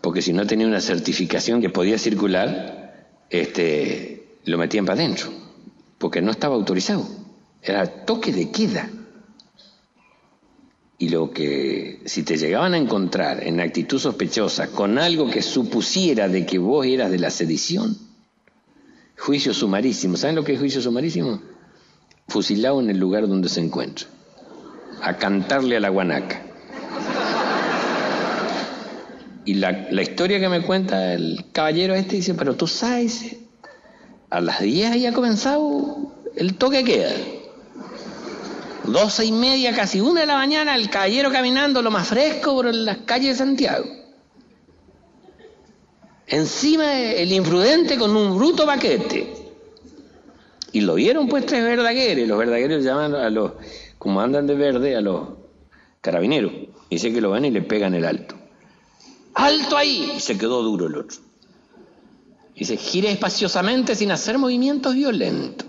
Porque 0.00 0.22
si 0.22 0.32
no 0.32 0.46
tenía 0.46 0.66
una 0.66 0.80
certificación 0.80 1.60
que 1.60 1.68
podía 1.68 1.98
circular, 1.98 2.94
este, 3.28 4.15
lo 4.46 4.58
metían 4.58 4.86
para 4.86 5.00
adentro. 5.00 5.28
Porque 5.98 6.22
no 6.22 6.30
estaba 6.30 6.54
autorizado. 6.54 7.06
Era 7.62 8.04
toque 8.04 8.32
de 8.32 8.50
queda. 8.50 8.88
Y 10.98 11.10
lo 11.10 11.30
que, 11.30 12.00
si 12.06 12.22
te 12.22 12.38
llegaban 12.38 12.72
a 12.72 12.78
encontrar 12.78 13.42
en 13.42 13.60
actitud 13.60 13.98
sospechosa 13.98 14.68
con 14.68 14.98
algo 14.98 15.30
que 15.30 15.42
supusiera 15.42 16.28
de 16.28 16.46
que 16.46 16.58
vos 16.58 16.86
eras 16.86 17.10
de 17.10 17.18
la 17.18 17.30
sedición, 17.30 17.98
juicio 19.18 19.52
sumarísimo. 19.52 20.16
¿Saben 20.16 20.36
lo 20.36 20.44
que 20.44 20.54
es 20.54 20.58
juicio 20.58 20.80
sumarísimo? 20.80 21.42
Fusilado 22.28 22.80
en 22.80 22.88
el 22.88 22.98
lugar 22.98 23.28
donde 23.28 23.48
se 23.48 23.60
encuentra. 23.60 24.06
A 25.02 25.16
cantarle 25.18 25.76
a 25.76 25.80
la 25.80 25.90
guanaca. 25.90 26.42
Y 29.44 29.54
la, 29.54 29.88
la 29.90 30.02
historia 30.02 30.40
que 30.40 30.48
me 30.48 30.62
cuenta 30.62 31.12
el 31.12 31.44
caballero 31.52 31.94
este 31.94 32.16
dice, 32.16 32.34
pero 32.34 32.56
tú 32.56 32.66
sabes, 32.66 33.36
a 34.30 34.40
las 34.40 34.60
10 34.60 35.00
ya 35.00 35.10
ha 35.10 35.12
comenzado 35.12 36.12
el 36.34 36.56
toque 36.56 36.84
queda. 36.84 37.12
Doce 38.84 39.24
y 39.24 39.32
media, 39.32 39.74
casi 39.74 40.00
una 40.00 40.20
de 40.20 40.26
la 40.26 40.36
mañana, 40.36 40.76
el 40.76 40.88
caballero 40.88 41.32
caminando 41.32 41.82
lo 41.82 41.90
más 41.90 42.08
fresco 42.08 42.54
por 42.54 42.72
las 42.72 42.98
calles 42.98 43.30
de 43.30 43.44
Santiago. 43.44 43.86
Encima 46.28 47.00
el 47.00 47.32
imprudente 47.32 47.96
con 47.96 48.16
un 48.16 48.36
bruto 48.36 48.66
paquete. 48.66 49.34
Y 50.72 50.80
lo 50.82 50.94
vieron 50.94 51.28
pues 51.28 51.46
tres 51.46 51.64
verdagueres. 51.64 52.28
Los 52.28 52.38
verdagueros 52.38 52.84
llaman 52.84 53.14
a 53.14 53.30
los, 53.30 53.52
como 53.98 54.20
andan 54.20 54.46
de 54.46 54.54
verde, 54.54 54.96
a 54.96 55.00
los 55.00 55.28
carabineros. 56.00 56.52
Dice 56.90 57.12
que 57.12 57.20
lo 57.20 57.30
van 57.30 57.44
y 57.44 57.50
le 57.50 57.62
pegan 57.62 57.94
el 57.94 58.04
alto. 58.04 58.36
¡Alto 59.34 59.76
ahí! 59.76 60.12
Y 60.16 60.20
se 60.20 60.38
quedó 60.38 60.62
duro 60.62 60.86
el 60.86 60.96
otro. 60.96 61.25
Dice, 62.56 62.78
gire 62.78 63.10
espaciosamente 63.10 63.94
sin 63.94 64.10
hacer 64.10 64.38
movimientos 64.38 64.94
violentos. 64.94 65.66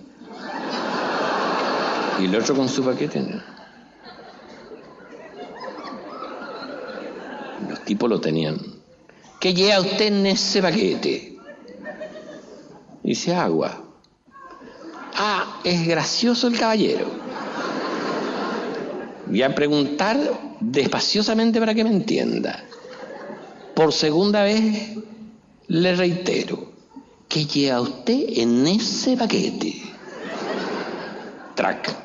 Y 2.19 2.25
el 2.25 2.35
otro 2.35 2.55
con 2.55 2.69
su 2.69 2.83
paquete. 2.83 3.23
Los 7.69 7.83
tipos 7.83 8.09
lo 8.09 8.21
tenían. 8.21 8.59
¿Qué 9.39 9.53
lleva 9.53 9.81
usted 9.81 10.07
en 10.07 10.25
ese 10.25 10.61
paquete? 10.61 11.37
Dice 13.03 13.35
agua. 13.35 13.83
Ah, 15.15 15.59
es 15.65 15.85
gracioso 15.85 16.47
el 16.47 16.57
caballero. 16.57 17.07
Voy 19.25 19.43
a 19.43 19.53
preguntar 19.53 20.17
despaciosamente 20.61 21.59
para 21.59 21.75
que 21.75 21.83
me 21.83 21.89
entienda. 21.89 22.63
Por 23.75 23.91
segunda 23.91 24.43
vez 24.43 24.95
le 25.67 25.95
reitero. 25.95 26.66
¿Qué 27.27 27.45
lleva 27.45 27.81
usted 27.81 28.25
en 28.37 28.65
ese 28.67 29.17
paquete? 29.17 29.81
Track. 31.55 31.95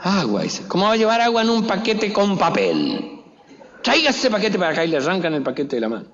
Agua, 0.00 0.42
dice. 0.42 0.64
¿Cómo 0.68 0.84
va 0.84 0.92
a 0.92 0.96
llevar 0.96 1.20
agua 1.20 1.42
en 1.42 1.50
un 1.50 1.66
paquete 1.66 2.12
con 2.12 2.38
papel? 2.38 3.22
Traiga 3.82 4.10
ese 4.10 4.30
paquete 4.30 4.58
para 4.58 4.72
acá 4.72 4.84
y 4.84 4.88
le 4.88 4.98
arrancan 4.98 5.34
el 5.34 5.42
paquete 5.42 5.76
de 5.76 5.80
la 5.80 5.88
mano. 5.88 6.06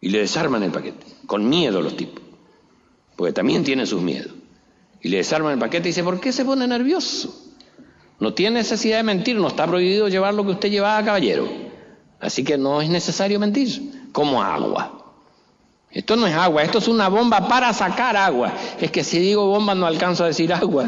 Y 0.00 0.10
le 0.10 0.18
desarman 0.18 0.62
el 0.62 0.72
paquete. 0.72 1.06
Con 1.26 1.48
miedo 1.48 1.80
los 1.80 1.96
tipos. 1.96 2.22
Porque 3.16 3.32
también 3.32 3.64
tienen 3.64 3.86
sus 3.86 4.02
miedos. 4.02 4.32
Y 5.00 5.08
le 5.08 5.18
desarman 5.18 5.54
el 5.54 5.58
paquete 5.58 5.88
y 5.88 5.90
dice, 5.90 6.04
¿por 6.04 6.20
qué 6.20 6.32
se 6.32 6.44
pone 6.44 6.66
nervioso? 6.66 7.34
No 8.20 8.34
tiene 8.34 8.58
necesidad 8.58 8.98
de 8.98 9.02
mentir, 9.02 9.36
no 9.36 9.48
está 9.48 9.66
prohibido 9.66 10.08
llevar 10.08 10.34
lo 10.34 10.44
que 10.44 10.52
usted 10.52 10.70
llevaba, 10.70 11.04
caballero. 11.04 11.48
Así 12.20 12.44
que 12.44 12.58
no 12.58 12.80
es 12.82 12.88
necesario 12.88 13.40
mentir. 13.40 14.10
Como 14.12 14.42
agua. 14.42 15.01
Esto 15.94 16.16
no 16.16 16.26
es 16.26 16.34
agua, 16.34 16.62
esto 16.62 16.78
es 16.78 16.88
una 16.88 17.08
bomba 17.08 17.48
para 17.48 17.72
sacar 17.74 18.16
agua. 18.16 18.50
Es 18.80 18.90
que 18.90 19.04
si 19.04 19.18
digo 19.18 19.46
bomba 19.46 19.74
no 19.74 19.86
alcanzo 19.86 20.24
a 20.24 20.28
decir 20.28 20.52
agua. 20.52 20.86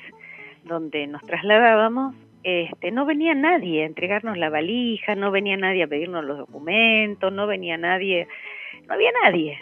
donde 0.65 1.07
nos 1.07 1.23
trasladábamos, 1.23 2.15
este, 2.43 2.91
no 2.91 3.05
venía 3.05 3.35
nadie 3.35 3.83
a 3.83 3.87
entregarnos 3.87 4.37
la 4.37 4.51
valija, 4.51 5.15
no 5.15 5.31
venía 5.31 5.57
nadie 5.57 5.83
a 5.83 5.89
pedirnos 5.89 6.25
los 6.25 6.39
documentos, 6.39 7.33
no 7.33 7.47
venía 7.47 7.77
nadie, 7.77 8.29
no 8.87 8.95
había 8.95 9.11
nadie. 9.25 9.59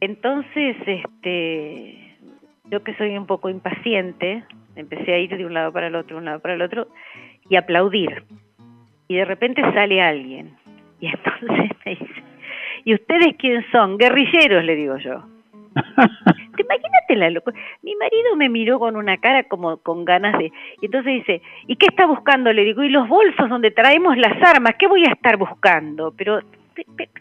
Entonces, 0.00 0.76
este, 0.86 2.16
yo 2.64 2.82
que 2.82 2.94
soy 2.96 3.16
un 3.16 3.26
poco 3.26 3.48
impaciente, 3.48 4.44
empecé 4.76 5.12
a 5.12 5.18
ir 5.18 5.36
de 5.36 5.44
un 5.44 5.54
lado 5.54 5.72
para 5.72 5.88
el 5.88 5.94
otro, 5.96 6.18
un 6.18 6.24
lado 6.24 6.40
para 6.40 6.54
el 6.54 6.62
otro, 6.62 6.88
y 7.48 7.56
aplaudir. 7.56 8.22
Y 9.08 9.16
de 9.16 9.24
repente 9.24 9.62
sale 9.72 10.00
alguien. 10.00 10.56
Y 11.00 11.06
entonces 11.08 11.70
me 11.84 11.90
dice, 11.92 12.22
¿y 12.84 12.94
ustedes 12.94 13.34
quién 13.38 13.64
son? 13.72 13.98
Guerrilleros, 13.98 14.64
le 14.64 14.76
digo 14.76 14.96
yo. 14.98 15.24
¿Te 16.56 16.62
imagínate 16.62 17.16
la 17.16 17.30
locura? 17.30 17.58
Mi 17.82 17.94
marido 17.96 18.34
me 18.36 18.48
miró 18.48 18.78
con 18.78 18.96
una 18.96 19.18
cara 19.18 19.44
como 19.44 19.76
con 19.78 20.04
ganas 20.04 20.38
de... 20.38 20.46
Y 20.80 20.86
entonces 20.86 21.14
dice, 21.14 21.42
¿y 21.66 21.76
qué 21.76 21.86
está 21.86 22.06
buscando? 22.06 22.52
Le 22.52 22.64
digo, 22.64 22.82
¿y 22.82 22.88
los 22.88 23.08
bolsos 23.08 23.48
donde 23.48 23.70
traemos 23.70 24.16
las 24.16 24.42
armas? 24.42 24.74
¿Qué 24.78 24.86
voy 24.86 25.04
a 25.04 25.12
estar 25.12 25.36
buscando? 25.36 26.14
Pero 26.16 26.40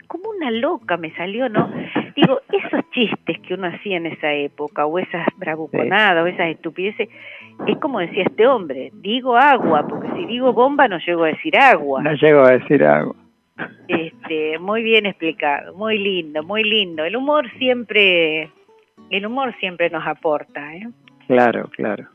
como 0.07 0.29
una 0.29 0.51
loca 0.51 0.97
me 0.97 1.13
salió, 1.15 1.49
¿no? 1.49 1.69
Digo, 2.15 2.39
esos 2.49 2.89
chistes 2.91 3.39
que 3.41 3.53
uno 3.53 3.67
hacía 3.67 3.97
en 3.97 4.05
esa 4.05 4.31
época, 4.33 4.85
o 4.85 4.99
esas 4.99 5.27
bravuconadas, 5.35 6.23
o 6.23 6.27
esas 6.27 6.47
estupideces, 6.47 7.09
es 7.67 7.77
como 7.79 7.99
decía 7.99 8.23
este 8.23 8.47
hombre, 8.47 8.91
digo 8.93 9.35
agua, 9.35 9.85
porque 9.87 10.09
si 10.15 10.25
digo 10.25 10.53
bomba 10.53 10.87
no 10.87 10.97
llego 10.99 11.25
a 11.25 11.27
decir 11.27 11.57
agua. 11.57 12.01
No 12.01 12.13
llego 12.13 12.41
a 12.41 12.51
decir 12.51 12.83
agua. 12.83 13.15
Este, 13.87 14.59
muy 14.59 14.81
bien 14.83 15.05
explicado, 15.05 15.75
muy 15.75 15.97
lindo, 15.97 16.43
muy 16.43 16.63
lindo. 16.63 17.03
El 17.03 17.15
humor 17.15 17.49
siempre, 17.57 18.49
el 19.09 19.25
humor 19.25 19.53
siempre 19.59 19.89
nos 19.89 20.05
aporta, 20.05 20.75
¿eh? 20.75 20.87
Claro, 21.27 21.69
claro. 21.75 22.14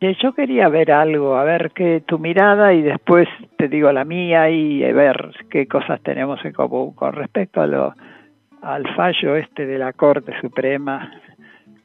Yo 0.00 0.32
quería 0.32 0.68
ver 0.70 0.92
algo, 0.92 1.36
a 1.36 1.44
ver 1.44 1.72
qué 1.74 2.02
tu 2.06 2.18
mirada 2.18 2.72
y 2.72 2.80
después 2.80 3.28
te 3.58 3.68
digo 3.68 3.92
la 3.92 4.06
mía 4.06 4.48
y 4.48 4.80
ver 4.92 5.34
qué 5.50 5.66
cosas 5.66 6.00
tenemos 6.00 6.42
en 6.44 6.52
común 6.52 6.94
con 6.94 7.12
respecto 7.12 7.60
a 7.60 7.66
lo, 7.66 7.94
al 8.62 8.88
fallo 8.94 9.36
este 9.36 9.66
de 9.66 9.78
la 9.78 9.92
Corte 9.92 10.32
Suprema, 10.40 11.12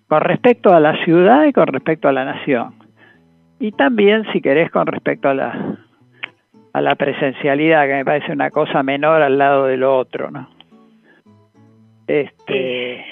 con 0.08 0.22
respecto 0.22 0.74
a 0.74 0.80
la 0.80 1.04
ciudad 1.04 1.46
y 1.46 1.52
con 1.52 1.68
respecto 1.68 2.08
a 2.08 2.14
la 2.14 2.24
nación. 2.24 2.76
Y 3.60 3.74
también, 3.74 4.24
si 4.32 4.42
querés, 4.42 4.72
con 4.72 4.88
respecto 4.88 5.30
a 5.30 5.34
la, 5.34 5.78
a 6.72 6.82
la 6.82 6.96
presencialidad, 6.96 7.86
que 7.86 7.94
me 7.96 8.06
parece 8.06 8.32
una 8.32 8.50
cosa 8.50 8.82
menor 8.82 9.22
al 9.22 9.38
lado 9.38 9.66
de 9.66 9.78
lo 9.78 9.98
otro, 9.98 10.32
¿no? 10.32 10.50
Este... 12.08 13.04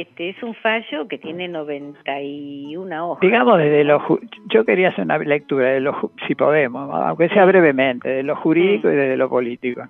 Este 0.00 0.28
es 0.28 0.42
un 0.42 0.54
fallo 0.54 1.08
que 1.08 1.16
tiene 1.16 1.48
91 1.48 3.10
hojas. 3.10 3.20
Digamos 3.20 3.58
desde 3.58 3.84
lo 3.84 4.20
yo 4.46 4.64
quería 4.64 4.88
hacer 4.90 5.04
una 5.04 5.16
lectura 5.18 5.70
de 5.70 5.80
lo 5.80 6.12
si 6.26 6.34
podemos, 6.34 6.90
aunque 6.92 7.30
sea 7.30 7.46
brevemente, 7.46 8.08
de 8.08 8.22
lo 8.22 8.36
jurídico 8.36 8.90
y 8.90 8.94
desde 8.94 9.16
lo 9.16 9.30
político. 9.30 9.82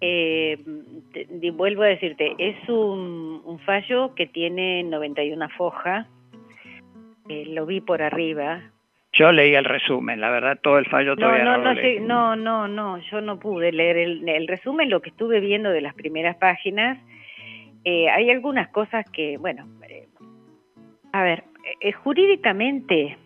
Eh, 0.00 0.58
te, 1.12 1.50
vuelvo 1.50 1.82
a 1.82 1.86
decirte, 1.86 2.34
es 2.38 2.56
un, 2.68 3.42
un 3.44 3.58
fallo 3.58 4.14
que 4.14 4.26
tiene 4.26 4.82
91 4.84 5.48
hojas. 5.58 6.06
Eh, 7.28 7.44
lo 7.48 7.66
vi 7.66 7.82
por 7.82 8.00
arriba. 8.00 8.62
Yo 9.12 9.32
leí 9.32 9.54
el 9.54 9.64
resumen, 9.64 10.20
la 10.20 10.30
verdad 10.30 10.58
todo 10.62 10.78
el 10.78 10.86
fallo 10.86 11.16
todavía 11.16 11.44
no, 11.44 11.58
no, 11.58 11.74
no, 11.74 12.36
no, 12.36 12.36
no, 12.36 12.68
no, 12.68 12.98
yo 13.10 13.20
no 13.20 13.38
pude 13.38 13.72
leer 13.72 13.96
el, 13.96 14.28
el, 14.28 14.46
resumen, 14.46 14.90
lo 14.90 15.00
que 15.00 15.10
estuve 15.10 15.40
viendo 15.40 15.70
de 15.70 15.80
las 15.80 15.94
primeras 15.94 16.36
páginas, 16.36 16.98
eh, 17.88 18.10
hay 18.10 18.30
algunas 18.32 18.68
cosas 18.70 19.08
que, 19.12 19.38
bueno, 19.38 19.64
eh, 19.88 20.08
a 21.12 21.22
ver, 21.22 21.44
eh, 21.80 21.92
jurídicamente 21.92 23.16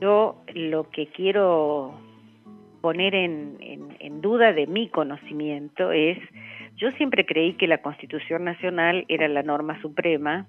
yo 0.00 0.42
lo 0.54 0.88
que 0.88 1.08
quiero 1.08 1.92
poner 2.80 3.14
en, 3.14 3.58
en, 3.60 4.20
duda 4.22 4.54
de 4.54 4.66
mi 4.66 4.88
conocimiento 4.88 5.92
es, 5.92 6.16
yo 6.76 6.92
siempre 6.92 7.26
creí 7.26 7.52
que 7.52 7.66
la 7.66 7.82
Constitución 7.82 8.44
Nacional 8.44 9.04
era 9.08 9.28
la 9.28 9.42
norma 9.42 9.78
suprema 9.82 10.46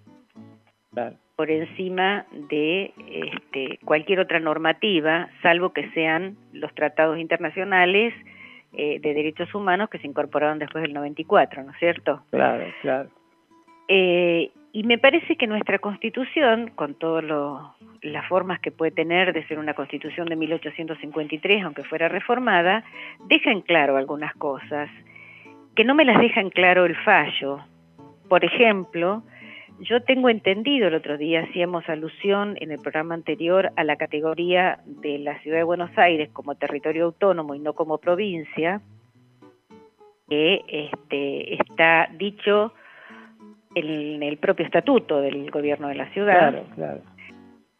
por 1.35 1.51
encima 1.51 2.25
de 2.49 2.93
este, 3.05 3.79
cualquier 3.83 4.21
otra 4.21 4.39
normativa, 4.39 5.29
salvo 5.41 5.73
que 5.73 5.89
sean 5.91 6.37
los 6.53 6.73
tratados 6.73 7.19
internacionales 7.19 8.13
eh, 8.73 8.99
de 8.99 9.13
derechos 9.13 9.53
humanos 9.53 9.89
que 9.89 9.99
se 9.99 10.07
incorporaron 10.07 10.59
después 10.59 10.81
del 10.81 10.93
94, 10.93 11.63
¿no 11.63 11.71
es 11.71 11.79
cierto? 11.79 12.23
Claro, 12.31 12.65
claro. 12.81 13.09
Eh, 13.87 14.51
y 14.71 14.83
me 14.83 14.97
parece 14.97 15.35
que 15.35 15.45
nuestra 15.45 15.77
constitución, 15.77 16.71
con 16.73 16.95
todas 16.95 17.23
las 18.01 18.27
formas 18.27 18.59
que 18.59 18.71
puede 18.71 18.91
tener 18.91 19.31
de 19.31 19.45
ser 19.47 19.59
una 19.59 19.75
constitución 19.75 20.27
de 20.27 20.35
1853, 20.35 21.63
aunque 21.63 21.83
fuera 21.83 22.07
reformada, 22.07 22.83
deja 23.27 23.51
en 23.51 23.61
claro 23.61 23.97
algunas 23.97 24.33
cosas, 24.33 24.89
que 25.75 25.83
no 25.83 25.93
me 25.93 26.05
las 26.05 26.19
deja 26.19 26.41
en 26.41 26.49
claro 26.49 26.85
el 26.85 26.95
fallo. 27.03 27.59
Por 28.27 28.43
ejemplo, 28.43 29.21
yo 29.79 30.01
tengo 30.03 30.29
entendido, 30.29 30.87
el 30.87 30.95
otro 30.95 31.17
día 31.17 31.41
hacíamos 31.41 31.87
alusión 31.89 32.57
en 32.59 32.71
el 32.71 32.79
programa 32.79 33.15
anterior 33.15 33.71
a 33.75 33.83
la 33.83 33.95
categoría 33.95 34.79
de 34.85 35.19
la 35.19 35.39
Ciudad 35.39 35.57
de 35.57 35.63
Buenos 35.63 35.91
Aires 35.97 36.29
como 36.31 36.55
territorio 36.55 37.05
autónomo 37.05 37.55
y 37.55 37.59
no 37.59 37.73
como 37.73 37.97
provincia, 37.97 38.81
que 40.29 40.61
este, 40.67 41.55
está 41.55 42.09
dicho 42.17 42.73
en 43.75 44.23
el 44.23 44.37
propio 44.37 44.65
estatuto 44.65 45.21
del 45.21 45.49
gobierno 45.51 45.87
de 45.87 45.95
la 45.95 46.09
ciudad. 46.09 46.63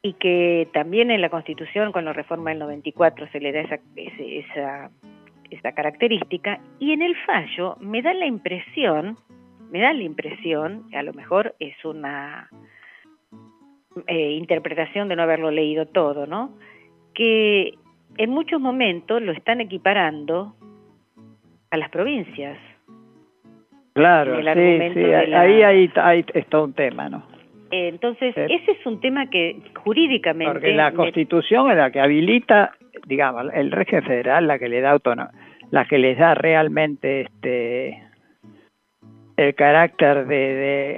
Y 0.01 0.13
que 0.13 0.67
también 0.73 1.11
en 1.11 1.21
la 1.21 1.29
Constitución, 1.29 1.91
con 1.91 2.03
la 2.05 2.13
reforma 2.13 2.49
del 2.49 2.59
94, 2.59 3.27
se 3.31 3.39
le 3.39 3.53
da 3.53 3.61
esa, 3.61 3.79
esa, 3.95 4.91
esa 5.49 5.71
característica. 5.71 6.59
Y 6.79 6.91
en 6.91 7.01
el 7.01 7.15
fallo 7.25 7.77
me 7.79 8.01
da 8.01 8.13
la 8.13 8.25
impresión, 8.25 9.17
me 9.73 9.79
da 9.79 9.91
la 9.91 10.03
impresión, 10.03 10.83
a 10.93 11.01
lo 11.01 11.13
mejor 11.13 11.55
es 11.59 11.73
una 11.83 12.47
eh, 14.05 14.31
interpretación 14.33 15.09
de 15.09 15.15
no 15.15 15.23
haberlo 15.23 15.49
leído 15.49 15.87
todo, 15.87 16.27
¿no? 16.27 16.51
Que 17.15 17.73
en 18.17 18.29
muchos 18.29 18.61
momentos 18.61 19.19
lo 19.23 19.31
están 19.31 19.61
equiparando 19.61 20.53
a 21.71 21.77
las 21.77 21.89
provincias. 21.89 22.59
Claro, 23.93 24.35
sí, 24.35 24.79
sí, 24.93 25.03
ahí 25.11 26.25
es 26.35 26.45
todo 26.49 26.65
un 26.65 26.73
tema, 26.73 27.09
¿no? 27.09 27.23
Entonces, 27.71 28.35
ese 28.37 28.71
es 28.73 28.85
un 28.85 29.01
tema 29.01 29.27
que 29.31 29.57
jurídicamente... 29.83 30.53
Porque 30.53 30.75
la 30.75 30.91
Constitución 30.91 31.71
es 31.71 31.77
la 31.77 31.89
que 31.89 31.99
habilita, 31.99 32.73
digamos, 33.07 33.51
el 33.51 33.71
régimen 33.71 34.03
federal, 34.03 34.45
la 34.45 34.59
que 34.59 34.69
le 34.69 34.81
da 34.81 34.91
autonomía, 34.91 35.33
la 35.71 35.85
que 35.85 35.97
les 35.97 36.19
da 36.19 36.35
realmente 36.35 37.21
este 37.21 38.12
el 39.37 39.55
carácter 39.55 40.27
de, 40.27 40.97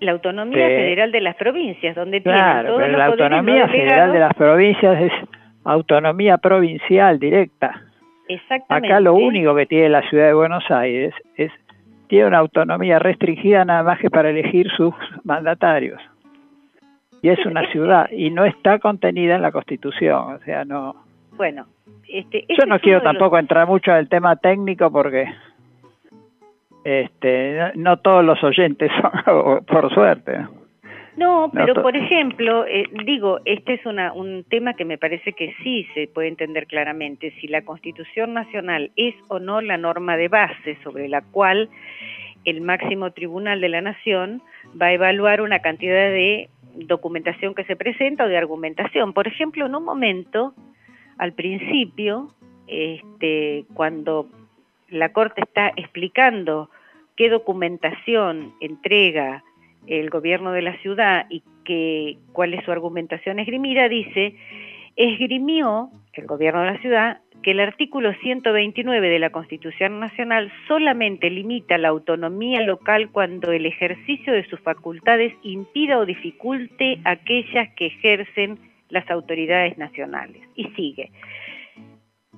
la 0.00 0.12
autonomía 0.12 0.66
federal 0.66 1.12
de 1.12 1.20
las 1.20 1.36
provincias, 1.36 1.96
donde 1.96 2.22
claro, 2.22 2.76
tienen 2.76 2.86
pero 2.86 2.98
la 2.98 3.06
autonomía 3.06 3.68
federal 3.68 4.12
de 4.12 4.18
las 4.18 4.34
provincias 4.34 5.02
es 5.02 5.12
autonomía 5.64 6.38
provincial 6.38 7.18
directa. 7.18 7.80
Exactamente. 8.28 8.88
Acá 8.88 9.00
lo 9.00 9.14
único 9.14 9.54
que 9.54 9.66
tiene 9.66 9.88
la 9.88 10.08
ciudad 10.08 10.26
de 10.26 10.34
Buenos 10.34 10.70
Aires 10.70 11.14
es 11.36 11.52
tiene 12.08 12.26
una 12.26 12.38
autonomía 12.38 12.98
restringida 12.98 13.64
nada 13.64 13.82
más 13.82 13.98
que 13.98 14.10
para 14.10 14.30
elegir 14.30 14.70
sus 14.76 14.94
mandatarios. 15.24 16.00
Y 17.22 17.30
es 17.30 17.44
una 17.46 17.66
ciudad 17.70 18.10
y 18.10 18.30
no 18.30 18.44
está 18.44 18.78
contenida 18.78 19.36
en 19.36 19.42
la 19.42 19.50
Constitución, 19.50 20.34
o 20.34 20.38
sea, 20.40 20.64
no. 20.66 20.94
Bueno, 21.36 21.66
este, 22.06 22.44
yo 22.48 22.66
no 22.66 22.78
quiero 22.78 23.00
tampoco 23.00 23.38
entrar 23.38 23.66
mucho 23.66 23.94
el 23.96 24.08
tema 24.08 24.36
técnico 24.36 24.90
porque 24.92 25.26
este, 26.84 27.72
no, 27.76 27.96
todos 27.98 28.24
los 28.24 28.42
oyentes 28.44 28.90
son, 29.24 29.64
por 29.66 29.92
suerte. 29.92 30.38
No, 31.16 31.50
pero 31.52 31.80
por 31.80 31.96
ejemplo, 31.96 32.66
eh, 32.66 32.86
digo, 33.04 33.38
este 33.44 33.74
es 33.74 33.86
una, 33.86 34.12
un 34.12 34.44
tema 34.44 34.74
que 34.74 34.84
me 34.84 34.98
parece 34.98 35.32
que 35.32 35.54
sí 35.62 35.86
se 35.94 36.08
puede 36.08 36.26
entender 36.26 36.66
claramente, 36.66 37.32
si 37.40 37.46
la 37.46 37.62
Constitución 37.62 38.34
Nacional 38.34 38.90
es 38.96 39.14
o 39.28 39.38
no 39.38 39.60
la 39.60 39.76
norma 39.78 40.16
de 40.16 40.26
base 40.26 40.76
sobre 40.82 41.08
la 41.08 41.22
cual 41.22 41.70
el 42.44 42.60
máximo 42.62 43.12
tribunal 43.12 43.60
de 43.60 43.68
la 43.68 43.80
Nación 43.80 44.42
va 44.80 44.86
a 44.86 44.92
evaluar 44.92 45.40
una 45.40 45.60
cantidad 45.60 45.94
de 45.94 46.48
documentación 46.74 47.54
que 47.54 47.64
se 47.64 47.76
presenta 47.76 48.24
o 48.24 48.28
de 48.28 48.36
argumentación. 48.36 49.12
Por 49.12 49.28
ejemplo, 49.28 49.66
en 49.66 49.74
un 49.76 49.84
momento, 49.84 50.52
al 51.16 51.32
principio, 51.32 52.28
este, 52.66 53.64
cuando 53.74 54.28
la 54.94 55.12
Corte 55.12 55.42
está 55.42 55.72
explicando 55.76 56.70
qué 57.16 57.28
documentación 57.28 58.54
entrega 58.60 59.44
el 59.86 60.08
gobierno 60.10 60.52
de 60.52 60.62
la 60.62 60.76
ciudad 60.78 61.26
y 61.28 61.42
que, 61.64 62.18
cuál 62.32 62.54
es 62.54 62.64
su 62.64 62.72
argumentación 62.72 63.38
esgrimida, 63.38 63.88
dice, 63.88 64.36
esgrimió 64.96 65.90
el 66.12 66.26
gobierno 66.26 66.60
de 66.62 66.72
la 66.72 66.78
ciudad 66.78 67.20
que 67.42 67.50
el 67.50 67.60
artículo 67.60 68.14
129 68.22 69.10
de 69.10 69.18
la 69.18 69.30
Constitución 69.30 70.00
Nacional 70.00 70.50
solamente 70.66 71.28
limita 71.28 71.76
la 71.76 71.88
autonomía 71.88 72.62
local 72.62 73.10
cuando 73.10 73.52
el 73.52 73.66
ejercicio 73.66 74.32
de 74.32 74.48
sus 74.48 74.60
facultades 74.60 75.34
impida 75.42 75.98
o 75.98 76.06
dificulte 76.06 77.00
aquellas 77.04 77.68
que 77.74 77.86
ejercen 77.86 78.58
las 78.88 79.10
autoridades 79.10 79.76
nacionales. 79.76 80.40
Y 80.54 80.64
sigue. 80.68 81.10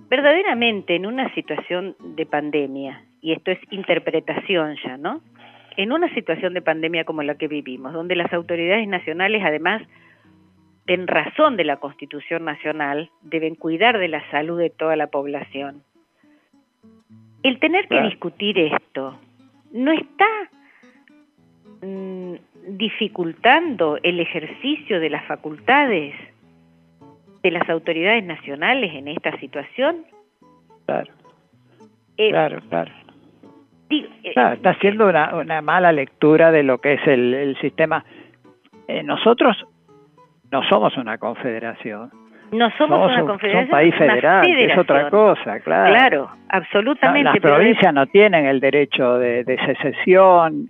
Verdaderamente 0.09 0.94
en 0.94 1.07
una 1.07 1.32
situación 1.34 1.96
de 2.00 2.26
pandemia, 2.26 3.04
y 3.20 3.32
esto 3.32 3.50
es 3.50 3.59
interpretación 3.70 4.76
ya, 4.84 4.96
¿no? 4.96 5.20
en 5.76 5.92
una 5.92 6.12
situación 6.14 6.54
de 6.54 6.62
pandemia 6.62 7.04
como 7.04 7.22
la 7.22 7.36
que 7.36 7.48
vivimos, 7.48 7.92
donde 7.92 8.16
las 8.16 8.32
autoridades 8.32 8.88
nacionales, 8.88 9.42
además, 9.44 9.82
en 10.86 11.07
razón 11.07 11.57
de 11.57 11.64
la 11.64 11.76
Constitución 11.76 12.44
Nacional, 12.44 13.11
deben 13.22 13.54
cuidar 13.54 13.98
de 13.98 14.09
la 14.09 14.28
salud 14.30 14.59
de 14.59 14.70
toda 14.70 14.96
la 14.96 15.09
población. 15.09 15.82
El 17.42 17.59
tener 17.59 17.88
que 17.88 18.00
discutir 18.02 18.59
esto 18.59 19.18
no 19.72 19.92
está 19.92 20.26
mm, 21.82 22.34
dificultando 22.68 23.98
el 24.02 24.20
ejercicio 24.20 24.98
de 24.98 25.11
las 25.11 25.24
facultades 25.26 26.14
de 27.47 27.53
las 27.53 27.68
autoridades 27.68 28.24
nacionales 28.24 28.92
en 28.92 29.09
esta 29.09 29.38
situación. 29.38 30.05
Claro. 30.84 31.12
Eh, 32.16 32.30
claro, 32.30 32.61
claro. 32.68 32.90
Eh, 33.88 34.09
está 34.24 34.70
haciendo 34.70 35.07
una, 35.07 35.36
una, 35.36 35.62
mala 35.62 35.92
lectura 35.92 36.51
de 36.51 36.64
lo 36.64 36.78
que 36.78 36.94
es 36.94 37.07
el, 37.07 37.57
sistema. 37.61 38.05
Eh, 38.88 39.03
nosotros 39.05 39.64
no 40.51 40.62
somos 40.64 40.97
una 40.97 41.18
confederación. 41.18 42.11
No 42.51 42.70
somos, 42.78 43.12
una 43.12 43.24
confederación. 43.24 43.64
un 43.64 43.70
país 43.70 43.94
federal, 43.94 44.47
es 44.47 44.78
otra 44.78 45.11
cosa, 45.11 45.61
claro. 45.61 45.94
Claro, 45.94 46.30
absolutamente. 46.49 47.24
las 47.24 47.38
provincias 47.38 47.92
no 47.92 48.07
tienen 48.07 48.47
el 48.47 48.61
derecho 48.61 49.18
de, 49.18 49.44
de, 49.44 49.57
secesión 49.66 50.68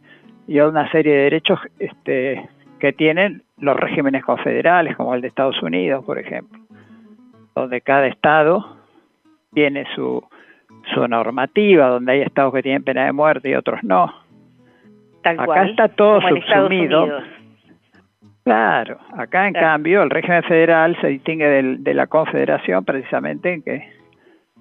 y 0.49 0.59
una 0.61 0.91
serie 0.91 1.14
de 1.14 1.22
derechos 1.24 1.61
este, 1.79 2.49
que 2.79 2.93
tienen 2.93 3.43
los 3.59 3.77
regímenes 3.77 4.24
confederales, 4.24 4.97
como 4.97 5.14
el 5.14 5.20
de 5.20 5.29
Estados 5.29 5.62
Unidos, 5.62 6.05
por 6.05 6.18
ejemplo, 6.18 6.66
donde 7.57 7.81
cada 7.81 8.07
estado 8.07 8.77
tiene 9.53 9.87
su, 9.95 10.23
su 10.95 11.09
normativa, 11.09 11.89
donde 11.89 12.13
hay 12.13 12.21
estados 12.23 12.55
que 12.55 12.63
tienen 12.63 12.85
pena 12.85 13.07
de 13.07 13.13
muerte 13.13 13.51
y 13.51 13.55
otros 13.55 13.83
no. 13.83 14.15
acá 15.25 15.65
está 15.65 15.89
todo 15.89 16.21
subsumido. 16.21 17.09
Claro, 18.45 18.99
acá 19.17 19.49
en 19.49 19.55
cambio 19.55 20.05
el 20.05 20.11
régimen 20.11 20.45
federal 20.45 20.97
se 21.01 21.09
distingue 21.09 21.49
de 21.79 21.95
la 21.95 22.07
confederación 22.07 22.85
precisamente 22.85 23.55
en 23.55 23.63
que 23.63 23.89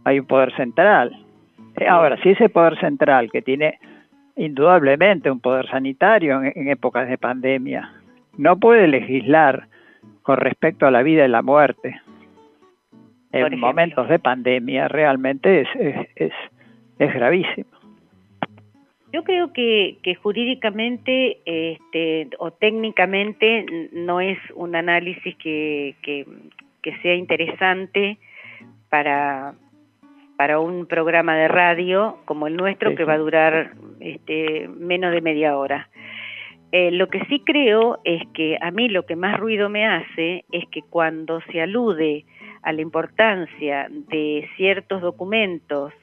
hay 0.05 0.19
un 0.19 0.25
poder 0.25 0.55
central. 0.55 1.11
Eh, 1.77 1.87
ahora, 1.87 2.17
si 2.23 2.29
ese 2.29 2.49
poder 2.49 2.79
central 2.79 3.29
que 3.31 3.41
tiene 3.41 3.79
indudablemente 4.35 5.29
un 5.29 5.39
poder 5.39 5.67
sanitario 5.69 6.41
en, 6.43 6.67
épocas 6.67 7.07
de 7.09 7.17
pandemia, 7.17 7.91
no 8.37 8.57
puede 8.57 8.87
legislar 8.87 9.67
con 10.23 10.37
respecto 10.37 10.87
a 10.87 10.91
la 10.91 11.03
vida 11.03 11.25
y 11.25 11.29
la 11.29 11.41
muerte, 11.41 12.01
en 13.35 13.59
momentos 13.59 14.07
de 14.09 14.19
pandemia 14.19 14.87
realmente 14.87 15.61
es, 15.61 15.67
es, 16.15 16.33
es, 16.99 17.13
gravísimo. 17.13 17.69
Yo 19.11 19.23
creo 19.23 19.53
que, 19.53 19.97
que 20.03 20.15
jurídicamente 20.15 21.39
este, 21.45 22.29
o 22.39 22.51
técnicamente 22.51 23.65
no 23.93 24.19
es 24.19 24.37
un 24.55 24.75
análisis 24.75 25.35
que, 25.37 25.95
que, 26.01 26.25
que 26.81 26.97
sea 26.97 27.15
interesante 27.15 28.17
para, 28.89 29.53
para 30.37 30.59
un 30.59 30.85
programa 30.85 31.35
de 31.35 31.47
radio 31.47 32.17
como 32.25 32.47
el 32.47 32.57
nuestro 32.57 32.91
Sí, 32.91 32.95
que 32.97 33.05
va 33.05 33.13
a 33.13 33.17
durar 33.17 33.73
este, 33.99 34.67
menos 34.67 35.11
de 35.13 35.21
media 35.21 35.57
hora. 35.57 35.89
Eh, 36.71 36.91
lo 36.91 37.07
que 37.07 37.23
sí 37.25 37.41
creo 37.45 37.99
es 38.03 38.21
que 38.33 38.57
a 38.59 38.71
mí 38.71 38.89
lo 38.89 39.05
que 39.05 39.15
más 39.15 39.39
ruido 39.39 39.69
me 39.69 39.85
hace 39.85 40.43
es 40.51 40.67
que 40.69 40.81
cuando 40.81 41.39
se 41.51 41.61
alude 41.61 42.25
a 42.65 42.73
la 42.73 42.81
importancia 42.81 43.87
de 43.89 44.49
ciertos 44.57 44.99
documentos 45.01 45.93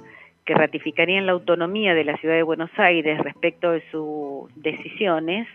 que 0.44 0.54
ratificarían 0.54 1.26
la 1.26 1.32
autonomía 1.32 1.92
de 1.92 2.04
la 2.04 2.16
ciudad 2.18 2.36
de 2.36 2.44
Buenos 2.44 2.70
Aires 2.76 3.18
respecto 3.18 3.72
de 3.72 3.82
sus 3.90 4.48
decisiones, 4.62 5.48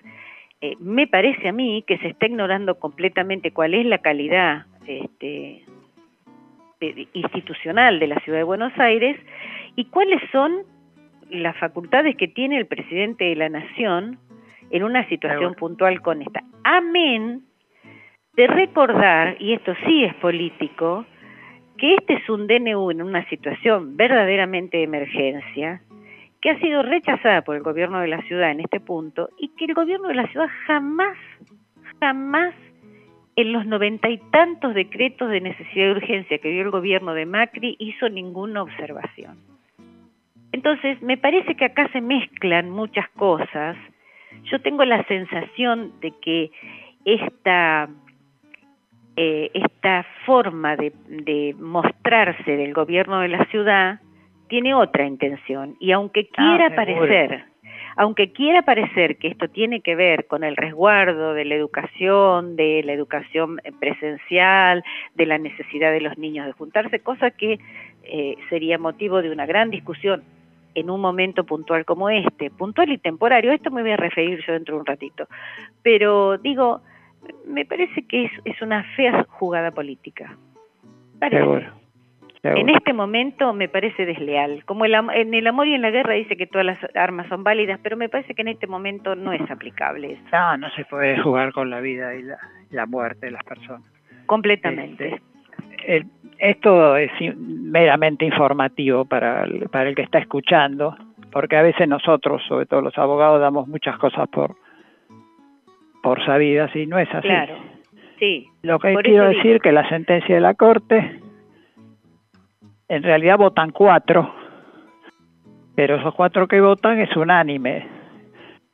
eh, 0.59 0.75
me 0.79 1.07
parece 1.07 1.47
a 1.47 1.53
mí 1.53 1.83
que 1.87 1.97
se 1.99 2.09
está 2.09 2.25
ignorando 2.25 2.77
completamente 2.77 3.51
cuál 3.51 3.73
es 3.73 3.85
la 3.85 3.99
calidad 3.99 4.65
este, 4.85 5.63
institucional 7.13 7.99
de 7.99 8.07
la 8.07 8.19
ciudad 8.19 8.39
de 8.39 8.43
Buenos 8.43 8.77
Aires 8.77 9.17
y 9.77 9.85
cuáles 9.85 10.21
son 10.31 10.63
las 11.29 11.55
facultades 11.57 12.17
que 12.17 12.27
tiene 12.27 12.57
el 12.57 12.65
presidente 12.65 13.25
de 13.25 13.35
la 13.35 13.47
nación 13.47 14.19
en 14.71 14.83
una 14.83 15.07
situación 15.07 15.55
puntual 15.55 16.01
con 16.01 16.21
esta. 16.21 16.43
Amén 16.65 17.46
de 18.37 18.47
recordar, 18.47 19.35
y 19.39 19.53
esto 19.53 19.73
sí 19.85 20.03
es 20.03 20.13
político, 20.15 21.05
que 21.77 21.95
este 21.95 22.13
es 22.13 22.29
un 22.29 22.47
DNU 22.47 22.91
en 22.91 23.01
una 23.01 23.27
situación 23.29 23.97
verdaderamente 23.97 24.77
de 24.77 24.83
emergencia, 24.83 25.81
que 26.39 26.51
ha 26.51 26.59
sido 26.59 26.83
rechazada 26.83 27.41
por 27.41 27.55
el 27.55 27.63
gobierno 27.63 27.99
de 27.99 28.07
la 28.07 28.21
ciudad 28.21 28.51
en 28.51 28.59
este 28.59 28.79
punto, 28.79 29.29
y 29.39 29.49
que 29.49 29.65
el 29.65 29.73
gobierno 29.73 30.07
de 30.07 30.15
la 30.15 30.27
ciudad 30.27 30.47
jamás, 30.67 31.17
jamás 31.99 32.53
en 33.35 33.53
los 33.53 33.65
noventa 33.65 34.09
y 34.09 34.19
tantos 34.31 34.73
decretos 34.75 35.29
de 35.29 35.41
necesidad 35.41 35.87
y 35.87 35.91
urgencia 35.91 36.37
que 36.37 36.49
dio 36.49 36.61
el 36.61 36.71
gobierno 36.71 37.13
de 37.13 37.25
Macri 37.25 37.75
hizo 37.79 38.07
ninguna 38.07 38.63
observación. 38.63 39.37
Entonces, 40.51 41.01
me 41.01 41.17
parece 41.17 41.55
que 41.55 41.65
acá 41.65 41.87
se 41.91 42.01
mezclan 42.01 42.69
muchas 42.69 43.07
cosas. 43.09 43.77
Yo 44.45 44.59
tengo 44.61 44.85
la 44.85 45.03
sensación 45.05 45.91
de 46.01 46.13
que 46.21 46.51
esta, 47.05 47.89
eh, 49.17 49.49
esta 49.53 50.05
forma 50.25 50.75
de, 50.75 50.93
de 51.07 51.55
mostrarse 51.59 52.55
del 52.55 52.73
gobierno 52.73 53.19
de 53.19 53.29
la 53.29 53.45
ciudad 53.45 53.99
tiene 54.47 54.75
otra 54.75 55.05
intención. 55.05 55.75
Y 55.79 55.91
aunque 55.91 56.27
quiera 56.27 56.69
seguro. 56.69 56.75
parecer, 56.75 57.45
aunque 57.95 58.31
quiera 58.31 58.61
parecer 58.61 59.17
que 59.17 59.27
esto 59.27 59.47
tiene 59.47 59.81
que 59.81 59.95
ver 59.95 60.27
con 60.27 60.43
el 60.43 60.55
resguardo 60.55 61.33
de 61.33 61.45
la 61.45 61.55
educación, 61.55 62.55
de 62.55 62.83
la 62.83 62.93
educación 62.93 63.59
presencial, 63.79 64.83
de 65.15 65.25
la 65.25 65.39
necesidad 65.39 65.91
de 65.91 66.01
los 66.01 66.15
niños 66.19 66.45
de 66.45 66.51
juntarse, 66.51 66.99
cosa 66.99 67.31
que 67.31 67.59
eh, 68.03 68.35
sería 68.49 68.77
motivo 68.77 69.23
de 69.23 69.31
una 69.31 69.47
gran 69.47 69.71
discusión 69.71 70.23
en 70.75 70.91
un 70.91 71.01
momento 71.01 71.43
puntual 71.43 71.85
como 71.85 72.11
este, 72.11 72.51
puntual 72.51 72.91
y 72.91 72.99
temporario, 72.99 73.51
esto 73.51 73.71
me 73.71 73.81
voy 73.81 73.91
a 73.91 73.97
referir 73.97 74.43
yo 74.45 74.53
dentro 74.53 74.75
de 74.75 74.81
un 74.81 74.85
ratito, 74.85 75.27
pero 75.81 76.37
digo, 76.37 76.81
me 77.45 77.65
parece 77.65 78.05
que 78.07 78.25
es, 78.25 78.31
es 78.45 78.61
una 78.61 78.83
fea 78.95 79.25
jugada 79.29 79.71
política. 79.71 80.35
Parece. 81.19 81.41
Seguro. 81.41 81.65
seguro. 82.41 82.61
En 82.61 82.69
este 82.69 82.93
momento 82.93 83.53
me 83.53 83.67
parece 83.67 84.05
desleal. 84.05 84.63
Como 84.65 84.85
el 84.85 84.95
am- 84.95 85.09
en 85.09 85.33
el 85.33 85.47
amor 85.47 85.67
y 85.67 85.73
en 85.73 85.81
la 85.81 85.89
guerra 85.91 86.13
dice 86.13 86.37
que 86.37 86.47
todas 86.47 86.65
las 86.65 86.77
armas 86.95 87.27
son 87.29 87.43
válidas, 87.43 87.79
pero 87.81 87.97
me 87.97 88.09
parece 88.09 88.35
que 88.35 88.41
en 88.43 88.49
este 88.49 88.67
momento 88.67 89.15
no 89.15 89.31
es 89.33 89.49
aplicable 89.49 90.13
eso. 90.13 90.23
No, 90.31 90.57
no 90.57 90.69
se 90.71 90.85
puede 90.85 91.17
jugar 91.19 91.51
con 91.53 91.69
la 91.69 91.79
vida 91.79 92.13
y 92.15 92.23
la, 92.23 92.37
la 92.69 92.85
muerte 92.85 93.25
de 93.27 93.31
las 93.31 93.43
personas. 93.43 93.81
Completamente. 94.27 95.15
Este, 95.15 95.97
el- 95.97 96.05
esto 96.39 96.95
es 96.97 97.11
meramente 97.35 98.23
informativo 98.23 99.05
para 99.05 99.43
el, 99.45 99.67
para 99.69 99.89
el 99.89 99.95
que 99.95 100.03
está 100.03 100.19
escuchando, 100.19 100.95
porque 101.31 101.57
a 101.57 101.63
veces 101.63 101.87
nosotros, 101.87 102.43
sobre 102.47 102.67
todo 102.67 102.81
los 102.81 102.95
abogados, 102.97 103.41
damos 103.41 103.67
muchas 103.67 103.97
cosas 103.97 104.29
por 104.29 104.55
por 106.07 106.25
sabidas 106.25 106.73
y 106.73 106.85
no 106.85 106.97
es 106.97 107.13
así. 107.13 107.27
Claro. 107.27 107.55
Sí. 108.17 108.47
Lo 108.61 108.79
que 108.79 108.93
Por 108.93 109.03
quiero 109.03 109.23
eso 109.23 109.29
digo. 109.31 109.43
decir 109.43 109.61
que 109.61 109.73
la 109.73 109.89
sentencia 109.89 110.35
de 110.35 110.39
la 110.39 110.53
Corte, 110.53 111.19
en 112.87 113.03
realidad 113.03 113.37
votan 113.37 113.71
cuatro, 113.71 114.33
pero 115.75 115.97
esos 115.97 116.15
cuatro 116.15 116.47
que 116.47 116.61
votan 116.61 116.97
es 117.01 117.13
unánime, 117.17 117.85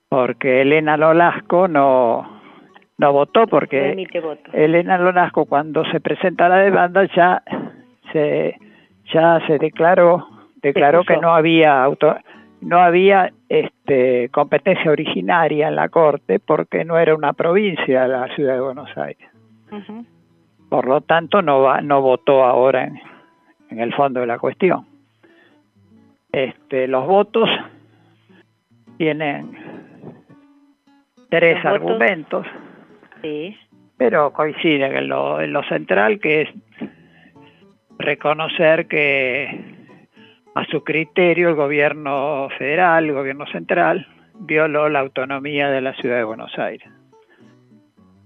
porque 0.10 0.62
Elena 0.62 0.96
Lolasco 0.96 1.68
no, 1.68 2.40
no 3.00 3.12
votó, 3.12 3.48
porque. 3.48 4.06
Elena 4.54 5.00
Lolasco 5.00 5.46
cuando 5.48 5.84
se 5.86 6.00
presenta 6.02 6.48
la 6.48 6.58
demanda 6.58 7.04
ya 7.16 7.42
se 8.12 8.58
ya 9.12 9.42
se 9.48 9.58
declaró 9.58 10.28
declaró 10.62 11.04
que 11.04 11.18
no 11.18 11.34
había 11.34 11.84
auto 11.84 12.16
no 12.64 12.80
había 12.80 13.32
este 13.50 14.30
competencia 14.30 14.92
originaria 14.92 15.68
en 15.68 15.76
la 15.76 15.90
corte 15.90 16.40
porque 16.40 16.84
no 16.86 16.98
era 16.98 17.16
una 17.16 17.34
provincia 17.34 18.08
la 18.08 18.28
ciudad 18.36 18.56
de 18.56 18.62
Buenos 18.62 18.98
Aires. 18.98 19.30
Por 20.70 20.88
lo 20.88 21.02
tanto 21.02 21.42
no 21.42 21.62
va, 21.62 21.82
no 21.82 22.02
votó 22.02 22.44
ahora 22.44 22.86
en, 22.86 23.00
en 23.70 23.80
el 23.80 23.94
fondo 23.94 24.20
de 24.22 24.28
la 24.28 24.40
cuestión. 24.40 24.86
Este 26.32 26.88
los 26.88 27.06
votos 27.06 27.50
tienen 28.98 29.52
tres 31.30 31.64
Los 31.64 31.80
votos- 31.80 31.82
argumentos 31.90 32.48
Sí. 33.22 33.56
pero 33.98 34.34
coinciden 34.34 34.96
en 34.96 35.08
lo, 35.08 35.40
en 35.42 35.54
lo 35.54 35.64
central 35.64 36.20
que 36.20 36.42
es 36.42 36.50
reconocer 38.00 38.88
que 38.88 39.73
a 40.56 40.66
su 40.66 40.84
criterio 40.84 41.50
el 41.50 41.56
gobierno 41.56 42.48
federal, 42.58 43.06
el 43.06 43.14
gobierno 43.14 43.46
central, 43.48 44.08
violó 44.40 44.90
la 44.90 45.00
autonomía 45.00 45.70
de 45.70 45.82
la 45.82 45.94
ciudad 45.96 46.18
de 46.18 46.24
Buenos 46.24 46.58
Aires. 46.58 46.88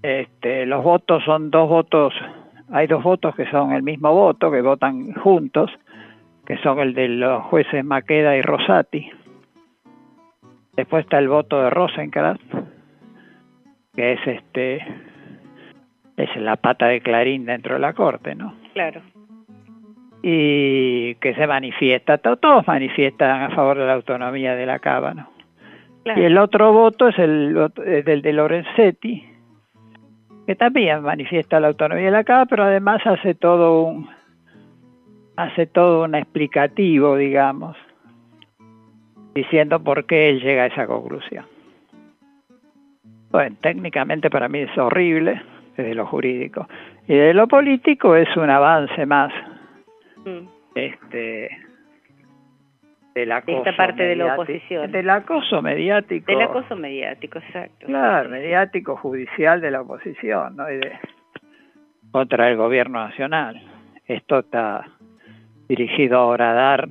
Este, 0.01 0.65
los 0.65 0.83
votos 0.83 1.23
son 1.23 1.49
dos 1.49 1.69
votos, 1.69 2.13
hay 2.71 2.87
dos 2.87 3.03
votos 3.03 3.35
que 3.35 3.49
son 3.49 3.73
el 3.73 3.83
mismo 3.83 4.13
voto, 4.13 4.51
que 4.51 4.61
votan 4.61 5.13
juntos, 5.13 5.71
que 6.45 6.57
son 6.59 6.79
el 6.79 6.93
de 6.93 7.09
los 7.09 7.43
jueces 7.45 7.83
Maqueda 7.83 8.35
y 8.35 8.41
Rosati. 8.41 9.09
Después 10.75 11.05
está 11.05 11.17
el 11.17 11.27
voto 11.27 11.61
de 11.61 11.69
Rosenkrantz, 11.69 12.41
que 13.95 14.13
es 14.13 14.27
este 14.27 14.85
es 16.17 16.35
la 16.37 16.55
pata 16.55 16.87
de 16.87 17.01
Clarín 17.01 17.45
dentro 17.45 17.75
de 17.75 17.79
la 17.79 17.93
corte, 17.93 18.35
¿no? 18.35 18.53
Claro. 18.73 19.01
Y 20.23 21.15
que 21.15 21.35
se 21.35 21.45
manifiesta, 21.47 22.17
to- 22.17 22.37
todos 22.37 22.65
manifiestan 22.67 23.43
a 23.43 23.49
favor 23.55 23.77
de 23.77 23.85
la 23.85 23.93
autonomía 23.93 24.55
de 24.55 24.65
la 24.65 24.79
cava, 24.79 25.13
¿no? 25.13 25.29
Claro. 26.03 26.21
Y 26.21 26.25
el 26.25 26.37
otro 26.37 26.73
voto 26.73 27.09
es 27.09 27.19
el, 27.19 27.69
es 27.85 28.03
del 28.05 28.21
de 28.21 28.33
Lorenzetti, 28.33 29.23
que 30.47 30.55
también 30.55 31.01
manifiesta 31.03 31.59
la 31.59 31.67
autonomía 31.67 32.05
de 32.05 32.11
la 32.11 32.23
cava, 32.23 32.45
pero 32.45 32.63
además 32.63 33.05
hace 33.05 33.35
todo 33.35 33.83
un 33.83 34.09
hace 35.35 35.67
todo 35.67 36.03
un 36.05 36.15
explicativo, 36.15 37.15
digamos, 37.15 37.77
diciendo 39.35 39.83
por 39.83 40.05
qué 40.07 40.29
él 40.29 40.41
llega 40.41 40.63
a 40.63 40.67
esa 40.67 40.87
conclusión. 40.87 41.45
Bueno, 43.29 43.55
técnicamente 43.61 44.31
para 44.31 44.49
mí 44.49 44.59
es 44.59 44.75
horrible 44.77 45.39
desde 45.75 45.93
lo 45.93 46.07
jurídico 46.07 46.67
y 47.07 47.13
de 47.13 47.33
lo 47.35 47.47
político 47.47 48.15
es 48.15 48.35
un 48.35 48.49
avance 48.49 49.05
más 49.05 49.31
Mm. 50.27 50.47
este 50.75 51.49
del 53.15 53.29
De 53.29 53.33
acoso 53.33 53.57
esta 53.59 53.75
parte 53.75 54.03
de 54.03 54.15
la 54.15 54.33
oposición. 54.33 54.91
del 54.91 55.09
acoso 55.09 55.61
mediático 55.61 56.31
Del 56.31 56.41
acoso 56.41 56.75
mediático, 56.75 57.39
exacto. 57.39 57.87
claro 57.87 58.29
mediático 58.29 58.95
judicial 58.97 59.59
de 59.61 59.71
la 59.71 59.81
oposición 59.81 60.55
¿no? 60.55 60.69
y 60.71 60.75
de 60.77 60.91
contra 62.11 62.49
el 62.49 62.57
gobierno 62.57 62.99
nacional 63.07 63.59
esto 64.05 64.39
está 64.39 64.85
dirigido 65.67 66.17
ahora 66.19 66.51
a 66.51 66.53
dar 66.53 66.87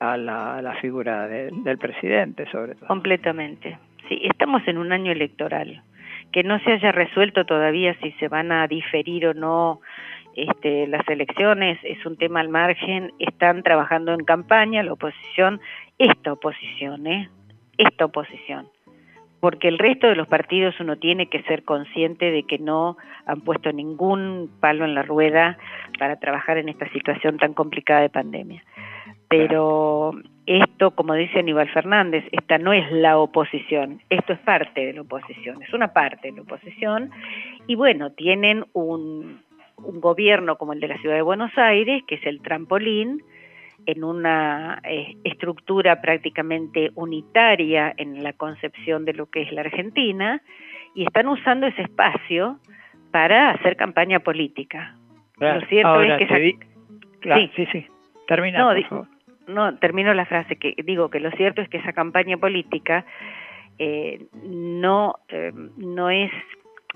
a 0.00 0.16
la, 0.16 0.56
a 0.56 0.62
la 0.62 0.74
figura 0.76 1.26
de- 1.28 1.50
del 1.52 1.78
presidente 1.78 2.46
sobre 2.50 2.74
todo 2.74 2.86
Completamente. 2.86 3.78
Sí, 4.08 4.20
estamos 4.24 4.62
en 4.68 4.78
un 4.78 4.92
año 4.92 5.10
electoral. 5.10 5.82
Que 6.32 6.42
no 6.44 6.58
se 6.60 6.72
haya 6.72 6.92
resuelto 6.92 7.44
todavía 7.44 7.94
si 8.00 8.12
se 8.12 8.28
van 8.28 8.52
a 8.52 8.66
diferir 8.68 9.26
o 9.28 9.34
no 9.34 9.80
este, 10.36 10.86
las 10.86 11.08
elecciones 11.08 11.78
es 11.82 12.04
un 12.04 12.16
tema 12.16 12.40
al 12.40 12.50
margen. 12.50 13.10
Están 13.18 13.62
trabajando 13.62 14.12
en 14.12 14.24
campaña 14.24 14.82
la 14.82 14.92
oposición, 14.92 15.60
esta 15.98 16.34
oposición, 16.34 17.06
¿eh? 17.06 17.30
Esta 17.78 18.04
oposición. 18.04 18.68
Porque 19.40 19.68
el 19.68 19.78
resto 19.78 20.08
de 20.08 20.16
los 20.16 20.28
partidos 20.28 20.78
uno 20.78 20.96
tiene 20.96 21.28
que 21.28 21.42
ser 21.44 21.64
consciente 21.64 22.30
de 22.30 22.42
que 22.42 22.58
no 22.58 22.98
han 23.24 23.40
puesto 23.40 23.72
ningún 23.72 24.50
palo 24.60 24.84
en 24.84 24.94
la 24.94 25.02
rueda 25.02 25.56
para 25.98 26.16
trabajar 26.16 26.58
en 26.58 26.68
esta 26.68 26.88
situación 26.90 27.38
tan 27.38 27.54
complicada 27.54 28.02
de 28.02 28.10
pandemia. 28.10 28.62
pero 29.28 30.12
esto, 30.46 30.92
como 30.92 31.14
dice 31.14 31.40
Aníbal 31.40 31.68
Fernández, 31.70 32.24
esta 32.30 32.58
no 32.58 32.72
es 32.72 32.90
la 32.92 33.18
oposición, 33.18 34.00
esto 34.10 34.32
es 34.32 34.38
parte 34.40 34.86
de 34.86 34.92
la 34.92 35.00
oposición, 35.00 35.60
es 35.60 35.72
una 35.72 35.92
parte 35.92 36.28
de 36.28 36.36
la 36.36 36.42
oposición, 36.42 37.10
y 37.66 37.74
bueno, 37.74 38.12
tienen 38.12 38.64
un, 38.72 39.40
un 39.76 40.00
gobierno 40.00 40.56
como 40.56 40.72
el 40.72 40.80
de 40.80 40.88
la 40.88 40.98
Ciudad 40.98 41.16
de 41.16 41.22
Buenos 41.22 41.56
Aires, 41.56 42.02
que 42.06 42.16
es 42.16 42.26
el 42.26 42.40
trampolín, 42.40 43.22
en 43.86 44.02
una 44.02 44.80
eh, 44.84 45.16
estructura 45.24 46.00
prácticamente 46.00 46.90
unitaria 46.94 47.92
en 47.96 48.22
la 48.24 48.32
concepción 48.32 49.04
de 49.04 49.12
lo 49.14 49.26
que 49.26 49.42
es 49.42 49.52
la 49.52 49.60
Argentina, 49.60 50.42
y 50.94 51.04
están 51.04 51.28
usando 51.28 51.66
ese 51.66 51.82
espacio 51.82 52.58
para 53.12 53.50
hacer 53.50 53.76
campaña 53.76 54.20
política. 54.20 54.96
Claro. 55.34 55.60
Lo 55.60 55.66
cierto 55.66 55.88
Ahora, 55.88 56.14
es 56.14 56.18
que 56.18 56.26
te 56.26 56.32
esa- 56.34 56.42
di- 56.42 56.58
claro, 57.20 57.40
Sí. 57.42 57.50
sí, 57.56 57.66
sí. 57.72 57.86
Termina, 58.26 58.58
No, 58.58 58.74
por 58.74 58.84
favor. 58.88 59.06
no, 59.46 59.76
termino 59.78 60.14
la 60.14 60.24
frase 60.26 60.56
que 60.56 60.74
digo 60.84 61.10
que 61.10 61.20
lo 61.20 61.30
cierto 61.32 61.60
es 61.62 61.68
que 61.68 61.76
esa 61.76 61.92
campaña 61.92 62.38
política 62.38 63.04
eh, 63.78 64.24
no 64.42 65.16
eh, 65.28 65.52
no 65.76 66.08
es 66.10 66.32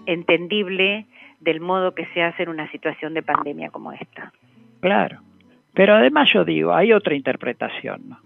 entendible 0.07 1.07
del 1.41 1.61
modo 1.61 1.95
que 1.95 2.07
se 2.15 2.23
hace 2.23 2.43
en 2.45 2.51
una 2.51 2.71
situación 2.71 3.15
de 3.15 3.23
pandemia 3.23 3.71
como 3.71 3.93
esta. 3.93 4.33
Claro. 4.81 5.21
Pero 5.75 5.95
además 5.95 6.31
yo 6.33 6.45
digo, 6.45 6.75
hay 6.75 6.93
otra 6.93 7.15
interpretación, 7.15 8.11
¿no? 8.11 8.19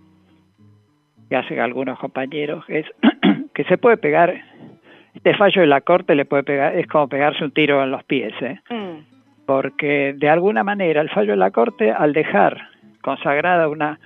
Que 1.28 1.36
hacen 1.36 1.60
algunos 1.60 1.98
compañeros, 1.98 2.64
que 2.66 2.80
es 2.80 2.86
que 3.54 3.64
se 3.64 3.78
puede 3.78 3.96
pegar, 3.96 4.34
este 5.14 5.34
fallo 5.34 5.60
de 5.60 5.66
la 5.66 5.80
Corte 5.80 6.14
le 6.14 6.24
puede 6.24 6.42
pegar, 6.42 6.74
es 6.76 6.86
como 6.86 7.08
pegarse 7.08 7.44
un 7.44 7.52
tiro 7.52 7.82
en 7.82 7.90
los 7.90 8.04
pies, 8.04 8.34
¿eh? 8.42 8.60
Porque 9.46 10.14
de 10.16 10.28
alguna 10.28 10.64
manera 10.64 11.00
el 11.00 11.10
fallo 11.10 11.32
de 11.32 11.36
la 11.36 11.50
Corte, 11.50 11.92
al 11.92 12.12
dejar 12.12 12.68
consagrada 13.02 13.68
una, 13.68 14.00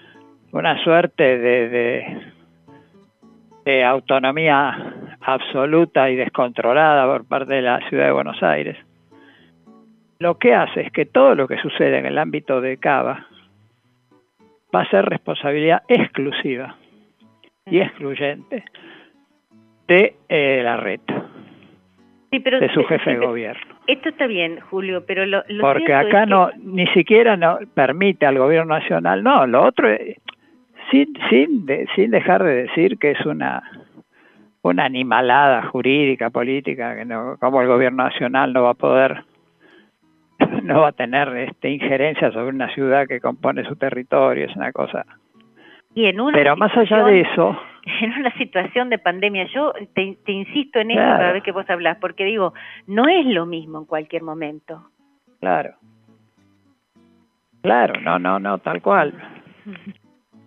una 0.52 0.82
suerte 0.82 1.38
de, 1.38 1.68
de, 1.68 2.22
de 3.64 3.84
autonomía 3.84 4.94
absoluta 5.20 6.10
y 6.10 6.16
descontrolada 6.16 7.06
por 7.06 7.26
parte 7.26 7.54
de 7.54 7.62
la 7.62 7.80
ciudad 7.88 8.06
de 8.06 8.12
Buenos 8.12 8.42
Aires, 8.42 8.76
lo 10.20 10.36
que 10.38 10.54
hace 10.54 10.80
es 10.82 10.92
que 10.92 11.06
todo 11.06 11.34
lo 11.34 11.46
que 11.46 11.58
sucede 11.58 11.98
en 11.98 12.06
el 12.06 12.18
ámbito 12.18 12.60
de 12.60 12.76
Cava 12.78 13.26
va 14.74 14.82
a 14.82 14.90
ser 14.90 15.04
responsabilidad 15.04 15.82
exclusiva 15.88 16.76
y 17.66 17.80
excluyente 17.80 18.64
de 19.86 20.14
eh, 20.28 20.60
la 20.62 20.76
red, 20.76 21.00
Sí, 22.30 22.40
pero 22.40 22.60
de 22.60 22.68
su 22.74 22.84
jefe 22.84 23.10
de 23.12 23.16
gobierno. 23.26 23.74
Esto 23.86 24.10
está 24.10 24.26
bien, 24.26 24.60
Julio, 24.60 25.04
pero 25.06 25.24
lo, 25.24 25.42
lo 25.48 25.62
Porque 25.62 25.94
acá 25.94 26.20
es 26.22 26.24
que- 26.26 26.30
no, 26.30 26.50
ni 26.62 26.86
siquiera 26.88 27.36
no 27.38 27.58
permite 27.72 28.26
al 28.26 28.36
gobierno 28.38 28.74
nacional, 28.74 29.22
no, 29.22 29.46
lo 29.46 29.64
otro, 29.64 29.88
es- 29.88 30.18
sin, 30.90 31.14
sin, 31.30 31.64
de- 31.64 31.86
sin 31.94 32.10
dejar 32.10 32.42
de 32.42 32.64
decir 32.64 32.98
que 32.98 33.12
es 33.12 33.24
una, 33.24 33.62
una 34.62 34.84
animalada 34.84 35.62
jurídica, 35.68 36.28
política, 36.28 36.94
que 36.96 37.06
no, 37.06 37.36
como 37.40 37.62
el 37.62 37.68
gobierno 37.68 38.04
nacional 38.04 38.52
no 38.52 38.64
va 38.64 38.70
a 38.70 38.74
poder, 38.74 39.22
no 40.62 40.80
va 40.82 40.88
a 40.88 40.92
tener 40.92 41.28
este, 41.36 41.70
injerencia 41.70 42.30
sobre 42.32 42.48
una 42.50 42.72
ciudad 42.74 43.06
que 43.06 43.20
compone 43.20 43.64
su 43.64 43.76
territorio, 43.76 44.46
es 44.46 44.56
una 44.56 44.72
cosa. 44.72 45.04
y 45.94 46.06
en 46.06 46.20
una 46.20 46.32
Pero 46.36 46.56
más 46.56 46.76
allá 46.76 47.04
de 47.04 47.20
eso, 47.22 47.58
en 48.02 48.12
una 48.12 48.32
situación 48.36 48.90
de 48.90 48.98
pandemia, 48.98 49.46
yo 49.54 49.72
te, 49.94 50.16
te 50.24 50.32
insisto 50.32 50.78
en 50.80 50.90
eso 50.92 51.00
Claro. 51.00 51.18
cada 51.18 51.32
vez 51.32 51.42
que 51.42 51.52
vos 51.52 51.68
hablas, 51.70 51.96
porque 52.00 52.24
digo, 52.24 52.52
no 52.86 53.06
es 53.08 53.26
lo 53.26 53.46
mismo 53.46 53.78
en 53.78 53.84
cualquier 53.86 54.22
momento. 54.22 54.90
Claro. 55.40 55.74
Claro, 57.62 58.00
no, 58.00 58.18
no, 58.18 58.38
no, 58.38 58.58
tal 58.58 58.80
cual. 58.82 59.12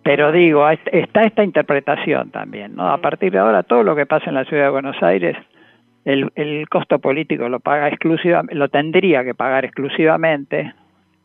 Pero 0.02 0.32
digo, 0.32 0.68
est- 0.68 0.88
está 0.90 1.22
esta 1.22 1.44
interpretación 1.44 2.30
también, 2.30 2.74
¿no? 2.74 2.88
A 2.88 2.98
partir 2.98 3.30
de 3.32 3.38
ahora, 3.38 3.62
todo 3.62 3.82
lo 3.84 3.94
que 3.94 4.06
pasa 4.06 4.30
en 4.30 4.34
la 4.34 4.44
ciudad 4.44 4.64
de 4.64 4.70
Buenos 4.70 5.00
Aires, 5.02 5.36
el, 6.04 6.30
el 6.34 6.68
costo 6.68 6.98
político 6.98 7.48
lo 7.48 7.60
paga 7.60 7.88
exclusivamente, 7.88 8.54
lo 8.54 8.68
tendría 8.68 9.24
que 9.24 9.34
pagar 9.34 9.64
exclusivamente. 9.64 10.74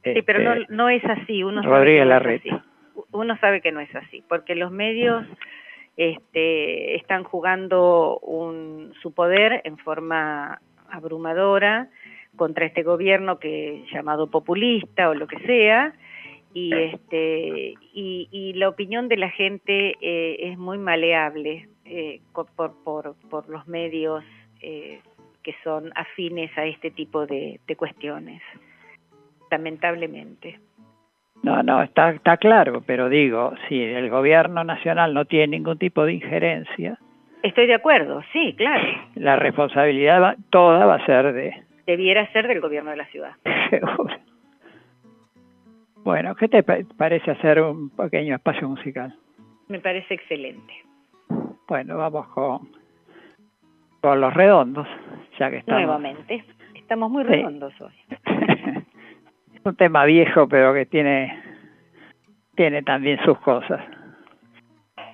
Sí, 0.03 0.21
pero 0.25 0.39
no, 0.39 0.53
este, 0.53 0.73
no 0.73 0.89
es 0.89 1.03
así. 1.05 1.43
Uno 1.43 1.61
sabe 1.63 1.75
Rodríguez 1.75 2.01
que 2.01 2.05
no 2.05 2.15
es 2.15 2.23
Larreta. 2.23 2.55
así. 2.55 2.63
Uno 3.11 3.37
sabe 3.37 3.61
que 3.61 3.71
no 3.71 3.79
es 3.79 3.95
así, 3.95 4.23
porque 4.27 4.55
los 4.55 4.71
medios 4.71 5.25
este, 5.97 6.95
están 6.95 7.23
jugando 7.23 8.19
un, 8.19 8.93
su 9.01 9.13
poder 9.13 9.61
en 9.63 9.77
forma 9.77 10.59
abrumadora 10.89 11.89
contra 12.35 12.65
este 12.65 12.83
gobierno 12.83 13.39
que 13.39 13.83
llamado 13.91 14.27
populista 14.29 15.09
o 15.09 15.15
lo 15.15 15.27
que 15.27 15.39
sea 15.39 15.93
y 16.53 16.73
este 16.73 17.73
y, 17.93 18.29
y 18.31 18.53
la 18.53 18.69
opinión 18.69 19.07
de 19.09 19.17
la 19.17 19.29
gente 19.29 19.95
eh, 20.01 20.51
es 20.51 20.57
muy 20.57 20.77
maleable 20.77 21.67
eh, 21.85 22.21
por, 22.55 22.73
por, 22.83 23.15
por 23.29 23.49
los 23.49 23.67
medios 23.67 24.23
eh, 24.61 25.01
que 25.43 25.55
son 25.63 25.91
afines 25.95 26.55
a 26.57 26.65
este 26.65 26.91
tipo 26.91 27.25
de, 27.25 27.59
de 27.67 27.75
cuestiones 27.75 28.41
lamentablemente 29.49 30.59
No, 31.43 31.61
no, 31.63 31.81
está, 31.83 32.11
está 32.11 32.37
claro, 32.37 32.81
pero 32.85 33.09
digo, 33.09 33.53
si 33.69 33.81
el 33.81 34.09
gobierno 34.09 34.63
nacional 34.63 35.13
no 35.13 35.25
tiene 35.25 35.57
ningún 35.57 35.77
tipo 35.77 36.03
de 36.05 36.13
injerencia, 36.13 36.97
estoy 37.43 37.67
de 37.67 37.75
acuerdo 37.75 38.21
sí 38.33 38.53
claro 38.57 38.83
la 39.15 39.35
responsabilidad 39.37 40.21
va- 40.21 40.35
toda 40.49 40.85
va 40.85 40.95
a 40.95 41.05
ser 41.05 41.33
de, 41.33 41.53
debiera 41.85 42.29
ser 42.33 42.47
del 42.47 42.59
gobierno 42.61 42.91
de 42.91 42.97
la 42.97 43.05
ciudad 43.07 43.31
Seguro. 43.69 44.15
Bueno, 46.03 46.35
¿qué 46.35 46.47
te 46.47 46.63
pa- 46.63 46.77
parece 46.97 47.31
hacer 47.31 47.61
un 47.61 47.89
pequeño 47.89 48.35
espacio 48.35 48.67
musical? 48.67 49.13
me 49.67 49.79
parece 49.79 50.13
excelente 50.13 50.73
Bueno, 51.67 51.97
vamos 51.97 52.27
con, 52.29 52.69
los 54.15 54.33
redondos, 54.33 54.87
ya 55.39 55.49
que 55.49 55.57
estamos. 55.57 55.81
nuevamente 55.83 56.43
estamos 56.75 57.09
muy 57.11 57.23
Sí. 57.25 57.29
redondos 57.29 57.73
hoy 57.81 57.93
Es 59.55 59.65
un 59.65 59.75
tema 59.75 60.05
viejo, 60.05 60.47
pero 60.47 60.73
que 60.73 60.85
tiene, 60.85 61.41
tiene 62.55 62.83
también 62.83 63.19
sus 63.25 63.37
cosas. 63.39 63.81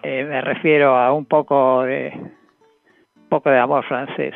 Eh, 0.03 0.26
me 0.26 0.41
refiero 0.41 0.95
a 0.95 1.11
un 1.14 1.26
poco 1.26 1.84
de, 1.84 2.11
un 2.15 3.30
poco 3.30 3.49
de 3.49 3.57
amor 3.57 3.84
francés. 3.86 4.36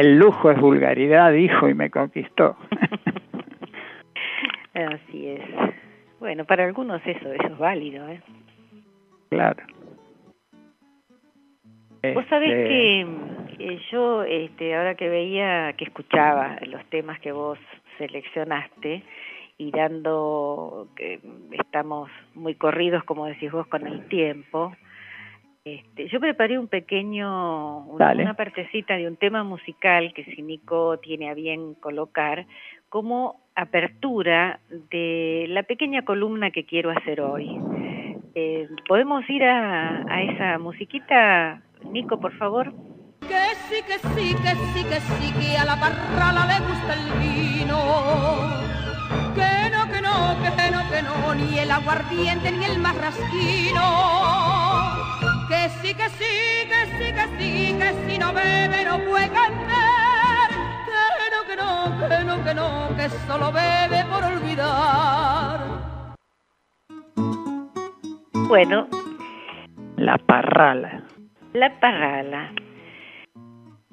El 0.00 0.18
lujo 0.18 0.50
es 0.50 0.58
vulgaridad, 0.58 1.32
dijo 1.32 1.68
y 1.68 1.74
me 1.74 1.90
conquistó. 1.90 2.56
Así 4.74 5.28
es. 5.28 5.42
Bueno, 6.18 6.44
para 6.44 6.64
algunos 6.64 7.00
eso, 7.06 7.32
eso 7.32 7.46
es 7.46 7.58
válido, 7.58 8.08
¿eh? 8.08 8.20
Claro. 9.28 9.62
Vos 12.14 12.24
sabés 12.30 12.50
Este, 12.50 12.68
que, 12.68 13.06
que 13.58 13.78
yo, 13.92 14.22
este, 14.22 14.74
ahora 14.74 14.94
que 14.94 15.10
veía, 15.10 15.74
que 15.74 15.84
escuchaba 15.84 16.56
los 16.66 16.82
temas 16.86 17.20
que 17.20 17.32
vos 17.32 17.58
seleccionaste 17.98 19.02
y 19.58 19.70
dando 19.70 20.88
que 20.96 21.20
estamos 21.52 22.10
muy 22.34 22.54
corridos, 22.54 23.04
como 23.04 23.26
decís 23.26 23.52
vos, 23.52 23.66
con 23.66 23.86
el 23.86 24.08
tiempo, 24.08 24.72
este, 25.74 26.08
yo 26.08 26.20
preparé 26.20 26.58
un 26.58 26.68
pequeño, 26.68 27.84
una, 27.86 28.12
una 28.12 28.34
partecita 28.34 28.96
de 28.96 29.06
un 29.06 29.16
tema 29.16 29.44
musical 29.44 30.12
que 30.14 30.24
si 30.24 30.42
Nico 30.42 30.98
tiene 30.98 31.30
a 31.30 31.34
bien 31.34 31.74
colocar 31.74 32.46
como 32.88 33.40
apertura 33.54 34.60
de 34.90 35.46
la 35.48 35.62
pequeña 35.62 36.02
columna 36.02 36.50
que 36.50 36.64
quiero 36.64 36.90
hacer 36.90 37.20
hoy. 37.20 37.58
Eh, 38.34 38.68
¿Podemos 38.86 39.28
ir 39.28 39.44
a, 39.44 40.04
a 40.08 40.22
esa 40.22 40.58
musiquita, 40.58 41.62
Nico, 41.84 42.20
por 42.20 42.32
favor? 42.36 42.72
Que 43.20 43.54
sí, 43.68 43.82
que 43.86 43.98
sí, 44.08 44.34
que 44.42 44.54
sí, 44.72 44.84
que 44.84 45.00
sí, 45.00 45.32
que 45.38 45.56
a 45.56 45.64
la 45.64 45.76
parrala 45.76 46.46
le 46.46 46.58
gusta 46.66 46.94
el 46.94 47.06
vino. 47.20 47.78
Que 49.34 49.70
no, 49.70 49.86
que 49.92 50.00
no, 50.00 50.36
que 50.42 50.70
no, 50.70 50.90
que 50.90 51.02
no, 51.02 51.34
ni 51.34 51.58
el 51.58 51.70
aguardiente 51.70 52.50
ni 52.50 52.64
el 52.64 52.78
marrasquino. 52.78 54.49
Que 55.70 55.88
sí, 55.88 55.94
que 55.94 56.08
sí, 56.10 56.68
que 56.68 56.86
sí, 56.98 57.12
que 57.12 57.26
sí, 57.38 57.78
que 57.78 58.12
si 58.12 58.18
no 58.18 58.32
bebe 58.32 58.84
no 58.84 58.98
puede 59.04 59.28
cantar. 59.28 60.50
Que 60.84 61.30
no, 61.30 61.46
que 61.46 61.56
no, 61.56 62.08
que 62.08 62.24
no, 62.24 62.44
que 62.44 62.54
no, 62.54 62.96
que 62.96 63.08
solo 63.26 63.52
bebe 63.52 64.04
por 64.10 64.24
olvidar. 64.24 65.60
Bueno, 68.48 68.88
La 69.96 70.18
parrala. 70.18 71.02
la 71.52 71.78
parrala. 71.78 72.52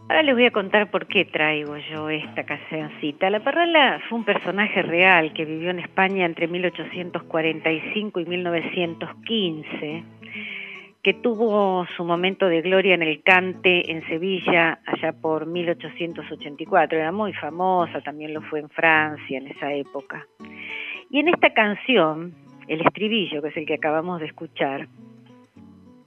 Ahora 0.10 0.24
les 0.24 0.36
voy 0.36 0.46
a 0.46 0.52
contar 0.52 0.90
por 0.90 1.06
qué 1.08 1.26
traigo 1.26 1.76
yo 1.78 2.10
esta 2.10 2.44
cancioncita. 2.46 3.30
La 3.30 3.42
Parrala 3.42 4.00
fue 4.08 4.18
un 4.20 4.24
personaje 4.24 4.82
real 4.82 5.34
que 5.34 5.44
vivió 5.44 5.70
en 5.70 5.80
España 5.80 6.26
entre 6.26 6.48
1845 6.48 8.22
y 8.22 8.26
1915, 8.26 10.04
que 11.08 11.14
tuvo 11.14 11.88
su 11.96 12.04
momento 12.04 12.50
de 12.50 12.62
gloria 12.62 12.94
en 12.94 13.02
el 13.02 13.24
cante 13.24 13.94
en 13.94 14.06
Sevilla 14.08 14.82
allá 14.86 15.14
por 15.14 15.46
1884. 15.46 17.00
Era 17.00 17.14
muy 17.14 17.32
famosa, 17.32 18.02
también 18.02 18.34
lo 18.34 18.42
fue 18.42 18.60
en 18.60 18.68
Francia 18.68 19.38
en 19.38 19.48
esa 19.48 19.72
época. 19.72 20.28
Y 21.10 21.20
en 21.20 21.30
esta 21.30 21.54
canción, 21.54 22.36
el 22.68 22.82
estribillo, 22.82 23.42
que 23.42 23.48
es 23.48 23.56
el 23.56 23.66
que 23.66 23.76
acabamos 23.76 24.20
de 24.20 24.26
escuchar, 24.26 24.90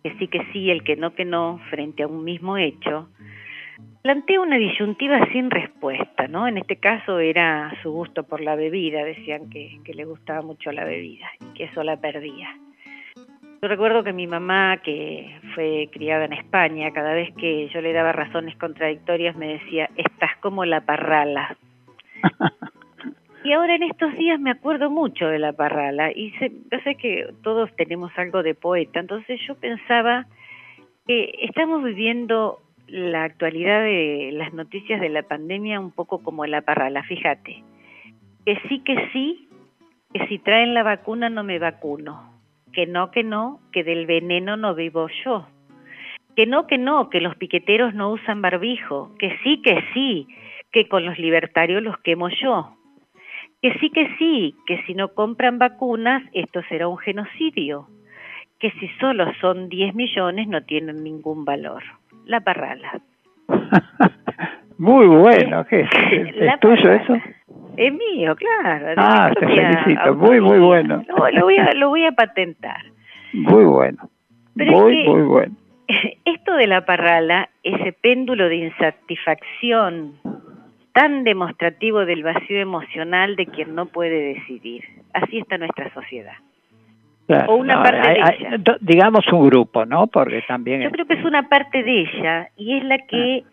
que 0.03 0.13
sí 0.19 0.29
que 0.29 0.45
sí, 0.53 0.71
el 0.71 0.85
que 0.85 0.97
no 0.97 1.15
que 1.15 1.25
no, 1.25 1.59
frente 1.71 2.03
a 2.03 2.07
un 2.07 2.23
mismo 2.23 2.59
hecho, 2.59 3.09
plantea 4.03 4.39
una 4.39 4.59
disyuntiva 4.59 5.27
sin 5.33 5.51
respuesta, 5.51 6.29
¿no? 6.29 6.47
En 6.47 6.59
este 6.59 6.77
caso 6.77 7.21
era 7.21 7.73
su 7.83 7.91
gusto 7.91 8.25
por 8.25 8.43
la 8.43 8.55
bebida, 8.55 9.03
decían 9.03 9.49
que, 9.49 9.81
que 9.83 9.95
le 9.95 10.05
gustaba 10.05 10.43
mucho 10.43 10.71
la 10.73 10.85
bebida 10.85 11.27
y 11.41 11.55
que 11.55 11.65
eso 11.65 11.83
la 11.85 11.97
perdía. 11.97 12.51
Yo 13.63 13.69
recuerdo 13.69 14.03
que 14.03 14.15
mi 14.15 14.27
mamá, 14.27 14.79
que 14.79 15.39
fue 15.55 15.91
criada 15.93 16.25
en 16.25 16.33
España, 16.33 16.93
cada 16.93 17.13
vez 17.13 17.31
que 17.35 17.69
yo 17.69 17.83
le 17.83 17.93
daba 17.93 18.13
razones 18.13 18.57
contradictorias 18.57 19.37
me 19.37 19.59
decía, 19.59 19.91
estás 19.97 20.35
como 20.41 20.65
la 20.65 20.81
parrala. 20.81 21.59
y 23.45 23.53
ahora 23.53 23.75
en 23.75 23.83
estos 23.83 24.15
días 24.17 24.41
me 24.41 24.51
acuerdo 24.51 24.89
mucho 24.89 25.27
de 25.27 25.39
la 25.39 25.53
parrala 25.53 26.11
y 26.11 26.31
sé, 26.39 26.51
yo 26.73 26.79
sé 26.85 26.95
que 26.95 27.35
todos 27.43 27.71
tenemos 27.77 28.11
algo 28.17 28.43
de 28.43 28.55
poeta, 28.55 28.99
entonces 28.99 29.39
yo 29.47 29.55
pensaba 29.57 30.25
que 31.07 31.31
estamos 31.43 31.85
viviendo 31.85 32.61
la 32.87 33.25
actualidad 33.25 33.83
de 33.83 34.31
las 34.33 34.55
noticias 34.55 35.03
de 35.03 35.11
la 35.11 35.23
pandemia 35.23 35.81
un 35.81 35.91
poco 35.91 36.23
como 36.23 36.47
la 36.47 36.63
parrala, 36.63 37.03
fíjate, 37.03 37.63
que 38.47 38.59
sí, 38.71 38.81
que 38.81 39.11
sí, 39.13 39.49
que 40.15 40.27
si 40.29 40.39
traen 40.39 40.73
la 40.73 40.83
vacuna 40.83 41.29
no 41.29 41.45
me 41.45 41.59
vacuno, 41.59 42.40
que 42.73 42.87
no, 42.87 43.11
que 43.11 43.23
no, 43.25 43.61
que 43.73 43.85
del 43.85 44.07
veneno 44.07 44.57
no 44.57 44.75
vivo 44.75 45.09
yo, 45.25 45.47
que 46.37 46.47
no, 46.47 46.67
que 46.67 46.79
no, 46.79 47.11
que 47.11 47.21
los 47.21 47.37
piqueteros 47.37 47.95
no 47.95 48.11
usan 48.11 48.43
barbijo, 48.43 49.15
que 49.19 49.37
sí, 49.43 49.61
que 49.63 49.83
sí, 49.93 50.29
que 50.73 50.89
con 50.89 51.05
los 51.05 51.19
libertarios 51.19 51.83
los 51.83 51.99
quemo 51.99 52.29
yo, 52.29 52.77
que 53.63 53.73
sí, 53.75 53.91
que 53.91 54.09
sí, 54.19 54.55
que 54.67 54.83
si 54.85 54.95
no 54.95 55.09
compran 55.09 55.59
vacunas 55.59 56.23
esto 56.33 56.63
será 56.69 56.89
un 56.89 56.99
genocidio, 56.99 57.89
que 58.59 58.71
si 58.73 58.89
solo 59.01 59.33
son 59.41 59.69
10 59.69 59.95
millones 59.95 60.49
no 60.49 60.63
tienen 60.63 61.03
ningún 61.03 61.45
valor. 61.45 61.83
La 62.27 62.41
parrala. 62.41 63.01
Muy 64.79 65.07
bueno, 65.07 65.67
¿qué 65.67 65.81
es? 65.81 65.91
¿Es, 66.13 66.37
La 66.37 66.55
es 66.55 66.61
tuyo 66.61 66.77
parrala. 66.77 67.03
eso? 67.03 67.15
Es 67.77 67.93
mío, 67.93 68.35
claro. 68.37 68.87
de 68.87 68.95
Ah, 68.97 69.31
te 69.39 69.47
felicito, 69.47 70.15
muy, 70.15 70.41
muy 70.41 70.59
bueno. 70.59 71.03
No, 71.09 71.31
lo 71.31 71.45
voy 71.45 71.57
a, 71.57 71.73
lo 71.75 71.89
voy 71.91 72.05
a 72.07 72.13
patentar. 72.13 72.83
Muy 73.33 73.65
bueno. 73.65 74.09
Pero 74.57 74.71
es 74.71 74.83
muy, 74.83 75.03
que- 75.05 75.09
muy 75.11 75.23
bueno. 75.23 75.55
Esto 76.25 76.55
de 76.55 76.67
la 76.67 76.85
parrala, 76.85 77.49
ese 77.63 77.93
péndulo 77.93 78.49
de 78.49 78.57
insatisfacción 78.57 80.15
tan 80.93 81.25
demostrativo 81.25 82.05
del 82.05 82.23
vacío 82.25 82.59
emocional 82.61 83.37
de 83.37 83.47
quien 83.47 83.75
no 83.75 83.87
puede 83.87 84.35
decidir. 84.35 84.85
Así 85.13 85.39
está 85.39 85.57
nuestra 85.59 85.93
sociedad. 85.95 86.35
Claro, 87.27 87.53
o 87.53 87.57
una 87.57 87.77
no, 87.77 87.83
parte 87.83 88.09
hay- 88.09 88.39
de 88.39 88.47
ella. 88.57 88.77
digamos 88.81 89.25
un 89.33 89.47
grupo, 89.49 89.87
¿no? 89.87 90.09
Porque 90.09 90.43
también... 90.49 90.83
Yo 90.83 90.91
creo 90.91 91.07
que 91.07 91.15
es 91.15 91.25
una 91.25 91.49
parte 91.49 91.83
de 91.85 92.01
ella 92.01 92.49
y 92.57 92.77
es 92.77 92.85
la 92.85 92.99
que 92.99 93.45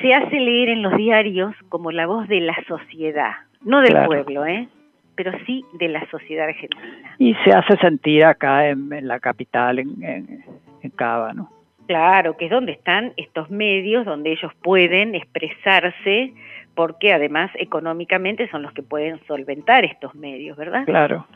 se 0.00 0.12
hace 0.14 0.38
leer 0.38 0.68
en 0.70 0.82
los 0.82 0.94
diarios 0.96 1.54
como 1.70 1.90
la 1.90 2.06
voz 2.06 2.28
de 2.28 2.40
la 2.40 2.56
sociedad, 2.68 3.32
no 3.64 3.80
del 3.80 3.90
Claro. 3.90 4.06
pueblo, 4.06 4.46
¿eh? 4.46 4.68
pero 5.16 5.32
sí 5.46 5.64
de 5.74 5.88
la 5.88 6.04
sociedad 6.10 6.48
argentina. 6.48 7.14
Y 7.18 7.34
se 7.44 7.50
hace 7.52 7.76
sentir 7.78 8.24
acá 8.24 8.68
en, 8.68 8.92
en 8.92 9.06
la 9.06 9.20
capital, 9.20 9.78
en, 9.78 10.02
en, 10.02 10.44
en 10.82 10.90
Cava, 10.90 11.32
¿no? 11.32 11.50
Claro, 11.86 12.36
que 12.36 12.46
es 12.46 12.50
donde 12.50 12.72
están 12.72 13.12
estos 13.16 13.50
medios, 13.50 14.04
donde 14.06 14.32
ellos 14.32 14.52
pueden 14.62 15.14
expresarse, 15.14 16.32
porque 16.74 17.12
además 17.12 17.50
económicamente 17.56 18.48
son 18.50 18.62
los 18.62 18.72
que 18.72 18.82
pueden 18.82 19.20
solventar 19.26 19.84
estos 19.84 20.14
medios, 20.14 20.56
¿verdad? 20.56 20.84
Claro. 20.86 21.26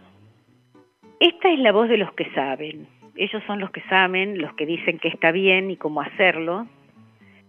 Esta 1.21 1.51
es 1.51 1.59
la 1.59 1.71
voz 1.73 1.89
de 1.89 1.99
los 1.99 2.13
que 2.15 2.31
saben. 2.33 2.87
Ellos 3.17 3.43
son 3.47 3.61
los 3.61 3.71
que 3.71 3.83
saben, 3.83 4.39
los 4.41 4.55
que 4.55 4.67
dicen 4.67 4.99
que 4.99 5.09
está 5.09 5.33
bien 5.33 5.71
y 5.71 5.77
cómo 5.77 6.01
hacerlo. 6.01 6.67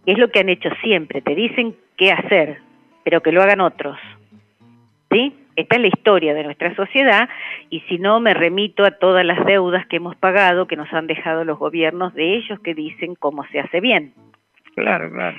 Es 0.06 0.18
lo 0.18 0.28
que 0.30 0.40
han 0.40 0.48
hecho 0.48 0.70
siempre. 0.82 1.22
Te 1.22 1.34
dicen 1.34 1.74
qué 1.96 2.12
hacer, 2.12 2.58
pero 3.04 3.20
que 3.22 3.32
lo 3.32 3.42
hagan 3.42 3.60
otros. 3.60 3.96
¿Sí? 5.10 5.34
Esta 5.56 5.76
es 5.76 5.82
la 5.82 5.88
historia 5.88 6.34
de 6.34 6.44
nuestra 6.44 6.74
sociedad 6.74 7.28
y 7.68 7.80
si 7.80 7.98
no 7.98 8.20
me 8.20 8.32
remito 8.32 8.84
a 8.84 8.92
todas 8.92 9.24
las 9.26 9.44
deudas 9.44 9.86
que 9.86 9.96
hemos 9.96 10.16
pagado, 10.16 10.66
que 10.66 10.76
nos 10.76 10.92
han 10.92 11.06
dejado 11.06 11.44
los 11.44 11.58
gobiernos 11.58 12.14
de 12.14 12.36
ellos 12.36 12.60
que 12.60 12.74
dicen 12.74 13.14
cómo 13.14 13.44
se 13.48 13.60
hace 13.60 13.80
bien. 13.80 14.14
Claro, 14.74 15.10
claro. 15.10 15.36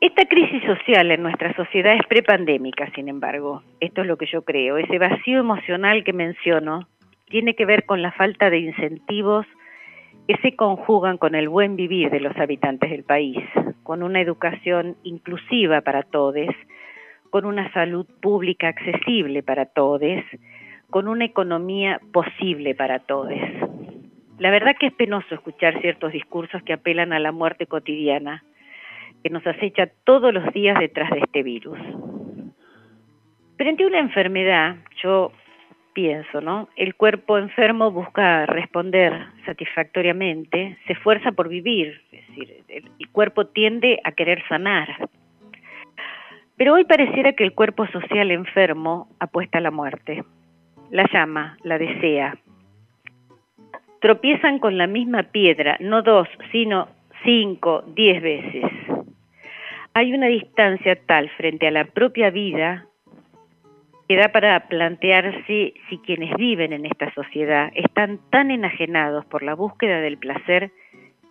Esta 0.00 0.26
crisis 0.26 0.62
social 0.64 1.10
en 1.10 1.22
nuestra 1.22 1.54
sociedad 1.54 1.94
es 1.94 2.06
prepandémica, 2.06 2.90
sin 2.94 3.08
embargo. 3.08 3.62
Esto 3.80 4.02
es 4.02 4.06
lo 4.06 4.18
que 4.18 4.26
yo 4.26 4.42
creo. 4.42 4.76
Ese 4.76 4.98
vacío 4.98 5.40
emocional 5.40 6.04
que 6.04 6.12
menciono 6.12 6.86
tiene 7.30 7.54
que 7.54 7.64
ver 7.64 7.86
con 7.86 8.02
la 8.02 8.12
falta 8.12 8.50
de 8.50 8.58
incentivos 8.58 9.46
que 10.28 10.36
se 10.38 10.54
conjugan 10.54 11.18
con 11.18 11.34
el 11.34 11.48
buen 11.48 11.76
vivir 11.76 12.10
de 12.10 12.20
los 12.20 12.36
habitantes 12.36 12.90
del 12.90 13.04
país, 13.04 13.38
con 13.82 14.02
una 14.02 14.20
educación 14.20 14.96
inclusiva 15.02 15.80
para 15.80 16.02
todos, 16.02 16.54
con 17.30 17.44
una 17.44 17.72
salud 17.72 18.06
pública 18.20 18.68
accesible 18.68 19.42
para 19.42 19.66
todos, 19.66 20.00
con 20.90 21.08
una 21.08 21.24
economía 21.24 22.00
posible 22.12 22.74
para 22.74 23.00
todos. 23.00 23.38
La 24.38 24.50
verdad 24.50 24.76
que 24.78 24.86
es 24.86 24.92
penoso 24.92 25.34
escuchar 25.34 25.80
ciertos 25.80 26.12
discursos 26.12 26.62
que 26.62 26.74
apelan 26.74 27.12
a 27.12 27.18
la 27.18 27.32
muerte 27.32 27.66
cotidiana, 27.66 28.44
que 29.22 29.30
nos 29.30 29.46
acecha 29.46 29.88
todos 30.04 30.32
los 30.32 30.52
días 30.52 30.78
detrás 30.78 31.10
de 31.10 31.20
este 31.20 31.42
virus. 31.42 31.78
Frente 33.56 33.84
a 33.84 33.86
una 33.86 33.98
enfermedad, 33.98 34.76
yo 35.02 35.32
pienso, 35.96 36.42
¿no? 36.42 36.68
El 36.76 36.94
cuerpo 36.94 37.38
enfermo 37.38 37.90
busca 37.90 38.44
responder 38.44 39.14
satisfactoriamente, 39.46 40.76
se 40.86 40.92
esfuerza 40.92 41.32
por 41.32 41.48
vivir, 41.48 42.02
es 42.12 42.28
decir, 42.28 42.64
el, 42.68 43.08
cuerpo 43.12 43.46
tiende 43.46 43.98
a 44.04 44.12
querer 44.12 44.46
sanar. 44.46 45.08
Pero 46.56 46.74
hoy 46.74 46.84
pareciera 46.84 47.32
que 47.32 47.44
el 47.44 47.52
cuerpo 47.52 47.86
social 47.88 48.30
enfermo 48.30 49.08
apuesta 49.18 49.58
a 49.58 49.60
la 49.60 49.70
muerte, 49.70 50.24
la 50.90 51.06
llama, 51.12 51.58
la 51.62 51.78
desea. 51.78 52.36
Tropiezan 54.00 54.58
con 54.58 54.78
la 54.78 54.86
misma 54.86 55.24
piedra, 55.24 55.76
no 55.80 56.02
dos, 56.02 56.28
sino 56.52 56.88
cinco, 57.24 57.82
diez 57.94 58.22
veces. 58.22 58.64
Hay 59.92 60.14
una 60.14 60.26
distancia 60.26 60.96
tal 61.06 61.28
frente 61.30 61.66
a 61.66 61.70
la 61.70 61.84
propia 61.84 62.30
vida 62.30 62.86
que 64.08 64.16
da 64.16 64.28
para 64.28 64.68
plantearse 64.68 65.74
si 65.88 65.98
quienes 65.98 66.34
viven 66.36 66.72
en 66.72 66.86
esta 66.86 67.12
sociedad 67.12 67.70
están 67.74 68.20
tan 68.30 68.50
enajenados 68.50 69.26
por 69.26 69.42
la 69.42 69.54
búsqueda 69.54 70.00
del 70.00 70.16
placer 70.16 70.70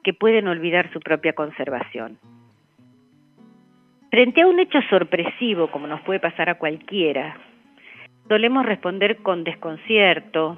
que 0.03 0.13
pueden 0.13 0.47
olvidar 0.47 0.91
su 0.91 0.99
propia 0.99 1.33
conservación. 1.33 2.19
Frente 4.15 4.43
a 4.43 4.47
un 4.47 4.61
hecho 4.61 4.79
sorpresivo, 4.89 5.69
como 5.69 5.87
nos 5.87 5.99
puede 6.03 6.21
pasar 6.21 6.49
a 6.49 6.55
cualquiera, 6.55 7.35
solemos 8.29 8.65
responder 8.65 9.17
con 9.17 9.43
desconcierto, 9.43 10.57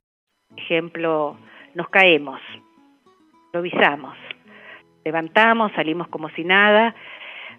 Ejemplo, 0.57 1.37
nos 1.75 1.89
caemos, 1.89 2.39
improvisamos, 3.45 4.17
levantamos, 5.03 5.71
salimos 5.73 6.07
como 6.07 6.29
si 6.29 6.43
nada, 6.43 6.95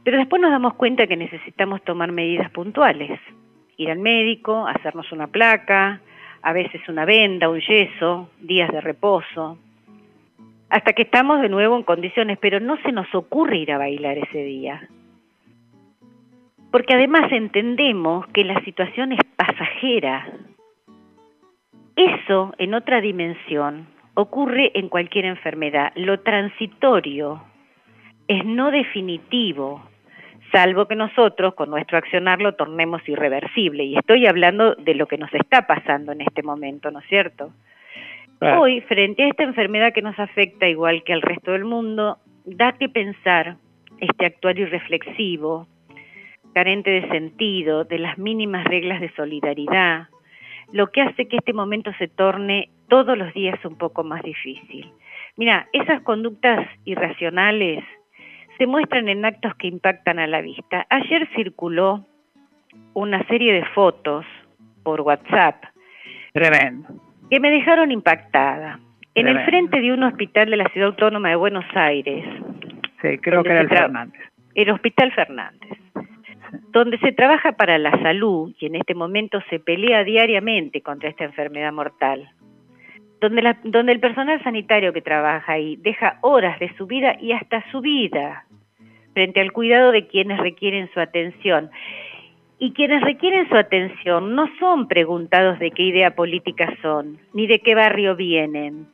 pero 0.04 0.18
después 0.18 0.40
nos 0.42 0.50
damos 0.50 0.74
cuenta 0.74 1.06
que 1.06 1.16
necesitamos 1.16 1.82
tomar 1.82 2.12
medidas 2.12 2.50
puntuales, 2.50 3.20
ir 3.76 3.90
al 3.90 3.98
médico, 3.98 4.66
hacernos 4.66 5.10
una 5.12 5.28
placa, 5.28 6.00
a 6.42 6.52
veces 6.52 6.80
una 6.88 7.04
venda, 7.04 7.48
un 7.48 7.60
yeso, 7.60 8.28
días 8.40 8.70
de 8.72 8.80
reposo, 8.80 9.58
hasta 10.70 10.92
que 10.92 11.02
estamos 11.02 11.40
de 11.40 11.48
nuevo 11.48 11.76
en 11.76 11.82
condiciones, 11.82 12.38
pero 12.40 12.58
no 12.58 12.76
se 12.78 12.92
nos 12.92 13.14
ocurre 13.14 13.58
ir 13.58 13.72
a 13.72 13.78
bailar 13.78 14.18
ese 14.18 14.42
día. 14.42 14.88
Porque 16.70 16.94
además 16.94 17.30
entendemos 17.30 18.26
que 18.28 18.44
la 18.44 18.58
situación 18.64 19.12
es 19.12 19.20
pasajera, 19.36 20.26
eso 21.96 22.54
en 22.58 22.74
otra 22.74 23.00
dimensión, 23.00 23.86
ocurre 24.14 24.70
en 24.74 24.88
cualquier 24.88 25.24
enfermedad. 25.24 25.92
Lo 25.96 26.20
transitorio 26.20 27.42
es 28.28 28.44
no 28.44 28.70
definitivo, 28.70 29.82
salvo 30.52 30.86
que 30.86 30.96
nosotros 30.96 31.54
con 31.54 31.70
nuestro 31.70 31.98
accionar 31.98 32.40
lo 32.40 32.54
tornemos 32.54 33.06
irreversible. 33.08 33.84
Y 33.84 33.96
estoy 33.96 34.26
hablando 34.26 34.74
de 34.74 34.94
lo 34.94 35.06
que 35.06 35.18
nos 35.18 35.32
está 35.34 35.66
pasando 35.66 36.12
en 36.12 36.20
este 36.20 36.42
momento, 36.42 36.90
¿no 36.90 37.00
es 37.00 37.06
cierto? 37.06 37.52
Hoy, 38.40 38.80
frente 38.82 39.22
a 39.22 39.28
esta 39.28 39.44
enfermedad 39.44 39.92
que 39.92 40.02
nos 40.02 40.18
afecta 40.18 40.66
igual 40.66 41.04
que 41.04 41.12
al 41.12 41.22
resto 41.22 41.52
del 41.52 41.64
mundo, 41.64 42.18
da 42.44 42.72
que 42.72 42.88
pensar 42.88 43.56
este 44.00 44.26
actuar 44.26 44.58
irreflexivo, 44.58 45.68
carente 46.52 46.90
de 46.90 47.08
sentido, 47.08 47.84
de 47.84 48.00
las 48.00 48.18
mínimas 48.18 48.64
reglas 48.64 49.00
de 49.00 49.12
solidaridad, 49.14 50.08
lo 50.72 50.90
que 50.90 51.02
hace 51.02 51.28
que 51.28 51.36
este 51.36 51.52
momento 51.52 51.92
se 51.98 52.08
torne 52.08 52.70
todos 52.88 53.16
los 53.16 53.32
días 53.34 53.62
un 53.64 53.76
poco 53.76 54.04
más 54.04 54.22
difícil. 54.22 54.90
Mira, 55.36 55.68
esas 55.72 56.02
conductas 56.02 56.66
irracionales 56.84 57.84
se 58.58 58.66
muestran 58.66 59.08
en 59.08 59.24
actos 59.24 59.54
que 59.56 59.66
impactan 59.68 60.18
a 60.18 60.26
la 60.26 60.40
vista. 60.40 60.86
Ayer 60.90 61.28
circuló 61.34 62.04
una 62.94 63.24
serie 63.26 63.52
de 63.52 63.64
fotos 63.66 64.24
por 64.82 65.00
WhatsApp. 65.02 65.62
Tremendo. 66.32 66.88
Que 67.30 67.40
me 67.40 67.50
dejaron 67.50 67.90
impactada. 67.90 68.78
En 69.14 69.28
el 69.28 69.44
frente 69.44 69.80
de 69.80 69.92
un 69.92 70.02
hospital 70.04 70.50
de 70.50 70.56
la 70.56 70.64
Ciudad 70.70 70.88
Autónoma 70.88 71.28
de 71.28 71.36
Buenos 71.36 71.64
Aires, 71.74 72.24
Sí, 73.02 73.18
creo 73.18 73.42
que 73.42 73.50
era 73.50 73.60
el 73.62 73.68
Fernández. 73.68 74.22
el 74.54 74.70
Hospital 74.70 75.12
Fernández, 75.12 75.78
donde 76.70 76.98
se 76.98 77.12
trabaja 77.12 77.52
para 77.52 77.78
la 77.78 77.90
salud 78.02 78.52
y 78.58 78.66
en 78.66 78.76
este 78.76 78.94
momento 78.94 79.40
se 79.48 79.58
pelea 79.58 80.04
diariamente 80.04 80.82
contra 80.82 81.08
esta 81.08 81.24
enfermedad 81.24 81.72
mortal, 81.72 82.30
donde, 83.20 83.56
donde 83.64 83.92
el 83.92 84.00
personal 84.00 84.42
sanitario 84.42 84.92
que 84.92 85.02
trabaja 85.02 85.52
ahí 85.52 85.76
deja 85.76 86.18
horas 86.20 86.58
de 86.58 86.74
su 86.76 86.86
vida 86.86 87.16
y 87.20 87.32
hasta 87.32 87.64
su 87.70 87.80
vida 87.80 88.46
frente 89.12 89.40
al 89.40 89.52
cuidado 89.52 89.92
de 89.92 90.06
quienes 90.06 90.38
requieren 90.38 90.90
su 90.92 91.00
atención. 91.00 91.70
Y 92.58 92.72
quienes 92.72 93.02
requieren 93.02 93.48
su 93.48 93.56
atención 93.56 94.36
no 94.36 94.48
son 94.60 94.86
preguntados 94.86 95.58
de 95.58 95.72
qué 95.72 95.82
idea 95.82 96.14
política 96.14 96.72
son, 96.80 97.18
ni 97.32 97.46
de 97.46 97.58
qué 97.58 97.74
barrio 97.74 98.14
vienen, 98.14 98.86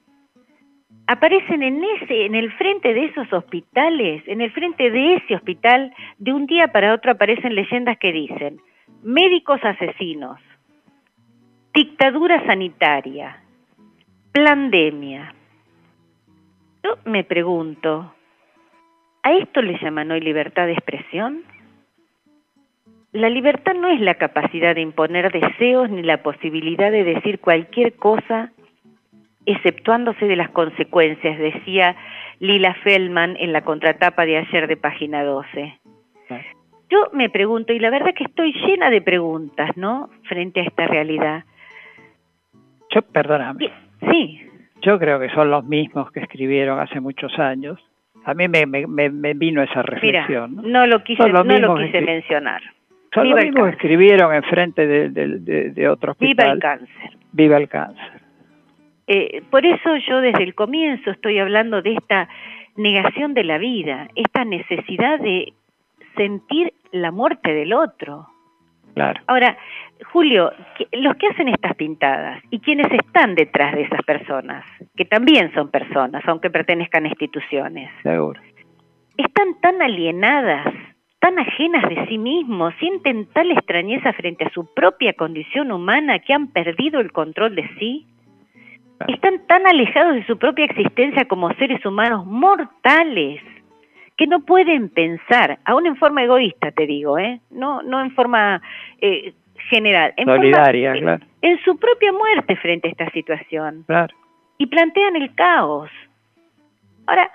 aparecen 1.08 1.62
en 1.62 1.82
ese, 1.82 2.26
en 2.26 2.34
el 2.34 2.52
frente 2.52 2.92
de 2.92 3.06
esos 3.06 3.32
hospitales, 3.32 4.22
en 4.26 4.42
el 4.42 4.52
frente 4.52 4.90
de 4.90 5.14
ese 5.14 5.34
hospital, 5.36 5.92
de 6.18 6.34
un 6.34 6.44
día 6.46 6.68
para 6.68 6.92
otro 6.92 7.10
aparecen 7.10 7.54
leyendas 7.54 7.98
que 7.98 8.12
dicen 8.12 8.60
médicos 9.02 9.58
asesinos, 9.64 10.38
dictadura 11.72 12.44
sanitaria, 12.44 13.42
pandemia. 14.32 15.34
Yo 16.84 16.98
me 17.06 17.24
pregunto, 17.24 18.12
¿a 19.22 19.32
esto 19.32 19.62
le 19.62 19.78
llaman 19.78 20.10
hoy 20.10 20.20
libertad 20.20 20.66
de 20.66 20.74
expresión? 20.74 21.42
La 23.12 23.30
libertad 23.30 23.72
no 23.74 23.88
es 23.88 24.00
la 24.00 24.16
capacidad 24.16 24.74
de 24.74 24.82
imponer 24.82 25.32
deseos 25.32 25.88
ni 25.88 26.02
la 26.02 26.22
posibilidad 26.22 26.92
de 26.92 27.04
decir 27.04 27.40
cualquier 27.40 27.94
cosa 27.94 28.52
exceptuándose 29.52 30.26
de 30.26 30.36
las 30.36 30.50
consecuencias, 30.50 31.38
decía 31.38 31.96
Lila 32.40 32.74
Feldman 32.82 33.36
en 33.38 33.52
la 33.52 33.62
contratapa 33.62 34.24
de 34.26 34.38
ayer 34.38 34.66
de 34.68 34.76
página 34.76 35.22
12. 35.24 35.78
Yo 36.90 37.08
me 37.12 37.28
pregunto, 37.28 37.72
y 37.74 37.78
la 37.78 37.90
verdad 37.90 38.14
que 38.14 38.24
estoy 38.24 38.52
llena 38.66 38.88
de 38.88 39.02
preguntas, 39.02 39.76
¿no? 39.76 40.08
Frente 40.26 40.60
a 40.60 40.62
esta 40.64 40.86
realidad. 40.86 41.44
Yo, 42.94 43.02
perdóname. 43.02 43.70
Sí. 44.10 44.40
Yo 44.80 44.98
creo 44.98 45.20
que 45.20 45.28
son 45.30 45.50
los 45.50 45.64
mismos 45.64 46.10
que 46.12 46.20
escribieron 46.20 46.78
hace 46.80 47.00
muchos 47.00 47.38
años. 47.38 47.78
A 48.24 48.32
mí 48.34 48.48
me, 48.48 48.64
me, 48.66 48.86
me- 48.86 49.34
vino 49.34 49.62
esa 49.62 49.80
Mira, 49.82 49.82
reflexión. 49.82 50.56
¿no? 50.56 50.62
no 50.62 50.86
lo 50.86 51.02
quise, 51.04 51.28
no 51.28 51.42
lo 51.44 51.44
mencionar. 51.74 52.62
Son 53.14 53.24
Viva 53.24 53.36
los 53.36 53.44
mismos 53.46 53.64
que 53.66 53.70
escribieron 53.72 54.34
enfrente 54.34 54.86
de, 54.86 55.08
de, 55.10 55.38
de- 55.40 55.70
de 55.70 55.88
otro 55.88 56.14
Viva 56.18 56.44
el 56.44 56.58
cáncer. 56.58 57.10
Viva 57.32 57.56
el 57.56 57.68
cáncer. 57.68 58.17
Eh, 59.08 59.42
por 59.50 59.64
eso 59.64 59.96
yo 60.06 60.20
desde 60.20 60.44
el 60.44 60.54
comienzo 60.54 61.10
estoy 61.10 61.38
hablando 61.38 61.80
de 61.80 61.94
esta 61.94 62.28
negación 62.76 63.32
de 63.34 63.42
la 63.42 63.56
vida, 63.58 64.08
esta 64.14 64.44
necesidad 64.44 65.18
de 65.18 65.54
sentir 66.14 66.74
la 66.92 67.10
muerte 67.10 67.54
del 67.54 67.72
otro. 67.72 68.28
Claro. 68.94 69.20
Ahora, 69.26 69.56
Julio, 70.12 70.52
los 70.92 71.16
que 71.16 71.28
hacen 71.28 71.48
estas 71.48 71.74
pintadas 71.76 72.42
y 72.50 72.60
quienes 72.60 72.90
están 72.92 73.34
detrás 73.34 73.74
de 73.74 73.82
esas 73.82 74.02
personas, 74.02 74.64
que 74.96 75.04
también 75.04 75.52
son 75.54 75.70
personas, 75.70 76.22
aunque 76.26 76.50
pertenezcan 76.50 77.04
a 77.04 77.08
instituciones, 77.08 77.90
Seguro. 78.02 78.40
están 79.16 79.60
tan 79.60 79.80
alienadas, 79.82 80.66
tan 81.20 81.38
ajenas 81.38 81.88
de 81.88 82.06
sí 82.08 82.18
mismos, 82.18 82.74
sienten 82.78 83.26
tal 83.26 83.50
extrañeza 83.52 84.12
frente 84.12 84.44
a 84.44 84.50
su 84.50 84.72
propia 84.74 85.12
condición 85.14 85.72
humana 85.72 86.18
que 86.18 86.32
han 86.32 86.48
perdido 86.48 87.00
el 87.00 87.12
control 87.12 87.54
de 87.54 87.68
sí. 87.78 88.06
Están 89.06 89.46
tan 89.46 89.66
alejados 89.66 90.14
de 90.16 90.26
su 90.26 90.36
propia 90.38 90.64
existencia 90.64 91.24
como 91.26 91.52
seres 91.54 91.84
humanos 91.86 92.26
mortales 92.26 93.40
que 94.16 94.26
no 94.26 94.40
pueden 94.40 94.88
pensar, 94.88 95.58
aún 95.64 95.86
en 95.86 95.94
forma 95.96 96.24
egoísta 96.24 96.72
te 96.72 96.86
digo, 96.86 97.18
¿eh? 97.18 97.38
no, 97.50 97.82
no 97.82 98.00
en 98.00 98.10
forma 98.10 98.60
eh, 99.00 99.32
general, 99.70 100.12
en 100.16 100.24
forma- 100.26 100.40
Solidaria, 100.42 100.94
eh, 100.94 101.00
claro. 101.00 101.24
en 101.42 101.58
su 101.62 101.78
propia 101.78 102.12
muerte 102.12 102.56
frente 102.56 102.88
a 102.88 102.90
esta 102.90 103.10
situación 103.10 103.84
Claro. 103.86 104.12
y 104.58 104.66
plantean 104.66 105.14
el 105.14 105.32
caos. 105.36 105.88
Ahora, 107.06 107.30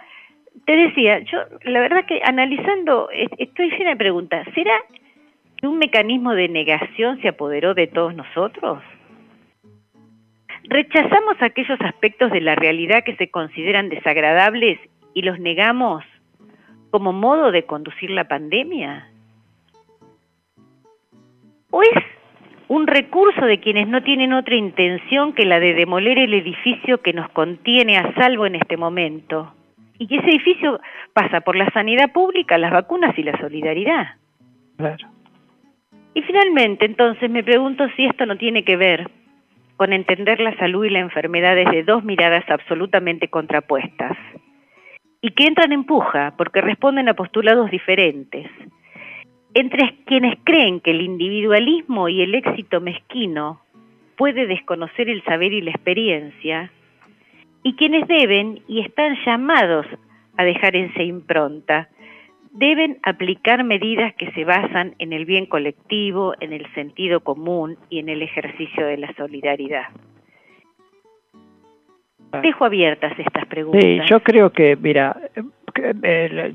te 0.65 0.75
decía, 0.75 1.19
yo 1.19 1.39
la 1.63 1.79
verdad 1.79 2.05
que 2.05 2.21
analizando, 2.23 3.09
es- 3.11 3.29
estoy 3.37 3.69
llena 3.71 3.91
de 3.91 3.95
preguntas. 3.95 4.45
¿Será 4.53 4.73
que 5.57 5.67
un 5.67 5.77
mecanismo 5.77 6.33
de 6.33 6.49
negación 6.49 7.21
se 7.21 7.29
apoderó 7.29 7.73
de 7.73 7.87
todos 7.87 8.13
nosotros? 8.13 8.83
¿Rechazamos 10.73 11.39
aquellos 11.39 11.79
aspectos 11.81 12.31
de 12.31 12.41
la 12.41 12.55
realidad 12.55 13.03
que 13.03 13.15
se 13.17 13.29
consideran 13.29 13.89
desagradables 13.89 14.79
y 15.13 15.21
los 15.21 15.37
negamos 15.39 16.03
como 16.89 17.13
modo 17.13 17.51
de 17.51 17.65
conducir 17.65 18.09
la 18.09 18.27
pandemia? 18.27 19.07
¿O 21.69 21.83
es 21.83 22.03
un 22.69 22.87
recurso 22.87 23.45
de 23.45 23.59
quienes 23.59 23.87
no 23.87 24.01
tienen 24.01 24.33
otra 24.33 24.55
intención 24.55 25.33
que 25.33 25.45
la 25.45 25.59
de 25.59 25.75
demoler 25.75 26.17
el 26.17 26.33
edificio 26.33 27.03
que 27.03 27.13
nos 27.13 27.29
contiene 27.29 27.99
a 27.99 28.11
salvo 28.15 28.47
en 28.47 28.55
este 28.55 28.75
momento? 28.75 29.53
Y 29.99 30.07
que 30.07 30.15
ese 30.15 30.29
edificio 30.29 30.81
pasa 31.13 31.41
por 31.41 31.55
la 31.55 31.69
sanidad 31.69 32.11
pública, 32.11 32.57
las 32.57 32.71
vacunas 32.71 33.15
y 33.15 33.21
la 33.21 33.37
solidaridad. 33.37 34.15
Claro. 34.77 35.07
Y 36.15 36.23
finalmente, 36.23 36.85
entonces, 36.85 37.29
me 37.29 37.43
pregunto 37.43 37.87
si 37.95 38.05
esto 38.07 38.25
no 38.25 38.37
tiene 38.37 38.63
que 38.63 38.75
ver 38.75 39.07
con 39.77 39.93
entender 39.93 40.39
la 40.39 40.55
salud 40.57 40.85
y 40.85 40.89
la 40.89 40.99
enfermedad 40.99 41.55
desde 41.55 41.83
dos 41.83 42.03
miradas 42.03 42.43
absolutamente 42.49 43.27
contrapuestas 43.27 44.17
y 45.21 45.31
que 45.31 45.45
entran 45.45 45.71
en 45.71 45.85
puja 45.85 46.33
porque 46.37 46.61
responden 46.61 47.09
a 47.09 47.13
postulados 47.13 47.71
diferentes. 47.71 48.49
Entre 49.53 49.95
quienes 50.05 50.37
creen 50.43 50.79
que 50.79 50.91
el 50.91 51.01
individualismo 51.01 52.09
y 52.09 52.21
el 52.21 52.35
éxito 52.35 52.81
mezquino 52.81 53.61
puede 54.17 54.47
desconocer 54.47 55.09
el 55.09 55.23
saber 55.23 55.53
y 55.53 55.61
la 55.61 55.71
experiencia, 55.71 56.71
y 57.63 57.75
quienes 57.75 58.07
deben 58.07 58.61
y 58.67 58.81
están 58.81 59.17
llamados 59.25 59.85
a 60.37 60.43
dejar 60.43 60.75
en 60.75 60.93
se 60.93 61.03
impronta, 61.03 61.87
deben 62.53 62.99
aplicar 63.03 63.63
medidas 63.63 64.13
que 64.15 64.31
se 64.31 64.45
basan 64.45 64.95
en 64.99 65.11
el 65.11 65.25
bien 65.25 65.47
colectivo, 65.47 66.33
en 66.39 66.53
el 66.53 66.71
sentido 66.73 67.19
común 67.19 67.77
y 67.89 67.99
en 67.99 68.09
el 68.09 68.21
ejercicio 68.21 68.85
de 68.85 68.97
la 68.97 69.13
solidaridad. 69.15 69.85
Dejo 72.41 72.65
abiertas 72.65 73.13
estas 73.19 73.45
preguntas. 73.47 73.81
Sí, 73.83 73.99
yo 74.09 74.19
creo 74.21 74.51
que, 74.51 74.75
mira, 74.75 75.15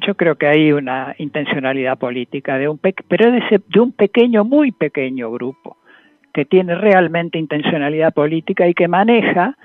yo 0.07 0.15
creo 0.17 0.37
que 0.37 0.47
hay 0.47 0.73
una 0.73 1.15
intencionalidad 1.19 1.99
política 1.99 2.59
de 2.59 2.69
un 2.69 2.79
pe- 2.79 2.95
pero 3.07 3.31
de, 3.31 3.43
de 3.67 3.81
un 3.81 3.93
pequeño, 3.93 4.45
muy 4.45 4.73
pequeño 4.73 5.31
grupo 5.31 5.77
que 6.33 6.45
tiene 6.45 6.75
realmente 6.75 7.39
intencionalidad 7.39 8.13
política 8.13 8.69
y 8.69 8.75
que 8.75 8.89
maneja 8.89 9.57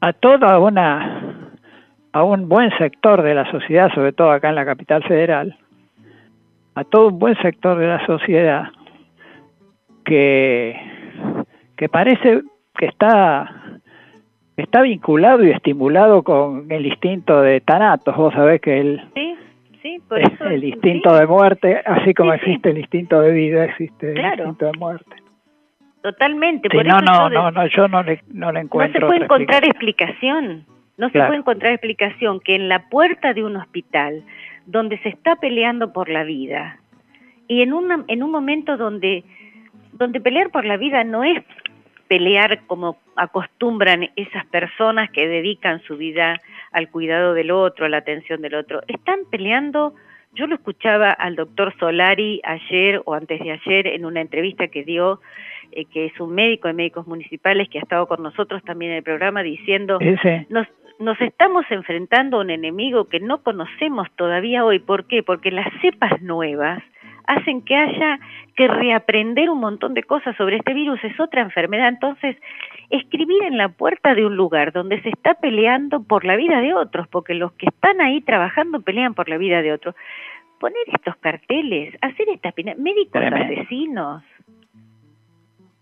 a 0.00 0.12
toda 0.12 0.58
una 0.58 1.21
a 2.12 2.22
un 2.22 2.48
buen 2.48 2.70
sector 2.78 3.22
de 3.22 3.34
la 3.34 3.50
sociedad, 3.50 3.90
sobre 3.94 4.12
todo 4.12 4.30
acá 4.30 4.48
en 4.50 4.54
la 4.54 4.64
capital 4.66 5.02
federal, 5.04 5.56
a 6.74 6.84
todo 6.84 7.08
un 7.08 7.18
buen 7.18 7.36
sector 7.42 7.78
de 7.78 7.86
la 7.86 8.04
sociedad 8.06 8.64
que 10.04 10.76
que 11.76 11.88
parece 11.88 12.42
que 12.76 12.86
está 12.86 13.50
está 14.56 14.82
vinculado 14.82 15.44
y 15.44 15.50
estimulado 15.50 16.22
con 16.22 16.70
el 16.70 16.86
instinto 16.86 17.40
de 17.40 17.60
Thanatos. 17.60 18.14
Vos 18.16 18.34
sabés 18.34 18.60
que 18.60 18.78
el, 18.80 19.02
Sí, 19.14 19.34
sí, 19.82 19.98
por 20.08 20.20
eso. 20.20 20.44
el 20.44 20.62
instinto 20.64 21.14
de 21.14 21.26
muerte, 21.26 21.80
así 21.84 22.12
como 22.14 22.32
existe 22.34 22.70
el 22.70 22.78
instinto 22.78 23.20
de 23.20 23.32
vida, 23.32 23.64
existe 23.64 24.12
Claro. 24.12 24.34
el 24.44 24.48
instinto 24.50 24.66
de 24.66 24.78
muerte. 24.78 25.16
Totalmente. 26.02 26.68
Por 26.68 26.84
no, 26.84 26.96
eso 26.96 27.04
no, 27.04 27.30
no, 27.30 27.50
no, 27.50 27.66
yo 27.68 27.88
no 27.88 28.02
le, 28.02 28.20
no 28.32 28.52
le 28.52 28.52
no 28.52 28.60
se 28.60 28.64
encuentro 28.66 29.06
puede 29.06 29.24
encontrar 29.24 29.64
explicación. 29.64 30.44
explicación. 30.46 30.81
No 30.98 31.08
se 31.10 31.18
puede 31.18 31.36
encontrar 31.36 31.72
explicación 31.72 32.40
que 32.40 32.54
en 32.54 32.68
la 32.68 32.88
puerta 32.88 33.32
de 33.32 33.44
un 33.44 33.56
hospital 33.56 34.22
donde 34.66 34.98
se 34.98 35.08
está 35.08 35.36
peleando 35.36 35.92
por 35.92 36.08
la 36.08 36.22
vida 36.24 36.78
y 37.48 37.62
en 37.62 37.72
una, 37.72 38.04
en 38.08 38.22
un 38.22 38.30
momento 38.30 38.76
donde 38.76 39.24
donde 39.92 40.20
pelear 40.20 40.50
por 40.50 40.64
la 40.64 40.76
vida 40.76 41.04
no 41.04 41.22
es 41.22 41.42
pelear 42.08 42.66
como 42.66 42.98
acostumbran 43.16 44.10
esas 44.16 44.44
personas 44.46 45.10
que 45.10 45.26
dedican 45.26 45.82
su 45.82 45.96
vida 45.96 46.40
al 46.72 46.88
cuidado 46.90 47.34
del 47.34 47.50
otro, 47.50 47.86
a 47.86 47.88
la 47.88 47.98
atención 47.98 48.42
del 48.42 48.54
otro. 48.54 48.82
Están 48.88 49.20
peleando, 49.30 49.94
yo 50.34 50.46
lo 50.46 50.54
escuchaba 50.54 51.10
al 51.10 51.36
doctor 51.36 51.74
Solari 51.78 52.40
ayer 52.44 53.00
o 53.04 53.14
antes 53.14 53.40
de 53.40 53.52
ayer 53.52 53.86
en 53.86 54.04
una 54.04 54.20
entrevista 54.20 54.68
que 54.68 54.82
dio, 54.82 55.20
eh, 55.70 55.84
que 55.86 56.06
es 56.06 56.20
un 56.20 56.34
médico 56.34 56.68
de 56.68 56.74
médicos 56.74 57.06
municipales 57.06 57.68
que 57.68 57.78
ha 57.78 57.82
estado 57.82 58.06
con 58.06 58.22
nosotros 58.22 58.62
también 58.64 58.92
en 58.92 58.98
el 58.98 59.04
programa 59.04 59.42
diciendo, 59.42 59.98
nos, 60.48 60.66
nos 61.02 61.20
estamos 61.20 61.64
enfrentando 61.70 62.38
a 62.38 62.40
un 62.40 62.50
enemigo 62.50 63.08
que 63.08 63.20
no 63.20 63.42
conocemos 63.42 64.08
todavía 64.16 64.64
hoy. 64.64 64.78
¿Por 64.78 65.06
qué? 65.06 65.22
Porque 65.22 65.50
las 65.50 65.66
cepas 65.80 66.22
nuevas 66.22 66.82
hacen 67.26 67.62
que 67.62 67.76
haya 67.76 68.18
que 68.56 68.68
reaprender 68.68 69.50
un 69.50 69.60
montón 69.60 69.94
de 69.94 70.02
cosas 70.02 70.36
sobre 70.36 70.56
este 70.56 70.74
virus. 70.74 71.02
Es 71.02 71.18
otra 71.18 71.42
enfermedad. 71.42 71.88
Entonces, 71.88 72.36
escribir 72.90 73.42
en 73.44 73.58
la 73.58 73.68
puerta 73.68 74.14
de 74.14 74.24
un 74.26 74.36
lugar 74.36 74.72
donde 74.72 75.00
se 75.02 75.08
está 75.08 75.34
peleando 75.34 76.02
por 76.02 76.24
la 76.24 76.36
vida 76.36 76.60
de 76.60 76.74
otros, 76.74 77.08
porque 77.08 77.34
los 77.34 77.52
que 77.52 77.66
están 77.66 78.00
ahí 78.00 78.20
trabajando 78.20 78.80
pelean 78.80 79.14
por 79.14 79.28
la 79.28 79.38
vida 79.38 79.62
de 79.62 79.72
otros. 79.72 79.94
Poner 80.60 80.82
estos 80.86 81.16
carteles, 81.16 81.94
hacer 82.00 82.28
estas 82.28 82.54
médicos 82.78 83.20
Tremendo. 83.20 83.60
asesinos. 83.60 84.22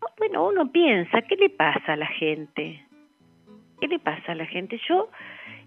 No, 0.01 0.07
Bueno, 0.17 0.49
uno 0.49 0.73
piensa, 0.73 1.21
¿qué 1.23 1.37
le 1.37 1.51
pasa 1.51 1.93
a 1.93 1.97
la 1.97 2.07
gente? 2.07 2.83
¿Qué 3.81 3.89
le 3.89 3.98
pasa 3.98 4.32
a 4.32 4.35
la 4.35 4.47
gente? 4.47 4.81
Yo, 4.89 5.09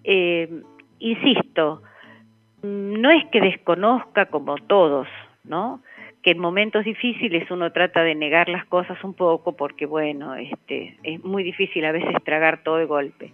eh, 0.03 0.61
insisto, 0.99 1.81
no 2.61 3.09
es 3.09 3.25
que 3.27 3.41
desconozca 3.41 4.27
como 4.27 4.55
todos, 4.55 5.07
¿no? 5.43 5.81
Que 6.21 6.31
en 6.31 6.39
momentos 6.39 6.85
difíciles 6.85 7.49
uno 7.51 7.71
trata 7.71 8.03
de 8.03 8.15
negar 8.15 8.49
las 8.49 8.65
cosas 8.65 9.03
un 9.03 9.13
poco 9.13 9.57
porque, 9.57 9.85
bueno, 9.85 10.35
este, 10.35 10.97
es 11.03 11.23
muy 11.23 11.43
difícil 11.43 11.83
a 11.85 11.91
veces 11.91 12.15
tragar 12.23 12.63
todo 12.63 12.77
de 12.77 12.85
golpe. 12.85 13.31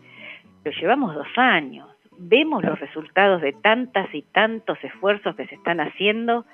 Pero 0.64 0.80
llevamos 0.80 1.14
dos 1.14 1.38
años, 1.38 1.88
vemos 2.18 2.64
los 2.64 2.80
resultados 2.80 3.42
de 3.42 3.54
tantas 3.54 4.14
y 4.14 4.24
tantos 4.24 4.78
esfuerzos 4.84 5.36
que 5.36 5.46
se 5.48 5.56
están 5.56 5.80
haciendo. 5.80 6.46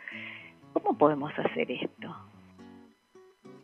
¿Cómo 0.73 0.97
podemos 0.97 1.31
hacer 1.39 1.71
esto? 1.71 2.15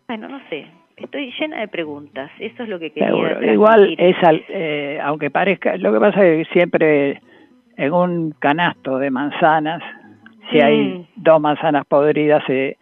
Bueno, 0.07 0.29
no 0.29 0.39
sé, 0.49 0.67
estoy 0.97 1.33
llena 1.39 1.59
de 1.61 1.67
preguntas. 1.67 2.29
Eso 2.39 2.63
es 2.63 2.69
lo 2.69 2.79
que 2.79 2.91
quería 2.91 3.09
Seguro. 3.09 3.43
Igual 3.53 3.95
es, 3.97 4.15
al- 4.23 4.43
eh, 4.49 4.99
aunque 5.03 5.29
parezca, 5.29 5.75
lo 5.77 5.91
que 5.93 5.99
pasa 5.99 6.25
es 6.25 6.47
que 6.47 6.53
siempre 6.53 7.21
en 7.77 7.93
un 7.93 8.31
canasto 8.39 8.97
de 8.99 9.09
manzanas, 9.11 9.81
si 10.51 10.57
Mm. 10.57 10.61
hay 10.63 11.07
dos 11.15 11.39
manzanas 11.41 11.85
podridas, 11.85 12.43
se 12.45 12.77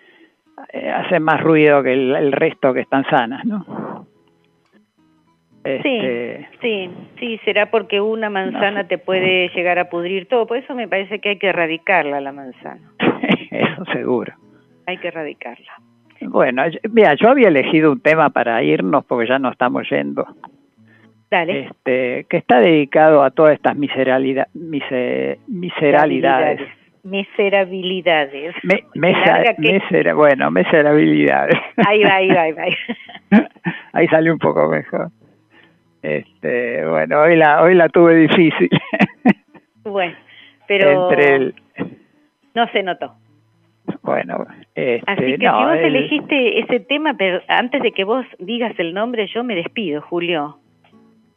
eh, 0.74 0.90
hace 0.90 1.20
más 1.20 1.42
ruido 1.42 1.82
que 1.84 1.94
el, 1.94 2.16
el 2.16 2.32
resto 2.34 2.74
que 2.74 2.82
están 2.82 3.06
sanas, 3.10 3.46
¿no? 3.46 3.66
Este, 5.64 6.48
Sí, 6.62 6.90
sí, 6.90 6.92
sí, 7.20 7.40
será 7.46 7.70
porque 7.70 8.00
una 8.02 8.30
manzana 8.30 8.88
te 8.88 8.98
puede 8.98 9.50
llegar 9.50 9.78
a 9.78 9.90
pudrir 9.90 10.28
todo. 10.28 10.48
Por 10.48 10.58
eso 10.58 10.74
me 10.74 10.88
parece 10.88 11.20
que 11.20 11.30
hay 11.30 11.38
que 11.38 11.48
erradicarla 11.48 12.22
la 12.22 12.32
manzana. 12.32 12.82
eso 13.52 13.86
seguro. 13.94 14.34
Hay 14.88 14.98
que 14.98 15.10
erradicarla. 15.10 15.72
Bueno, 16.22 16.64
mira, 16.92 17.16
yo 17.16 17.30
había 17.30 17.48
elegido 17.48 17.92
un 17.92 18.02
tema 18.02 18.30
para 18.30 18.62
irnos 18.64 19.06
porque 19.06 19.28
ya 19.28 19.40
no 19.40 19.50
estamos 19.52 19.88
yendo. 19.90 20.26
Dale. 21.32 21.68
Este, 21.68 22.26
que 22.30 22.38
está 22.38 22.60
dedicado 22.60 23.24
a 23.24 23.30
todas 23.32 23.54
estas 23.54 23.76
miseralida- 23.78 24.48
mise- 24.54 25.38
miseralidades. 25.48 26.62
Miserabilidades. 27.04 28.54
Me- 28.64 28.78
Qué 28.82 29.00
mesa- 29.00 29.26
larga 29.38 29.54
que- 29.56 29.74
misera- 29.74 30.14
bueno, 30.16 30.52
miserabilidades. 30.52 31.56
Ahí 31.88 32.04
va, 32.04 32.16
ahí 32.16 32.28
va, 32.30 32.42
ahí 32.42 32.52
va. 32.54 32.64
Ahí 33.94 34.08
salió 34.08 34.34
un 34.34 34.40
poco 34.40 34.68
mejor. 34.70 35.10
Este, 36.02 36.86
bueno, 36.88 37.22
hoy 37.22 37.36
la 37.36 37.62
hoy 37.62 37.76
la 37.76 37.90
tuve 37.90 38.16
difícil. 38.16 38.70
Bueno, 39.84 40.16
pero 40.68 41.10
Entre 41.12 41.36
el, 41.36 41.56
no 42.56 42.68
se 42.72 42.84
notó. 42.84 43.14
Bueno, 44.04 44.46
este, 44.76 45.02
Así 45.08 45.38
que 45.38 45.46
no, 45.46 45.60
si 45.60 45.66
vos 45.66 45.74
el- 45.78 45.96
elegiste 45.96 46.60
ese 46.60 46.80
tema, 46.82 47.14
pero 47.18 47.42
antes 47.48 47.82
de 47.82 47.92
que 47.92 48.04
vos 48.04 48.26
digas 48.40 48.74
el 48.78 48.94
nombre, 48.94 49.28
yo 49.28 49.44
me 49.44 49.56
despido, 49.56 50.02
Julio. 50.02 50.58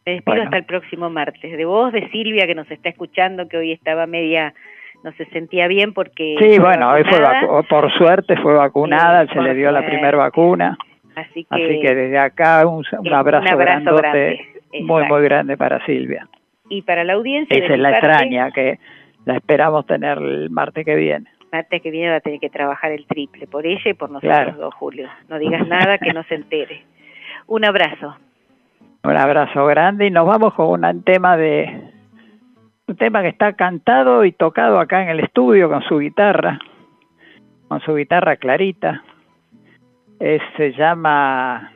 Me 0.05 0.12
despido 0.14 0.32
Bueno. 0.35 0.44
hasta 0.44 0.56
el 0.59 0.64
próximo 0.64 1.10
martes. 1.10 1.56
De 1.56 1.64
vos, 1.64 1.93
de 1.93 2.09
Silvia, 2.10 2.47
que 2.47 2.55
nos 2.55 2.70
está 2.70 2.89
escuchando, 2.89 3.48
que 3.48 3.56
hoy 3.56 3.73
estaba 3.73 4.06
media, 4.06 4.52
no 5.05 5.12
se 5.12 5.24
sentía 5.27 5.69
bien 5.69 5.93
porque... 5.94 6.36
Sí, 6.40 6.59
bueno, 6.59 6.90
hoy 6.90 7.05
fue 7.05 7.20
vacu- 7.20 7.66
por 7.69 7.93
suerte 7.93 8.36
fue 8.39 8.55
vacunada, 8.55 9.24
Sí, 9.27 9.32
se 9.35 9.40
le 9.43 9.55
dio 9.55 9.70
la 9.70 9.85
primera 9.86 10.16
vacuna. 10.19 10.77
Así 11.14 11.44
que, 11.44 11.55
Así 11.55 11.81
que 11.81 11.94
desde 11.94 12.19
acá 12.19 12.66
un, 12.66 12.85
un 12.93 13.06
un 13.06 13.12
abrazo, 13.12 13.56
grandote, 13.56 14.01
grande, 14.02 14.40
muy, 14.81 15.05
muy 15.05 15.23
grande 15.23 15.56
para 15.56 15.85
Silvia. 15.86 16.27
y 16.69 16.82
para 16.82 17.05
la 17.05 17.12
audiencia... 17.12 17.56
Esa 17.56 17.74
es 17.74 17.78
la 17.81 17.90
parte, 17.93 18.06
extraña, 18.09 18.51
que 18.51 18.78
la 19.27 19.36
esperamos 19.36 19.86
tener 19.86 20.19
el 20.19 20.51
martes 20.51 20.85
que 20.85 20.97
viene. 20.97 21.27
Martes 21.53 21.83
que 21.83 21.91
viene 21.91 22.09
va 22.11 22.16
a 22.16 22.20
tener 22.20 22.41
que 22.41 22.49
trabajar 22.49 22.93
el 22.93 23.07
triple, 23.07 23.47
por 23.47 23.66
ella 23.66 23.91
y 23.91 23.95
por 23.95 24.11
nosotros 24.11 24.33
Claro. 24.35 24.53
dos, 24.59 24.74
Julio. 24.74 25.09
No 25.29 25.39
digas 25.39 25.66
nada 25.69 25.99
que 25.99 26.12
no 26.15 26.23
se 26.24 26.37
entere. 26.37 26.83
Un 27.47 27.65
abrazo. 27.66 28.16
Un 29.05 29.16
abrazo 29.16 29.66
grande 29.66 30.07
y 30.07 30.11
nos 30.11 30.27
vamos 30.27 30.55
con 30.55 30.83
un 30.85 31.03
tema 31.03 31.37
de 31.37 31.91
un 32.87 32.97
tema 32.97 33.20
que 33.23 33.29
está 33.29 33.53
cantado 33.53 34.24
y 34.24 34.33
tocado 34.33 34.81
acá 34.81 35.03
en 35.03 35.11
el 35.11 35.20
estudio 35.20 35.69
con 35.69 35.83
su 35.83 35.99
guitarra, 35.99 36.59
con 37.69 37.81
su 37.81 37.95
guitarra 37.95 38.37
clarita. 38.37 39.03
Eh, 40.20 40.39
se 40.57 40.73
llama 40.73 41.73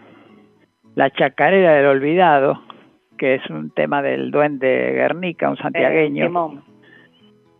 La 0.95 1.11
chacarera 1.11 1.75
del 1.75 1.87
olvidado, 1.87 2.63
que 3.19 3.35
es 3.35 3.51
un 3.51 3.71
tema 3.71 4.03
del 4.03 4.31
duende 4.31 4.93
Guernica, 4.93 5.51
un 5.51 5.57
santiagueño. 5.57 6.27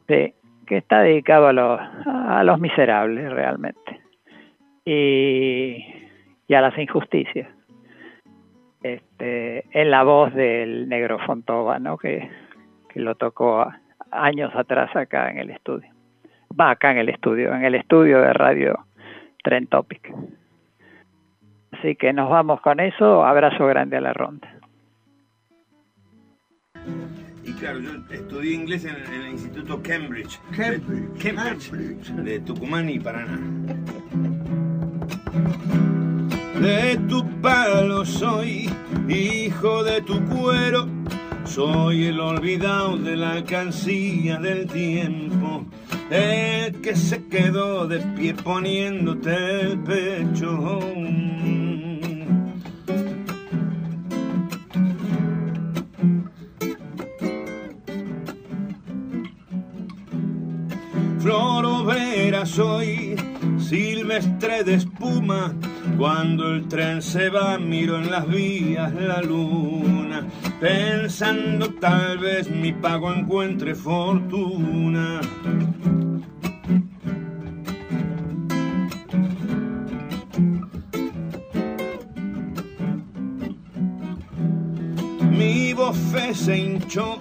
Eh. 0.09 0.33
Sí, 0.33 0.35
que 0.67 0.79
está 0.79 1.01
dedicado 1.01 1.49
a 1.49 1.53
los, 1.53 1.81
a 2.07 2.45
los 2.45 2.61
miserables 2.61 3.31
realmente 3.33 4.01
y, 4.85 5.85
y 6.47 6.55
a 6.55 6.61
las 6.61 6.77
injusticias. 6.79 7.49
Este, 8.83 9.65
en 9.73 9.91
la 9.91 10.05
voz 10.05 10.33
del 10.35 10.89
negro 10.89 11.19
Fontova, 11.21 11.79
¿no? 11.79 11.97
que, 11.97 12.31
que 12.89 13.01
lo 13.01 13.15
tocó 13.15 13.67
años 14.11 14.55
atrás 14.55 14.95
acá 14.95 15.31
en 15.31 15.39
el 15.39 15.51
estudio. 15.51 15.91
Va 16.59 16.71
acá 16.71 16.93
en 16.93 16.99
el 16.99 17.09
estudio, 17.09 17.55
en 17.55 17.65
el 17.65 17.75
estudio 17.75 18.21
de 18.21 18.33
radio 18.33 18.87
Trend 19.43 19.69
Topic. 19.69 20.13
Así 21.73 21.97
que 21.97 22.13
nos 22.13 22.31
vamos 22.31 22.61
con 22.61 22.81
eso. 22.81 23.25
Abrazo 23.25 23.67
grande 23.67 23.97
a 23.97 24.01
la 24.01 24.13
ronda. 24.13 24.49
Y 27.47 27.53
claro, 27.53 27.79
yo 27.79 27.91
estudié 28.11 28.55
inglés 28.55 28.85
en, 28.85 28.97
en 28.97 29.23
el 29.23 29.29
Instituto 29.31 29.81
Cambridge. 29.81 30.41
Cambridge. 30.57 31.23
Cambridge. 31.23 32.11
De 32.11 32.41
Tucumán 32.41 32.91
y 32.91 32.99
Paraná. 32.99 33.39
De 36.61 36.97
tu 37.09 37.25
palo 37.41 38.05
soy, 38.05 38.69
hijo 39.09 39.85
de 39.85 40.03
tu 40.03 40.25
cuero. 40.25 40.89
Soy 41.45 42.07
el 42.07 42.19
olvidado 42.19 42.97
de 42.99 43.17
la 43.17 43.45
cancilla 43.45 44.39
del 44.41 44.67
tiempo. 44.67 45.65
El 46.11 46.81
que 46.81 46.97
se 46.97 47.27
quedó 47.27 47.87
de 47.87 48.01
pie 48.17 48.35
poniéndote 48.35 49.61
el 49.61 49.79
pecho. 49.79 50.81
Soy, 62.57 63.15
silvestre 63.59 64.65
de 64.65 64.77
espuma. 64.77 65.55
Cuando 65.99 66.55
el 66.55 66.67
tren 66.69 67.03
se 67.03 67.29
va, 67.29 67.59
miro 67.59 67.99
en 67.99 68.11
las 68.11 68.27
vías 68.27 68.95
la 68.95 69.21
luna, 69.21 70.27
pensando 70.59 71.69
tal 71.75 72.17
vez 72.17 72.51
mi 72.51 72.73
pago 72.73 73.13
encuentre 73.13 73.75
fortuna. 73.75 75.21
Mi 85.31 85.75
bofe 85.75 86.35
se 86.35 86.57
hinchó 86.57 87.19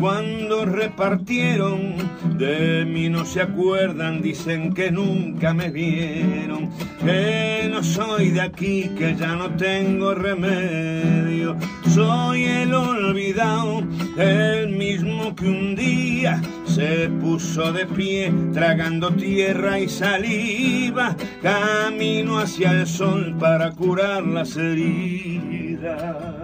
cuando 0.00 0.64
repartieron. 0.64 1.94
De 2.38 2.84
mí 2.84 3.08
no 3.08 3.24
se 3.24 3.42
acuerdan, 3.42 4.20
dicen 4.22 4.74
que 4.74 4.90
nunca 4.90 5.54
me 5.54 5.70
vieron. 5.70 6.70
Que 7.04 7.68
no 7.70 7.82
soy 7.82 8.30
de 8.30 8.40
aquí 8.40 8.90
que 8.98 9.14
ya 9.14 9.36
no 9.36 9.50
tengo 9.50 10.14
remedio. 10.14 11.56
Soy 11.90 12.44
el 12.44 12.74
olvidado, 12.74 13.82
el 14.16 14.70
mismo 14.70 15.34
que 15.34 15.46
un 15.46 15.76
día 15.76 16.40
se 16.64 17.08
puso 17.08 17.72
de 17.72 17.86
pie 17.86 18.32
tragando 18.52 19.10
tierra 19.10 19.78
y 19.78 19.88
saliva. 19.88 21.16
Camino 21.42 22.38
hacia 22.38 22.72
el 22.72 22.86
sol 22.86 23.36
para 23.38 23.70
curar 23.72 24.26
las 24.26 24.56
heridas. 24.56 26.43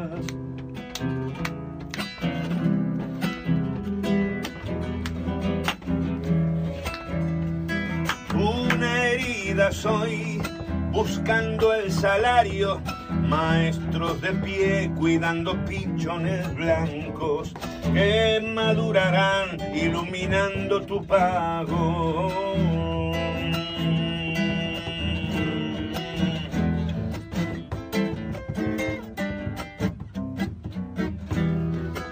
Soy 9.70 10.41
buscando 10.91 11.74
el 11.74 11.93
salario, 11.93 12.81
maestros 13.28 14.20
de 14.23 14.32
pie 14.32 14.91
cuidando 14.99 15.55
pichones 15.66 16.53
blancos 16.55 17.53
que 17.93 18.41
madurarán 18.55 19.59
iluminando 19.74 20.81
tu 20.82 21.07
pago. 21.07 22.28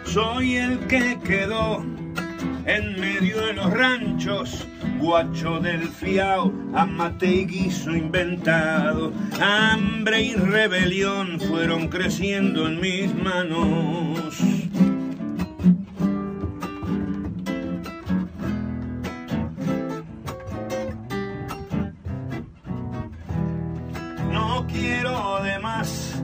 Soy 0.05 0.57
el 0.57 0.79
que 0.87 1.19
quedó 1.25 1.83
en 2.67 3.01
medio 3.01 3.41
de 3.47 3.55
los 3.55 3.73
ranchos, 3.73 4.68
guacho 4.99 5.61
del 5.61 5.89
fiao, 5.89 6.53
amate 6.75 7.27
y 7.27 7.47
guiso 7.47 7.95
inventado, 7.95 9.13
hambre 9.41 10.23
y 10.23 10.35
rebelión 10.35 11.41
fueron 11.41 11.89
creciendo 11.89 12.67
en 12.67 12.81
mis 12.81 13.15
manos. 13.15 14.37
No 24.33 24.67
quiero 24.67 25.43
de 25.43 25.59
más, 25.61 26.23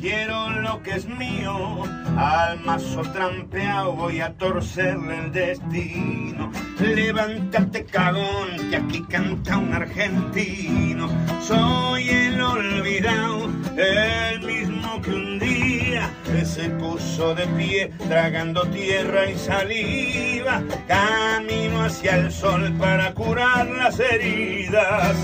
quiero 0.00 0.50
lo 0.60 0.82
que 0.82 0.92
es 0.92 1.06
mío. 1.06 2.01
Al 2.16 2.60
mazo 2.60 3.02
trampeado 3.02 3.92
voy 3.92 4.20
a 4.20 4.32
torcerle 4.34 5.18
el 5.18 5.32
destino. 5.32 6.52
Levántate 6.78 7.84
cagón, 7.84 8.70
que 8.70 8.76
aquí 8.76 9.02
canta 9.08 9.58
un 9.58 9.72
argentino. 9.72 11.08
Soy 11.40 12.08
el 12.08 12.40
olvidado, 12.40 13.50
el 13.76 14.40
mismo 14.40 15.00
que 15.00 15.10
un 15.10 15.38
día 15.38 16.10
se 16.44 16.68
puso 16.70 17.34
de 17.34 17.46
pie, 17.48 17.92
tragando 18.08 18.62
tierra 18.66 19.30
y 19.30 19.38
saliva. 19.38 20.62
Camino 20.88 21.84
hacia 21.84 22.16
el 22.16 22.32
sol 22.32 22.72
para 22.78 23.14
curar 23.14 23.66
las 23.68 23.98
heridas. 24.00 25.16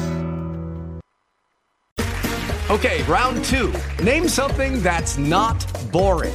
Okay, 2.71 3.03
round 3.05 3.43
two. 3.45 3.73
Name 4.03 4.29
something 4.29 4.83
that's 4.83 5.17
not 5.17 5.65
boring. 5.91 6.35